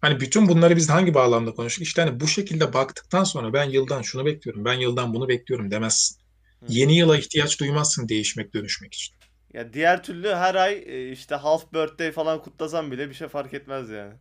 Hani 0.01 0.21
bütün 0.21 0.49
bunları 0.49 0.77
biz 0.77 0.91
hangi 0.91 1.15
bağlamda 1.15 1.55
konuştuk? 1.55 1.83
İşte 1.83 2.03
hani 2.03 2.21
bu 2.21 2.29
şekilde 2.29 2.73
baktıktan 2.73 3.25
sonra 3.25 3.53
ben 3.53 3.65
yıldan 3.65 4.03
şunu 4.03 4.27
bekliyorum, 4.27 4.65
ben 4.65 4.75
yıldan 4.75 5.15
bunu 5.15 5.29
bekliyorum 5.29 5.71
demezsin. 5.71 6.19
Hı. 6.61 6.67
Yeni 6.69 6.97
yıla 6.97 7.19
ihtiyaç 7.19 7.61
duymazsın 7.61 8.09
değişmek, 8.09 8.55
dönüşmek 8.55 8.95
için. 8.95 9.15
Ya 9.55 9.73
diğer 9.73 10.03
türlü 10.03 10.29
her 10.29 10.55
ay 10.55 10.85
e, 10.87 11.11
işte 11.13 11.35
half 11.35 11.73
birthday 11.73 12.13
falan 12.13 12.43
kutlasan 12.43 12.91
bile 12.91 13.09
bir 13.09 13.15
şey 13.15 13.29
fark 13.29 13.55
etmez 13.55 13.91
yani. 13.91 14.15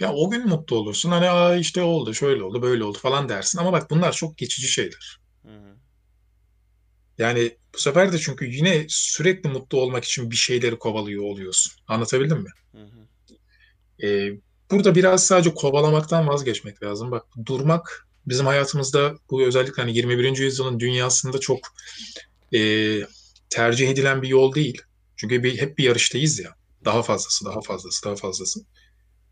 Ya 0.00 0.12
o 0.12 0.30
gün 0.30 0.48
mutlu 0.48 0.76
olursun. 0.76 1.10
Hani 1.10 1.30
aa 1.30 1.56
işte 1.56 1.82
oldu, 1.82 2.14
şöyle 2.14 2.42
oldu, 2.42 2.62
böyle 2.62 2.84
oldu 2.84 2.98
falan 2.98 3.28
dersin. 3.28 3.58
Ama 3.58 3.72
bak 3.72 3.90
bunlar 3.90 4.12
çok 4.12 4.38
geçici 4.38 4.68
şeyler. 4.68 5.20
Hı 5.42 5.48
hı. 5.48 5.76
Yani 7.18 7.56
bu 7.74 7.78
sefer 7.78 8.12
de 8.12 8.18
çünkü 8.18 8.46
yine 8.46 8.86
sürekli 8.88 9.48
mutlu 9.48 9.80
olmak 9.80 10.04
için 10.04 10.30
bir 10.30 10.36
şeyleri 10.36 10.78
kovalıyor 10.78 11.24
oluyorsun. 11.24 11.72
Anlatabildim 11.88 12.38
mi? 12.38 12.50
Hı 12.72 12.82
hı. 12.82 13.00
Ee, 14.06 14.32
burada 14.70 14.94
biraz 14.94 15.26
sadece 15.26 15.54
kovalamaktan 15.54 16.28
vazgeçmek 16.28 16.82
lazım. 16.82 17.10
Bak 17.10 17.26
durmak 17.46 18.08
bizim 18.26 18.46
hayatımızda 18.46 19.14
bu 19.30 19.42
özellikle 19.42 19.82
hani 19.82 19.96
21. 19.96 20.38
yüzyılın 20.38 20.80
dünyasında 20.80 21.40
çok 21.40 21.58
e, 22.54 22.60
tercih 23.50 23.88
edilen 23.88 24.22
bir 24.22 24.28
yol 24.28 24.54
değil. 24.54 24.82
Çünkü 25.16 25.42
bir, 25.42 25.58
hep 25.58 25.78
bir 25.78 25.84
yarıştayız 25.84 26.38
ya. 26.38 26.54
Daha 26.84 27.02
fazlası, 27.02 27.44
daha 27.44 27.60
fazlası, 27.60 28.04
daha 28.04 28.16
fazlası. 28.16 28.60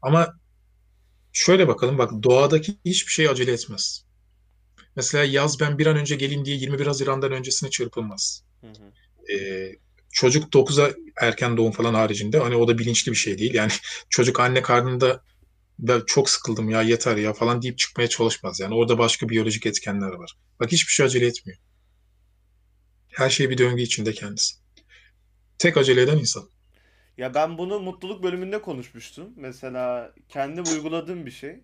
Ama 0.03 0.35
şöyle 1.39 1.69
bakalım 1.69 1.99
bak 1.99 2.11
doğadaki 2.23 2.79
hiçbir 2.85 3.13
şey 3.13 3.29
acele 3.29 3.53
etmez. 3.53 4.05
Mesela 4.97 5.25
yaz 5.25 5.61
ben 5.61 5.79
bir 5.79 5.87
an 5.87 5.97
önce 5.97 6.17
geleyim 6.17 6.45
diye 6.45 6.57
21 6.57 6.87
Haziran'dan 6.87 7.33
öncesine 7.33 7.71
çırpınmaz. 7.71 8.45
Hı 8.61 8.67
hı. 8.67 9.33
Ee, 9.33 9.73
çocuk 10.13 10.55
9'a 10.55 10.91
erken 11.21 11.57
doğum 11.57 11.73
falan 11.73 11.95
haricinde 11.95 12.39
hani 12.39 12.57
o 12.57 12.69
da 12.69 12.79
bilinçli 12.79 13.13
bir 13.13 13.17
şey 13.17 13.39
değil. 13.39 13.55
Yani 13.55 13.73
çocuk 14.11 14.41
anne 14.41 14.63
karnında 14.63 15.23
ben 15.79 16.03
çok 16.07 16.31
sıkıldım 16.31 16.71
ya 16.71 16.83
yeter 16.83 17.17
ya 17.17 17.33
falan 17.33 17.63
deyip 17.63 17.79
çıkmaya 17.79 18.09
çalışmaz. 18.09 18.61
Yani 18.61 18.75
orada 18.75 18.99
başka 18.99 19.29
biyolojik 19.29 19.67
etkenler 19.67 20.13
var. 20.13 20.37
Bak 20.61 20.73
hiçbir 20.73 20.93
şey 20.93 21.07
acele 21.07 21.27
etmiyor. 21.27 21.59
Her 23.09 23.31
şey 23.31 23.51
bir 23.51 23.59
döngü 23.59 23.83
içinde 23.83 24.13
kendisi. 24.13 24.55
Tek 25.59 25.77
acele 25.77 26.03
eden 26.03 26.19
insan. 26.19 26.51
Ya 27.19 27.35
ben 27.35 27.59
bunu 27.59 27.81
mutluluk 27.81 28.23
bölümünde 28.23 28.63
konuşmuştum. 28.63 29.33
Mesela 29.37 30.13
kendim 30.29 30.65
uyguladığım 30.65 31.27
bir 31.27 31.31
şey. 31.31 31.61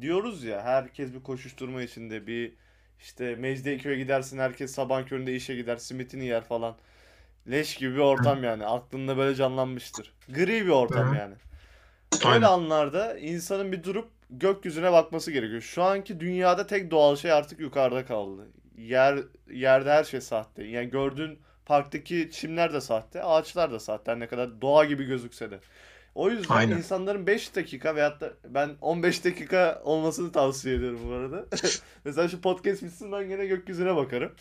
Diyoruz 0.00 0.44
ya 0.44 0.62
herkes 0.62 1.14
bir 1.14 1.22
koşuşturma 1.22 1.82
içinde 1.82 2.26
bir 2.26 2.54
işte 2.98 3.36
Mecidiyeköy'e 3.36 3.98
gidersin 3.98 4.38
herkes 4.38 4.74
sabah 4.74 5.06
köründe 5.06 5.34
işe 5.34 5.54
gider 5.54 5.76
simitini 5.76 6.24
yer 6.24 6.44
falan. 6.44 6.76
Leş 7.50 7.76
gibi 7.76 7.94
bir 7.94 8.00
ortam 8.00 8.44
yani. 8.44 8.66
Aklında 8.66 9.16
böyle 9.16 9.34
canlanmıştır. 9.34 10.14
Gri 10.28 10.66
bir 10.66 10.70
ortam 10.70 11.14
yani. 11.14 11.34
Öyle 12.34 12.46
anlarda 12.46 13.18
insanın 13.18 13.72
bir 13.72 13.84
durup 13.84 14.08
gökyüzüne 14.30 14.92
bakması 14.92 15.30
gerekiyor. 15.30 15.60
Şu 15.60 15.82
anki 15.82 16.20
dünyada 16.20 16.66
tek 16.66 16.90
doğal 16.90 17.16
şey 17.16 17.32
artık 17.32 17.60
yukarıda 17.60 18.06
kaldı. 18.06 18.48
Yer 18.76 19.18
yerde 19.50 19.90
her 19.90 20.04
şey 20.04 20.20
sahte. 20.20 20.64
Yani 20.64 20.90
gördüğün 20.90 21.38
parktaki 21.66 22.30
çimler 22.32 22.72
de 22.72 22.80
sahte, 22.80 23.22
ağaçlar 23.22 23.72
da 23.72 23.80
sahte. 23.80 24.10
Her 24.12 24.20
ne 24.20 24.26
kadar 24.26 24.60
doğa 24.60 24.84
gibi 24.84 25.04
gözükse 25.04 25.50
de. 25.50 25.60
O 26.14 26.30
yüzden 26.30 26.54
Aynen. 26.54 26.76
insanların 26.76 27.26
5 27.26 27.56
dakika 27.56 27.96
veyahut 27.96 28.20
da 28.20 28.32
ben 28.48 28.70
15 28.80 29.24
dakika 29.24 29.80
olmasını 29.84 30.32
tavsiye 30.32 30.76
ediyorum 30.76 31.00
bu 31.08 31.12
arada. 31.12 31.46
Mesela 32.04 32.28
şu 32.28 32.40
podcast 32.40 32.82
bitsin 32.82 33.12
ben 33.12 33.28
gene 33.28 33.46
gökyüzüne 33.46 33.96
bakarım. 33.96 34.32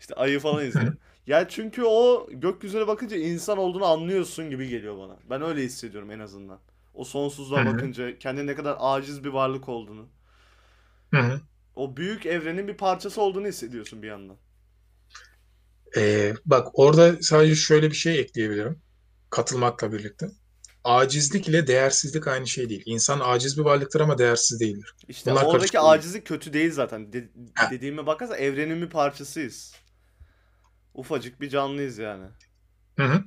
İşte 0.00 0.14
ayı 0.14 0.40
falan 0.40 0.66
izlerim. 0.66 0.98
Ya 1.26 1.48
çünkü 1.48 1.82
o 1.84 2.28
gökyüzüne 2.30 2.86
bakınca 2.86 3.16
insan 3.16 3.58
olduğunu 3.58 3.84
anlıyorsun 3.84 4.50
gibi 4.50 4.68
geliyor 4.68 4.98
bana. 4.98 5.16
Ben 5.30 5.42
öyle 5.42 5.62
hissediyorum 5.62 6.10
en 6.10 6.18
azından. 6.18 6.58
O 6.94 7.04
sonsuzluğa 7.04 7.66
bakınca 7.66 8.18
kendi 8.18 8.46
ne 8.46 8.54
kadar 8.54 8.76
aciz 8.80 9.24
bir 9.24 9.28
varlık 9.28 9.68
olduğunu. 9.68 10.08
O 11.76 11.96
büyük 11.96 12.26
evrenin 12.26 12.68
bir 12.68 12.76
parçası 12.76 13.22
olduğunu 13.22 13.46
hissediyorsun 13.46 14.02
bir 14.02 14.08
yandan. 14.08 14.36
Ee, 15.96 16.34
bak 16.46 16.68
orada 16.72 17.16
sadece 17.22 17.54
şöyle 17.54 17.90
bir 17.90 17.96
şey 17.96 18.20
ekleyebilirim. 18.20 18.78
Katılmakla 19.30 19.92
birlikte. 19.92 20.28
Acizlik 20.84 21.48
ile 21.48 21.66
değersizlik 21.66 22.28
aynı 22.28 22.46
şey 22.46 22.68
değil. 22.68 22.82
İnsan 22.86 23.20
aciz 23.22 23.58
bir 23.58 23.62
varlıktır 23.62 24.00
ama 24.00 24.18
değersiz 24.18 24.60
değildir. 24.60 24.94
İşte 25.08 25.30
Bunlar 25.30 25.44
oradaki 25.44 25.80
acizlik 25.80 26.26
kötü 26.26 26.52
değil 26.52 26.72
zaten. 26.72 27.12
De- 27.12 27.28
Ha. 27.54 27.70
dediğime 27.70 28.06
bakarsan 28.06 28.38
evrenin 28.38 28.82
bir 28.82 28.90
parçasıyız. 28.90 29.74
Ufacık 30.94 31.40
bir 31.40 31.48
canlıyız 31.48 31.98
yani. 31.98 32.26
Hı 32.96 33.04
hı. 33.04 33.24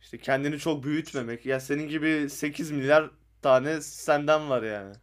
İşte 0.00 0.18
kendini 0.18 0.58
çok 0.58 0.84
büyütmemek. 0.84 1.46
Ya 1.46 1.60
senin 1.60 1.88
gibi 1.88 2.30
8 2.30 2.70
milyar 2.70 3.10
tane 3.42 3.80
senden 3.80 4.50
var 4.50 4.62
yani. 4.62 4.94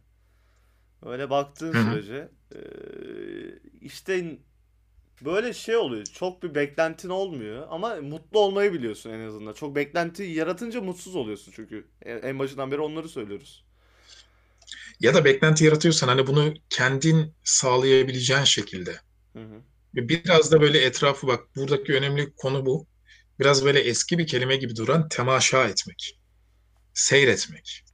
Öyle 1.02 1.30
baktığın 1.30 1.72
Hı 1.72 1.78
hı. 1.78 1.92
sürece 1.92 2.28
işte 3.80 4.38
böyle 5.24 5.52
şey 5.52 5.76
oluyor. 5.76 6.04
Çok 6.04 6.42
bir 6.42 6.54
beklentin 6.54 7.08
olmuyor 7.08 7.66
ama 7.70 7.96
mutlu 7.96 8.38
olmayı 8.40 8.72
biliyorsun 8.72 9.10
en 9.10 9.26
azından. 9.26 9.52
Çok 9.52 9.76
beklenti 9.76 10.22
yaratınca 10.22 10.80
mutsuz 10.80 11.16
oluyorsun 11.16 11.52
çünkü. 11.56 11.86
En 12.02 12.18
en 12.22 12.38
başından 12.38 12.70
beri 12.70 12.80
onları 12.80 13.08
söylüyoruz. 13.08 13.64
Ya 15.00 15.14
da 15.14 15.24
beklenti 15.24 15.64
yaratıyorsan 15.64 16.08
hani 16.08 16.26
bunu 16.26 16.54
kendin 16.70 17.34
sağlayabileceğin 17.44 18.44
şekilde. 18.44 18.96
Hı 19.32 19.42
hı. 19.42 19.62
Biraz 19.94 20.52
da 20.52 20.60
böyle 20.60 20.78
etrafı 20.78 21.26
bak 21.26 21.56
buradaki 21.56 21.94
önemli 21.94 22.32
konu 22.36 22.66
bu. 22.66 22.86
Biraz 23.40 23.64
böyle 23.64 23.80
eski 23.80 24.18
bir 24.18 24.26
kelime 24.26 24.56
gibi 24.56 24.76
duran 24.76 25.08
temaşa 25.08 25.68
etmek. 25.68 26.20
Seyretmek. 26.94 27.84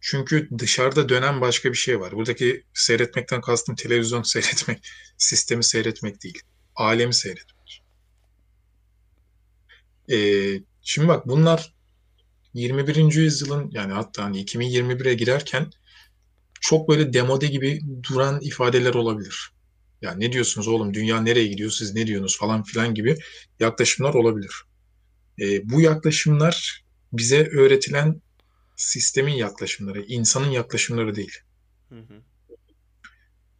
Çünkü 0.00 0.48
dışarıda 0.58 1.08
dönen 1.08 1.40
başka 1.40 1.70
bir 1.70 1.76
şey 1.76 2.00
var. 2.00 2.12
Buradaki 2.12 2.64
seyretmekten 2.74 3.40
kastım 3.40 3.74
televizyon 3.74 4.22
seyretmek, 4.32 4.88
sistemi 5.18 5.64
seyretmek 5.64 6.22
değil. 6.22 6.42
Alemi 6.74 7.14
seyretmek. 7.14 7.82
Ee, 10.10 10.60
şimdi 10.82 11.08
bak 11.08 11.28
bunlar 11.28 11.74
21. 12.54 13.14
yüzyılın 13.14 13.70
yani 13.72 13.92
hatta 13.92 14.24
hani 14.24 14.44
2021'e 14.44 15.14
girerken 15.14 15.70
çok 16.60 16.88
böyle 16.88 17.12
demode 17.12 17.46
gibi 17.46 17.80
duran 18.10 18.40
ifadeler 18.40 18.94
olabilir. 18.94 19.50
Ya 20.02 20.14
ne 20.14 20.32
diyorsunuz 20.32 20.68
oğlum 20.68 20.94
dünya 20.94 21.20
nereye 21.20 21.46
gidiyor 21.46 21.70
siz 21.70 21.94
ne 21.94 22.06
diyorsunuz 22.06 22.38
falan 22.38 22.62
filan 22.62 22.94
gibi 22.94 23.16
yaklaşımlar 23.60 24.14
olabilir. 24.14 24.52
Ee, 25.40 25.68
bu 25.68 25.80
yaklaşımlar 25.80 26.84
bize 27.12 27.48
öğretilen 27.48 28.22
sistemin 28.78 29.34
yaklaşımları, 29.34 30.02
insanın 30.02 30.50
yaklaşımları 30.50 31.14
değil. 31.14 31.38
Hı 31.88 31.98
hı. 31.98 32.22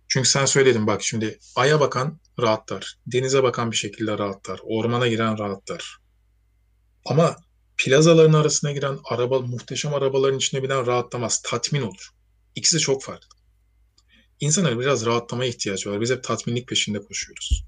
Çünkü 0.09 0.29
sen 0.29 0.45
söyledin 0.45 0.87
bak 0.87 1.03
şimdi 1.03 1.39
aya 1.57 1.81
bakan 1.81 2.21
rahatlar, 2.41 2.99
denize 3.07 3.43
bakan 3.43 3.71
bir 3.71 3.77
şekilde 3.77 4.19
rahatlar, 4.19 4.61
ormana 4.63 5.09
giren 5.09 5.39
rahatlar. 5.39 5.99
Ama 7.05 7.37
plazaların 7.77 8.33
arasına 8.33 8.73
giren 8.73 8.99
araba, 9.05 9.41
muhteşem 9.41 9.95
arabaların 9.95 10.39
içine 10.39 10.63
binen 10.63 10.87
rahatlamaz, 10.87 11.43
tatmin 11.43 11.83
olur. 11.83 12.11
İkisi 12.55 12.79
çok 12.79 13.03
farklı. 13.03 13.29
İnsanlar 14.41 14.81
biraz 14.81 15.07
rahatlamaya 15.07 15.51
ihtiyacı 15.51 15.91
var. 15.91 16.01
Biz 16.01 16.11
hep 16.11 16.25
tatminlik 16.25 16.69
peşinde 16.69 16.99
koşuyoruz. 16.99 17.65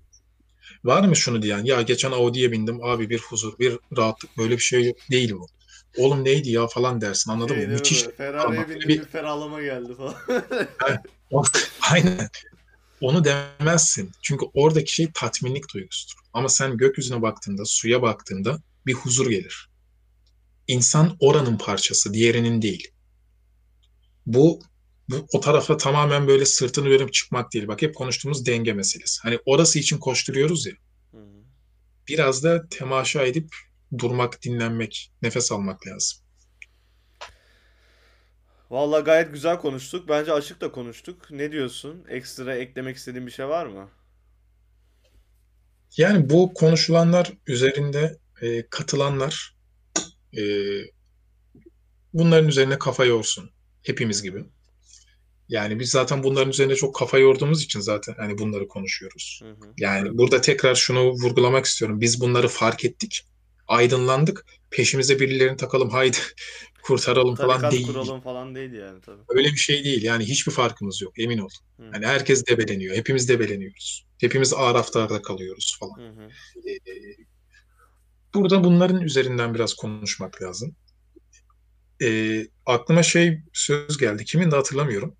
Var 0.84 1.08
mı 1.08 1.16
şunu 1.16 1.42
diyen? 1.42 1.64
Ya 1.64 1.82
geçen 1.82 2.12
Audi'ye 2.12 2.52
bindim 2.52 2.84
abi 2.84 3.10
bir 3.10 3.18
huzur, 3.18 3.58
bir 3.58 3.78
rahatlık 3.96 4.38
böyle 4.38 4.54
bir 4.54 4.62
şey 4.62 4.84
yok. 4.84 4.96
Değil 5.10 5.32
bu. 5.32 5.46
Oğlum 5.96 6.24
neydi 6.24 6.50
ya 6.50 6.66
falan 6.66 7.00
dersin 7.00 7.30
anladın 7.30 7.54
Şey 7.54 7.66
mı? 7.66 7.72
Müthiş. 7.72 8.02
Ferrari'ye 8.16 8.68
bindim 8.68 8.88
bir- 8.88 9.04
ferahlama 9.04 9.62
geldi 9.62 9.94
falan. 9.94 10.14
Aynen. 11.90 12.28
Onu 13.00 13.24
demezsin. 13.24 14.12
Çünkü 14.22 14.46
oradaki 14.54 14.94
şey 14.94 15.10
tatminlik 15.14 15.74
duygusudur. 15.74 16.14
Ama 16.32 16.48
sen 16.48 16.76
gökyüzüne 16.76 17.22
baktığında, 17.22 17.64
suya 17.64 18.02
baktığında 18.02 18.58
bir 18.86 18.94
huzur 18.94 19.30
gelir. 19.30 19.70
İnsan 20.66 21.16
oranın 21.20 21.58
parçası, 21.58 22.14
diğerinin 22.14 22.62
değil. 22.62 22.88
Bu, 24.26 24.60
bu 25.08 25.26
o 25.32 25.40
tarafa 25.40 25.76
tamamen 25.76 26.28
böyle 26.28 26.44
sırtını 26.46 26.90
verip 26.90 27.12
çıkmak 27.12 27.52
değil. 27.52 27.68
Bak 27.68 27.82
hep 27.82 27.94
konuştuğumuz 27.94 28.46
denge 28.46 28.72
meselesi. 28.72 29.20
Hani 29.22 29.38
orası 29.44 29.78
için 29.78 29.98
koşturuyoruz 29.98 30.66
ya. 30.66 30.72
Biraz 32.08 32.44
da 32.44 32.68
temaşa 32.68 33.22
edip 33.26 33.54
durmak, 33.98 34.42
dinlenmek, 34.42 35.12
nefes 35.22 35.52
almak 35.52 35.86
lazım. 35.86 36.18
Vallahi 38.70 39.04
gayet 39.04 39.32
güzel 39.32 39.58
konuştuk. 39.58 40.08
Bence 40.08 40.32
açık 40.32 40.60
da 40.60 40.72
konuştuk. 40.72 41.30
Ne 41.30 41.52
diyorsun? 41.52 42.04
Ekstra 42.08 42.54
eklemek 42.54 42.96
istediğin 42.96 43.26
bir 43.26 43.32
şey 43.32 43.48
var 43.48 43.66
mı? 43.66 43.88
Yani 45.96 46.30
bu 46.30 46.54
konuşulanlar 46.54 47.32
üzerinde 47.46 48.18
e, 48.42 48.66
katılanlar 48.70 49.56
e, 50.38 50.42
bunların 52.14 52.48
üzerine 52.48 52.78
kafa 52.78 53.04
yorsun. 53.04 53.50
Hepimiz 53.82 54.22
gibi. 54.22 54.44
Yani 55.48 55.80
biz 55.80 55.90
zaten 55.90 56.22
bunların 56.22 56.50
üzerine 56.50 56.74
çok 56.74 56.94
kafa 56.94 57.18
yorduğumuz 57.18 57.62
için 57.62 57.80
zaten 57.80 58.14
hani 58.18 58.38
bunları 58.38 58.68
konuşuyoruz. 58.68 59.40
Hı 59.42 59.50
hı. 59.50 59.72
Yani 59.78 60.18
burada 60.18 60.40
tekrar 60.40 60.74
şunu 60.74 61.10
vurgulamak 61.10 61.64
istiyorum. 61.64 62.00
Biz 62.00 62.20
bunları 62.20 62.48
fark 62.48 62.84
ettik, 62.84 63.26
aydınlandık. 63.70 64.46
Peşimize 64.70 65.20
birilerini 65.20 65.56
takalım, 65.56 65.90
haydi 65.90 66.16
kurtaralım 66.82 67.34
falan 67.36 67.70
değil. 67.70 67.86
kuralım 67.86 68.20
falan 68.20 68.54
değil 68.54 68.72
yani 68.72 69.00
tabii. 69.00 69.22
Öyle 69.28 69.48
bir 69.48 69.56
şey 69.56 69.84
değil. 69.84 70.02
Yani 70.02 70.24
hiçbir 70.24 70.52
farkımız 70.52 71.02
yok, 71.02 71.18
emin 71.18 71.38
ol. 71.38 71.48
Hı. 71.76 71.82
Yani 71.94 72.06
herkes 72.06 72.46
debeleniyor, 72.46 72.96
hepimiz 72.96 73.28
debeleniyoruz. 73.28 74.06
Hepimiz 74.20 74.52
araflarda 74.52 75.22
kalıyoruz 75.22 75.76
falan. 75.80 75.98
Hı 75.98 76.08
hı. 76.08 76.28
Ee, 76.70 77.30
Burada 78.34 78.64
bunların 78.64 79.02
üzerinden 79.02 79.54
biraz 79.54 79.74
konuşmak 79.74 80.42
lazım. 80.42 80.76
Ee, 82.02 82.46
aklıma 82.66 83.02
şey 83.02 83.42
söz 83.52 83.98
geldi. 83.98 84.24
Kimin 84.24 84.50
de 84.50 84.56
hatırlamıyorum. 84.56 85.16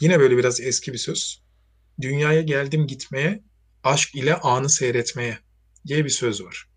Yine 0.00 0.20
böyle 0.20 0.36
biraz 0.36 0.60
eski 0.60 0.92
bir 0.92 0.98
söz. 0.98 1.42
Dünyaya 2.00 2.42
geldim 2.42 2.86
gitmeye, 2.86 3.42
aşk 3.84 4.14
ile 4.14 4.34
anı 4.34 4.68
seyretmeye 4.68 5.38
diye 5.86 6.04
bir 6.04 6.10
söz 6.10 6.42
var. 6.44 6.71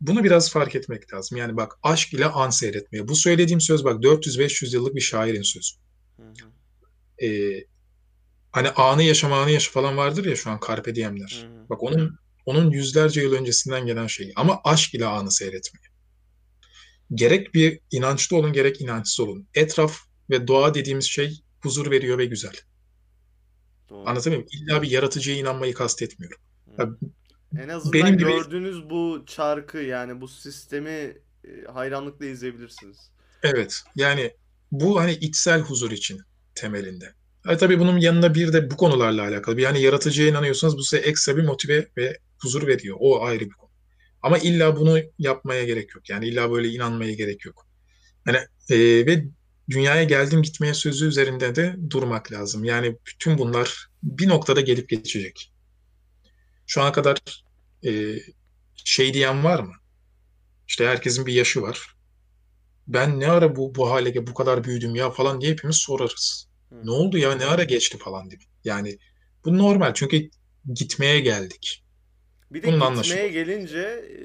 Bunu 0.00 0.24
biraz 0.24 0.50
fark 0.50 0.74
etmek 0.74 1.14
lazım. 1.14 1.38
Yani 1.38 1.56
bak 1.56 1.78
aşk 1.82 2.14
ile 2.14 2.26
an 2.26 2.50
seyretmeye. 2.50 3.08
Bu 3.08 3.16
söylediğim 3.16 3.60
söz 3.60 3.84
bak 3.84 4.02
400-500 4.02 4.74
yıllık 4.74 4.94
bir 4.94 5.00
şairin 5.00 5.42
sözü. 5.42 5.76
Hı 6.16 6.22
hı. 6.22 7.26
Ee, 7.26 7.64
hani 8.52 8.70
anı 8.70 9.02
yaşama 9.02 9.42
anı 9.42 9.50
yaşa 9.50 9.70
falan 9.70 9.96
vardır 9.96 10.24
ya 10.24 10.36
şu 10.36 10.50
an 10.50 10.60
Carpe 10.68 10.94
Diem'ler. 10.94 11.46
Hı 11.46 11.60
hı. 11.60 11.68
Bak 11.70 11.82
onun 11.82 12.18
onun 12.46 12.70
yüzlerce 12.70 13.20
yıl 13.20 13.32
öncesinden 13.32 13.86
gelen 13.86 14.06
şey. 14.06 14.32
Ama 14.36 14.60
aşk 14.64 14.94
ile 14.94 15.06
anı 15.06 15.30
seyretmeye. 15.32 15.90
Gerek 17.14 17.54
bir 17.54 17.80
inançlı 17.90 18.36
olun 18.36 18.52
gerek 18.52 18.80
inançsız 18.80 19.20
olun. 19.20 19.48
Etraf 19.54 19.96
ve 20.30 20.48
doğa 20.48 20.74
dediğimiz 20.74 21.04
şey 21.04 21.42
huzur 21.60 21.90
veriyor 21.90 22.18
ve 22.18 22.24
güzel. 22.24 22.54
Doğru. 23.88 24.08
Anlatabiliyor 24.08 24.42
muyum? 24.42 24.48
İlla 24.52 24.82
bir 24.82 24.90
yaratıcıya 24.90 25.36
inanmayı 25.36 25.74
kastetmiyorum. 25.74 26.38
Ya, 26.78 26.88
En 27.58 27.68
azından 27.68 27.92
benim 27.92 28.18
gibi- 28.18 28.30
gördüğünüz 28.30 28.90
bu 28.90 29.22
çarkı 29.26 29.78
yani 29.78 30.20
bu 30.20 30.28
sistemi 30.28 30.90
e, 31.44 31.64
hayranlıkla 31.72 32.26
izleyebilirsiniz. 32.26 33.10
Evet. 33.42 33.82
Yani 33.96 34.34
bu 34.72 35.00
hani 35.00 35.12
içsel 35.12 35.60
huzur 35.60 35.90
için 35.90 36.20
temelinde. 36.54 37.12
Ha, 37.44 37.56
tabii 37.56 37.78
bunun 37.78 37.98
yanında 37.98 38.34
bir 38.34 38.52
de 38.52 38.70
bu 38.70 38.76
konularla 38.76 39.22
alakalı. 39.22 39.56
Bir 39.56 39.62
yani 39.62 39.82
yaratıcıya 39.82 40.28
inanıyorsanız 40.28 40.76
bu 40.76 40.82
size 40.82 41.02
ekstra 41.02 41.36
bir 41.36 41.42
motive 41.42 41.88
ve 41.96 42.18
huzur 42.42 42.66
veriyor. 42.66 42.96
O 43.00 43.24
ayrı 43.24 43.44
bir 43.44 43.50
konu. 43.50 43.70
Ama 44.22 44.38
illa 44.38 44.76
bunu 44.76 44.98
yapmaya 45.18 45.64
gerek 45.64 45.94
yok. 45.94 46.10
Yani 46.10 46.28
illa 46.28 46.50
böyle 46.50 46.68
inanmaya 46.68 47.12
gerek 47.12 47.44
yok. 47.44 47.66
Hani 48.24 48.36
e, 48.70 49.06
ve 49.06 49.24
dünyaya 49.70 50.04
geldim 50.04 50.42
gitmeye 50.42 50.74
sözü 50.74 51.06
üzerinde 51.06 51.54
de 51.54 51.76
durmak 51.90 52.32
lazım. 52.32 52.64
Yani 52.64 52.96
bütün 53.06 53.38
bunlar 53.38 53.88
bir 54.02 54.28
noktada 54.28 54.60
gelip 54.60 54.88
geçecek. 54.88 55.49
Şu 56.70 56.82
ana 56.82 56.92
kadar 56.92 57.44
e, 57.86 58.16
şey 58.74 59.14
diyen 59.14 59.44
var 59.44 59.60
mı? 59.60 59.72
İşte 60.68 60.86
herkesin 60.86 61.26
bir 61.26 61.32
yaşı 61.32 61.62
var. 61.62 61.96
Ben 62.86 63.20
ne 63.20 63.30
ara 63.30 63.56
bu 63.56 63.74
bu 63.74 63.90
hale 63.90 64.26
bu 64.26 64.34
kadar 64.34 64.64
büyüdüm 64.64 64.94
ya 64.94 65.10
falan 65.10 65.40
diye 65.40 65.52
hepimiz 65.52 65.76
sorarız. 65.76 66.48
Hı. 66.68 66.86
Ne 66.86 66.90
oldu 66.90 67.18
ya 67.18 67.34
ne 67.34 67.44
ara 67.44 67.64
geçti 67.64 67.98
falan 67.98 68.30
diye. 68.30 68.40
Yani 68.64 68.98
bu 69.44 69.58
normal 69.58 69.94
çünkü 69.94 70.30
gitmeye 70.74 71.20
geldik. 71.20 71.84
Bir 72.50 72.62
de 72.62 72.66
Bunun 72.66 72.74
gitmeye 72.76 72.86
anlaşılır. 72.90 73.24
gelince 73.26 73.80
e, 73.80 74.22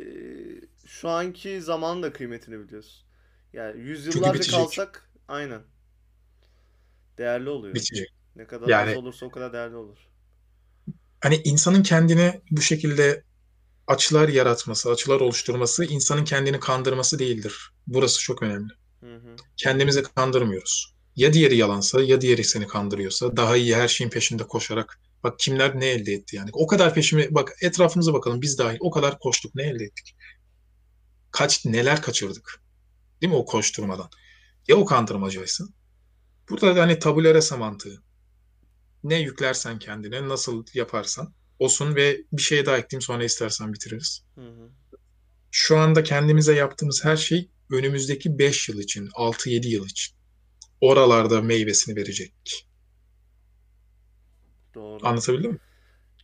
şu 0.88 1.10
anki 1.10 1.62
zamanın 1.62 2.04
da 2.04 2.14
kıymetini 2.14 2.60
biliyorsun. 2.60 3.06
Yani 3.54 3.82
yüzyıllarca 3.82 4.52
kalsak 4.52 5.12
aynen. 5.28 5.62
Değerli 7.18 7.50
oluyor. 7.50 7.76
Bitecek. 7.76 8.10
Ne 8.36 8.48
kadar 8.48 8.68
Yani- 8.68 8.92
az 8.92 8.98
olursa 8.98 9.26
o 9.26 9.32
kadar 9.32 9.54
değerli 9.54 9.76
olur. 9.76 9.98
Hani 11.26 11.42
insanın 11.44 11.84
kendine 11.84 12.42
bu 12.52 12.62
şekilde 12.62 13.24
açılar 13.88 14.30
yaratması, 14.30 14.92
açılar 14.92 15.20
oluşturması 15.20 15.86
insanın 15.86 16.26
kendini 16.26 16.60
kandırması 16.60 17.20
değildir. 17.20 17.72
Burası 17.88 18.20
çok 18.22 18.44
önemli. 18.44 18.74
Hı 19.00 19.16
hı. 19.16 19.36
Kendimizi 19.58 20.04
kandırmıyoruz. 20.04 20.96
Ya 21.16 21.34
diğeri 21.34 21.58
yalansa 21.58 22.02
ya 22.02 22.22
diğeri 22.22 22.44
seni 22.44 22.68
kandırıyorsa 22.68 23.38
daha 23.38 23.58
iyi 23.58 23.76
her 23.76 23.88
şeyin 23.88 24.10
peşinde 24.10 24.44
koşarak 24.44 25.00
bak 25.24 25.40
kimler 25.40 25.80
ne 25.80 25.86
elde 25.86 26.14
etti 26.14 26.36
yani. 26.36 26.50
O 26.54 26.68
kadar 26.68 26.94
peşime 26.94 27.28
bak 27.32 27.54
etrafımıza 27.62 28.14
bakalım 28.14 28.42
biz 28.42 28.58
dahil 28.58 28.78
o 28.80 28.92
kadar 28.92 29.20
koştuk 29.20 29.56
ne 29.56 29.64
elde 29.64 29.84
ettik. 29.84 30.16
Kaç 31.32 31.66
neler 31.66 32.02
kaçırdık. 32.02 32.62
Değil 33.22 33.34
mi 33.34 33.38
o 33.38 33.46
koşturmadan? 33.46 34.10
Ya 34.68 34.76
o 34.76 34.86
kandırmacaysa? 34.86 35.64
Burada 36.50 36.76
da 36.76 36.82
hani 36.82 37.00
tabula 37.00 37.34
rasa 37.34 37.58
mantığı. 37.58 38.05
Ne 39.06 39.22
yüklersen 39.22 39.80
kendine, 39.80 40.30
nasıl 40.30 40.66
yaparsan 40.74 41.34
olsun 41.60 41.96
ve 41.96 42.18
bir 42.32 42.42
şey 42.42 42.66
daha 42.66 42.78
ekleyeyim 42.78 43.02
sonra 43.02 43.24
istersen 43.24 43.74
bitiririz. 43.74 44.24
Hı 44.36 44.42
hı. 44.42 44.70
Şu 45.52 45.78
anda 45.78 46.04
kendimize 46.04 46.56
yaptığımız 46.56 47.06
her 47.06 47.18
şey 47.18 47.50
önümüzdeki 47.72 48.40
5 48.40 48.70
yıl 48.70 48.80
için, 48.80 49.08
6-7 49.08 49.68
yıl 49.68 49.86
için. 49.86 50.16
Oralarda 50.82 51.42
meyvesini 51.42 51.96
verecek. 51.96 52.34
Doğru. 54.76 55.08
Anlatabildim 55.08 55.52
mi? 55.52 55.60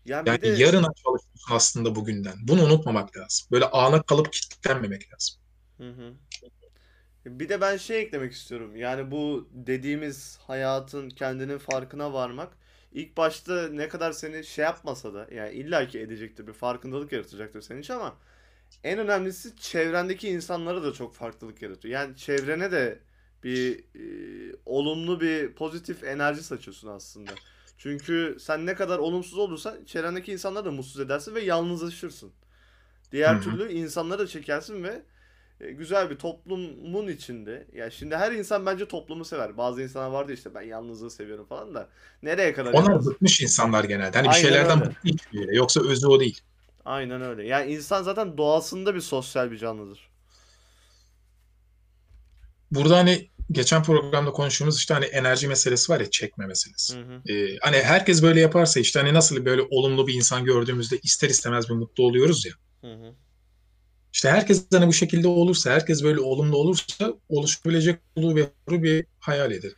Yani 0.05 0.29
Yani 0.29 0.41
de 0.41 0.47
yarına 0.47 0.87
çalışıyorsun 1.03 1.55
aslında 1.55 1.95
bugünden. 1.95 2.35
Bunu 2.43 2.63
unutmamak 2.63 3.17
lazım. 3.17 3.47
Böyle 3.51 3.65
ana 3.65 4.01
kalıp 4.01 4.33
kilitlenmemek 4.33 5.13
lazım. 5.13 5.41
Hı 5.77 5.89
hı. 5.89 6.13
Bir 7.25 7.49
de 7.49 7.61
ben 7.61 7.77
şey 7.77 8.01
eklemek 8.01 8.33
istiyorum. 8.33 8.75
Yani 8.75 9.11
bu 9.11 9.49
dediğimiz 9.51 10.37
hayatın 10.41 11.09
kendinin 11.09 11.57
farkına 11.57 12.13
varmak 12.13 12.57
ilk 12.91 13.17
başta 13.17 13.67
ne 13.69 13.89
kadar 13.89 14.11
seni 14.11 14.43
şey 14.45 14.65
yapmasa 14.65 15.13
da 15.13 15.27
yani 15.31 15.53
illaki 15.53 15.99
edecektir 15.99 16.47
bir 16.47 16.53
farkındalık 16.53 17.11
yaratacaktır 17.11 17.61
senin 17.61 17.81
için 17.81 17.93
ama 17.93 18.17
en 18.83 18.99
önemlisi 18.99 19.57
çevrendeki 19.57 20.29
insanlara 20.29 20.83
da 20.83 20.93
çok 20.93 21.15
farklılık 21.15 21.61
yaratıyor. 21.61 21.93
Yani 21.93 22.17
çevrene 22.17 22.71
de 22.71 22.99
bir 23.43 23.79
e, 23.79 24.55
olumlu 24.65 25.21
bir 25.21 25.53
pozitif 25.53 26.03
enerji 26.03 26.43
saçıyorsun 26.43 26.87
aslında. 26.87 27.31
Çünkü 27.77 28.37
sen 28.39 28.65
ne 28.65 28.75
kadar 28.75 28.99
olumsuz 28.99 29.37
olursan 29.37 29.85
çevrendeki 29.85 30.31
insanları 30.31 30.65
da 30.65 30.71
mutsuz 30.71 30.99
edersin 30.99 31.35
ve 31.35 31.41
yalnızlaşırsın. 31.41 32.33
Diğer 33.11 33.35
Hı 33.35 33.39
hı. 33.39 33.41
türlü 33.41 33.71
insanları 33.71 34.19
da 34.19 34.27
çekersin 34.27 34.83
ve 34.83 35.01
güzel 35.69 36.09
bir 36.09 36.15
toplumun 36.15 37.07
içinde. 37.07 37.67
Ya 37.73 37.91
şimdi 37.91 38.15
her 38.15 38.31
insan 38.31 38.65
bence 38.65 38.87
toplumu 38.87 39.25
sever. 39.25 39.57
Bazı 39.57 39.81
insanlar 39.81 40.09
vardı 40.09 40.33
işte 40.33 40.55
ben 40.55 40.61
yalnızlığı 40.61 41.11
seviyorum 41.11 41.45
falan 41.45 41.75
da. 41.75 41.89
Nereye 42.23 42.53
kadar 42.53 42.73
Onlar 42.73 42.89
yalnız? 42.91 43.05
bıkmış 43.05 43.41
insanlar 43.41 43.83
genelde. 43.83 44.17
Hani 44.17 44.27
bir 44.27 44.33
Aynen 44.33 44.41
şeylerden 44.41 44.81
bıktı 44.81 44.99
hiçbir 45.03 45.39
yere. 45.39 45.55
Yoksa 45.55 45.81
özü 45.81 46.07
o 46.07 46.19
değil. 46.19 46.41
Aynen 46.85 47.21
öyle. 47.21 47.47
Yani 47.47 47.73
insan 47.73 48.03
zaten 48.03 48.37
doğasında 48.37 48.95
bir 48.95 49.01
sosyal 49.01 49.51
bir 49.51 49.57
canlıdır. 49.57 50.09
Burada 52.71 52.97
hani 52.97 53.29
geçen 53.51 53.83
programda 53.83 54.31
konuştuğumuz 54.31 54.77
işte 54.77 54.93
hani 54.93 55.05
enerji 55.05 55.47
meselesi 55.47 55.91
var 55.91 55.99
ya 55.99 56.09
çekme 56.09 56.45
meselesi. 56.45 56.97
Hı 56.97 57.01
hı. 57.01 57.33
Ee, 57.33 57.57
hani 57.61 57.77
herkes 57.77 58.23
böyle 58.23 58.39
yaparsa 58.39 58.79
işte 58.79 58.99
hani 58.99 59.13
nasıl 59.13 59.45
böyle 59.45 59.61
olumlu 59.69 60.07
bir 60.07 60.13
insan 60.13 60.45
gördüğümüzde 60.45 60.99
ister 61.03 61.29
istemez 61.29 61.69
bir 61.69 61.73
mutlu 61.73 62.03
oluyoruz 62.03 62.45
ya. 62.45 62.53
Hı 62.81 62.93
hı. 62.93 63.13
İşte 64.13 64.29
herkes 64.29 64.67
hani 64.73 64.87
bu 64.87 64.93
şekilde 64.93 65.27
olursa, 65.27 65.71
herkes 65.71 66.03
böyle 66.03 66.19
olumlu 66.19 66.57
olursa 66.57 67.13
oluşabilecek 67.29 67.99
olduğu 68.15 68.35
ve 68.35 68.49
doğru 68.69 68.83
bir 68.83 69.05
hayal 69.19 69.51
eder. 69.51 69.71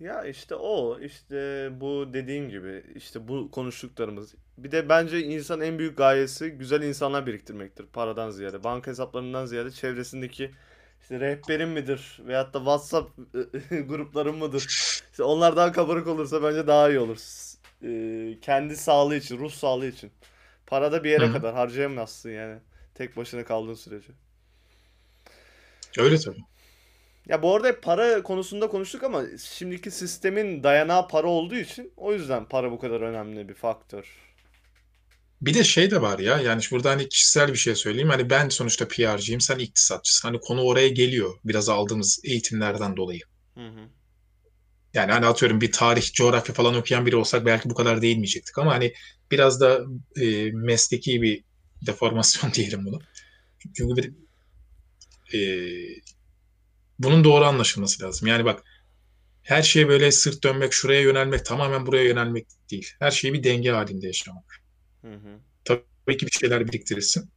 Ya 0.00 0.24
işte 0.24 0.54
o 0.54 1.00
işte 1.00 1.68
bu 1.80 2.06
dediğim 2.14 2.48
gibi 2.50 2.84
işte 2.94 3.28
bu 3.28 3.50
konuştuklarımız. 3.50 4.34
Bir 4.58 4.70
de 4.72 4.88
bence 4.88 5.20
insan 5.22 5.60
en 5.60 5.78
büyük 5.78 5.96
gayesi 5.98 6.50
güzel 6.50 6.82
insanlar 6.82 7.26
biriktirmektir 7.26 7.86
paradan 7.86 8.30
ziyade. 8.30 8.64
Banka 8.64 8.90
hesaplarından 8.90 9.46
ziyade 9.46 9.70
çevresindeki 9.70 10.50
işte 11.00 11.20
rehberin 11.20 11.68
midir 11.68 12.20
veyahut 12.26 12.54
da 12.54 12.58
WhatsApp 12.58 13.10
grupların 13.88 14.34
mıdır? 14.36 14.68
İşte 15.10 15.22
onlar 15.22 15.56
daha 15.56 15.72
kabarık 15.72 16.06
olursa 16.06 16.42
bence 16.42 16.66
daha 16.66 16.88
iyi 16.90 16.98
olur. 16.98 17.16
S- 17.16 17.58
e, 17.82 18.40
kendi 18.40 18.76
sağlığı 18.76 19.16
için, 19.16 19.38
ruh 19.38 19.50
sağlığı 19.52 19.86
için. 19.86 20.12
Parada 20.66 21.04
bir 21.04 21.10
yere 21.10 21.18
Hı 21.18 21.30
hı. 21.30 21.42
kadar 21.42 21.54
harcayamazsın 21.54 22.30
yani 22.30 22.58
tek 22.94 23.16
başına 23.16 23.44
kaldığın 23.44 23.74
sürece. 23.74 24.12
Öyle 25.98 26.18
tabii. 26.18 26.44
Ya 27.28 27.42
bu 27.42 27.54
arada 27.54 27.80
para 27.80 28.22
konusunda 28.22 28.68
konuştuk 28.68 29.02
ama 29.02 29.22
şimdiki 29.44 29.90
sistemin 29.90 30.62
dayanağı 30.62 31.08
para 31.08 31.26
olduğu 31.26 31.54
için 31.56 31.92
o 31.96 32.12
yüzden 32.12 32.48
para 32.48 32.70
bu 32.72 32.78
kadar 32.78 33.00
önemli 33.00 33.48
bir 33.48 33.54
faktör. 33.54 34.06
Bir 35.40 35.54
de 35.54 35.64
şey 35.64 35.90
de 35.90 36.02
var 36.02 36.18
ya 36.18 36.40
yani 36.40 36.62
burada 36.70 36.90
hani 36.90 37.08
kişisel 37.08 37.52
bir 37.52 37.58
şey 37.58 37.74
söyleyeyim. 37.74 38.08
Hani 38.08 38.30
ben 38.30 38.48
sonuçta 38.48 38.88
PR'cıyım, 38.88 39.40
sen 39.40 39.58
iktisatçısın. 39.58 40.28
Hani 40.28 40.40
konu 40.40 40.62
oraya 40.62 40.88
geliyor 40.88 41.34
biraz 41.44 41.68
aldığımız 41.68 42.20
eğitimlerden 42.24 42.96
dolayı. 42.96 43.20
Hı 43.54 43.66
hı. 43.66 43.88
Yani 44.94 45.12
hani 45.12 45.26
atıyorum 45.26 45.60
bir 45.60 45.72
tarih, 45.72 46.12
coğrafya 46.12 46.54
falan 46.54 46.74
okuyan 46.74 47.06
biri 47.06 47.16
olsak 47.16 47.46
belki 47.46 47.70
bu 47.70 47.74
kadar 47.74 48.02
değinmeyecektik 48.02 48.58
ama 48.58 48.74
hani 48.74 48.92
biraz 49.30 49.60
da 49.60 49.80
e, 50.20 50.50
mesleki 50.52 51.22
bir 51.22 51.44
deformasyon 51.86 52.52
diyelim 52.54 52.84
bunu. 52.84 52.98
Çünkü 53.58 53.96
bir, 53.96 54.12
e, 55.34 55.40
bunun 56.98 57.24
doğru 57.24 57.44
anlaşılması 57.44 58.02
lazım. 58.02 58.28
Yani 58.28 58.44
bak 58.44 58.62
her 59.42 59.62
şeye 59.62 59.88
böyle 59.88 60.12
sırt 60.12 60.44
dönmek, 60.44 60.72
şuraya 60.72 61.00
yönelmek, 61.00 61.44
tamamen 61.44 61.86
buraya 61.86 62.04
yönelmek 62.04 62.46
değil. 62.70 62.90
Her 62.98 63.10
şeyi 63.10 63.34
bir 63.34 63.44
denge 63.44 63.70
halinde 63.70 64.06
yaşamak. 64.06 64.62
Hı 65.02 65.14
hı. 65.14 65.40
Tabii 65.64 66.16
ki 66.16 66.26
bir 66.26 66.30
şeyler 66.30 66.68
biriktirirsin. 66.68 67.30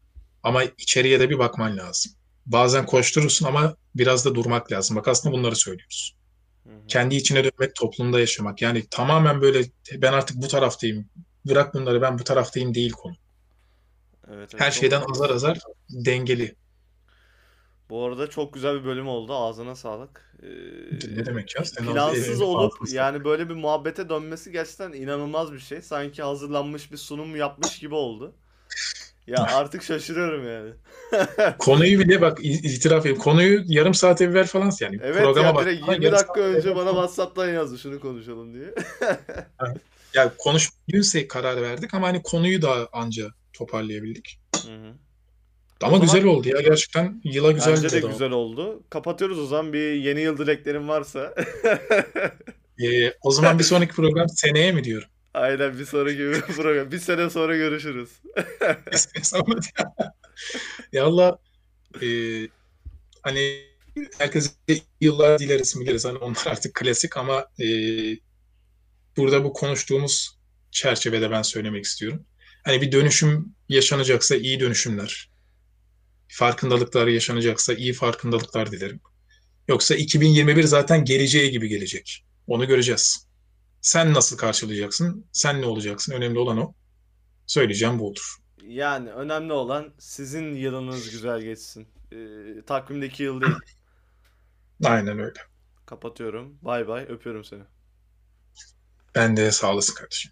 Ama 0.43 0.64
içeriye 0.64 1.20
de 1.20 1.30
bir 1.30 1.39
bakman 1.39 1.78
lazım. 1.78 2.12
Bazen 2.45 2.86
koşturursun 2.86 3.45
ama 3.45 3.76
biraz 3.95 4.26
da 4.26 4.36
durmak 4.36 4.72
lazım. 4.72 4.98
Bak 4.98 5.08
aslında 5.08 5.36
bunları 5.36 5.56
söylüyoruz. 5.56 6.16
Hı 6.64 6.70
hı. 6.70 6.88
Kendi 6.88 7.16
içine 7.16 7.43
dönmek, 7.43 7.76
toplumda 7.76 8.20
yaşamak. 8.20 8.62
Yani 8.62 8.84
tamamen 8.91 9.41
böyle 9.41 9.64
ben 9.93 10.14
artık 10.14 10.38
bu 10.38 10.48
taraftayım. 10.48 11.10
Bırak 11.45 11.74
bunları 11.74 12.02
ben 12.02 12.20
bu 12.20 12.24
taraftayım 12.24 12.74
değil 12.74 12.91
konu. 12.91 13.16
Evet, 14.34 14.49
evet, 14.51 14.61
Her 14.61 14.71
çok 14.71 14.80
şeyden 14.80 15.01
azar 15.11 15.30
azar 15.30 15.59
dengeli. 15.89 16.55
Bu 17.89 18.05
arada 18.05 18.30
çok 18.30 18.53
güzel 18.53 18.80
bir 18.80 18.86
bölüm 18.86 19.07
oldu. 19.07 19.34
Ağzına 19.34 19.75
sağlık. 19.75 20.36
Ee, 20.43 21.15
Ne 21.15 21.25
demek 21.25 21.55
ya? 21.55 21.65
Senin 21.65 21.93
plansız 21.93 22.41
olup 22.41 22.73
yani 22.91 23.23
böyle 23.23 23.49
bir 23.49 23.53
muhabbete 23.53 24.09
dönmesi 24.09 24.51
gerçekten 24.51 24.91
inanılmaz 24.91 25.53
bir 25.53 25.59
şey. 25.59 25.82
Sanki 25.82 26.23
hazırlanmış 26.23 26.91
bir 26.91 26.97
sunum 26.97 27.36
yapmış 27.36 27.80
gibi 27.80 27.95
oldu. 27.95 28.36
Ya 29.28 29.38
artık 29.53 29.84
şaşırıyorum 29.84 30.47
yani. 30.47 30.73
Konuyu 31.59 31.99
bile 31.99 32.21
bak 32.21 32.39
itiraf 32.43 33.01
edeyim. 33.01 33.17
Konuyu 33.17 33.63
yarım 33.65 33.93
saat 33.93 34.21
evvel 34.21 34.47
falan 34.47 34.71
yani 34.80 34.99
Evet 35.03 35.23
programa 35.23 35.47
ya 35.47 35.55
bak. 35.55 35.65
direkt 35.65 35.88
20 35.89 36.11
dakika 36.11 36.39
önce 36.41 36.75
bana 36.75 36.89
WhatsApp'tan 36.89 37.49
yazdı 37.49 37.78
şunu 37.80 37.99
konuşalım 37.99 38.53
diye. 38.53 38.73
Ya 40.13 40.34
konuşmayı 40.38 41.28
karar 41.28 41.61
verdik 41.61 41.93
ama 41.93 42.07
hani 42.07 42.21
konuyu 42.23 42.61
da 42.61 42.89
anca 42.93 43.28
toparlayabildik. 43.58 44.39
Hı 44.55 44.72
hı. 44.72 44.93
Ama 45.82 45.91
zaman- 45.91 46.01
güzel 46.01 46.26
oldu 46.26 46.49
ya 46.49 46.62
gerçekten 46.62 47.22
yıla 47.24 47.51
güzel 47.51 47.76
Bence 47.76 47.91
de 47.91 47.99
güzel 48.08 48.32
oldu. 48.32 48.84
Kapatıyoruz 48.89 49.39
o 49.39 49.45
zaman 49.45 49.74
bir 49.74 49.93
yeni 49.93 50.22
yıl 50.22 50.38
dileklerin 50.38 50.88
varsa. 50.88 51.36
Ee, 52.84 53.14
o 53.22 53.32
zaman 53.32 53.60
bir 53.60 53.64
sonraki 53.64 53.95
program 53.95 54.30
seneye 54.30 54.72
mi 54.72 54.84
diyorum? 54.84 55.08
Aynen 55.34 55.80
bir 55.80 55.86
sonraki 55.86 56.20
bir 56.20 56.41
program. 56.41 56.91
Bir 56.91 56.99
sene 56.99 57.30
sonra 57.30 57.58
görüşürüz. 57.58 58.10
ya 60.91 61.05
Allah 61.05 61.38
e, 62.01 62.08
hani 63.22 63.64
herkese 64.18 64.49
yıllar 65.01 65.39
dileriz 65.39 65.76
mi 65.76 65.86
dileriz. 65.86 66.05
Hani 66.05 66.18
onlar 66.18 66.43
artık 66.45 66.76
klasik 66.76 67.18
ama 67.18 67.47
e, 67.60 67.66
burada 69.18 69.43
bu 69.43 69.53
konuştuğumuz 69.53 70.38
çerçevede 70.72 71.32
ben 71.32 71.41
söylemek 71.41 71.86
istiyorum. 71.86 72.26
Hani 72.64 72.82
bir 72.82 72.91
dönüşüm 72.91 73.55
yaşanacaksa 73.70 74.36
iyi 74.36 74.60
dönüşümler, 74.60 75.32
farkındalıklar 76.28 77.08
yaşanacaksa 77.08 77.74
iyi 77.74 77.93
farkındalıklar 77.93 78.72
dilerim. 78.72 78.99
Yoksa 79.68 79.95
2021 79.95 80.64
zaten 80.64 81.05
geleceği 81.05 81.51
gibi 81.51 81.68
gelecek. 81.68 82.26
Onu 82.47 82.68
göreceğiz. 82.68 83.28
Sen 83.82 84.14
nasıl 84.14 84.38
karşılayacaksın? 84.38 85.26
Sen 85.32 85.62
ne 85.62 85.66
olacaksın? 85.66 86.14
Önemli 86.14 86.39
olan 86.39 86.58
o. 86.58 86.74
Söyleyeceğim 87.47 87.99
bu 87.99 88.08
olur. 88.08 88.38
Yani 88.68 89.12
önemli 89.12 89.53
olan 89.53 89.93
sizin 89.99 90.53
yılınız 90.55 91.12
güzel 91.12 91.41
geçsin. 91.41 91.88
Ee, 92.12 92.62
takvimdeki 92.66 93.24
yıl 93.24 93.41
değil. 93.41 93.55
Aynen 94.84 95.20
öyle. 95.20 95.39
Kapatıyorum. 95.86 96.58
Bay 96.62 96.88
bay. 96.88 97.03
Öpüyorum 97.10 97.43
seni. 97.43 97.64
Ben 99.16 99.38
de 99.38 99.51
sağ 99.51 99.74
olasın 99.74 99.93
kardeşim. 99.93 100.32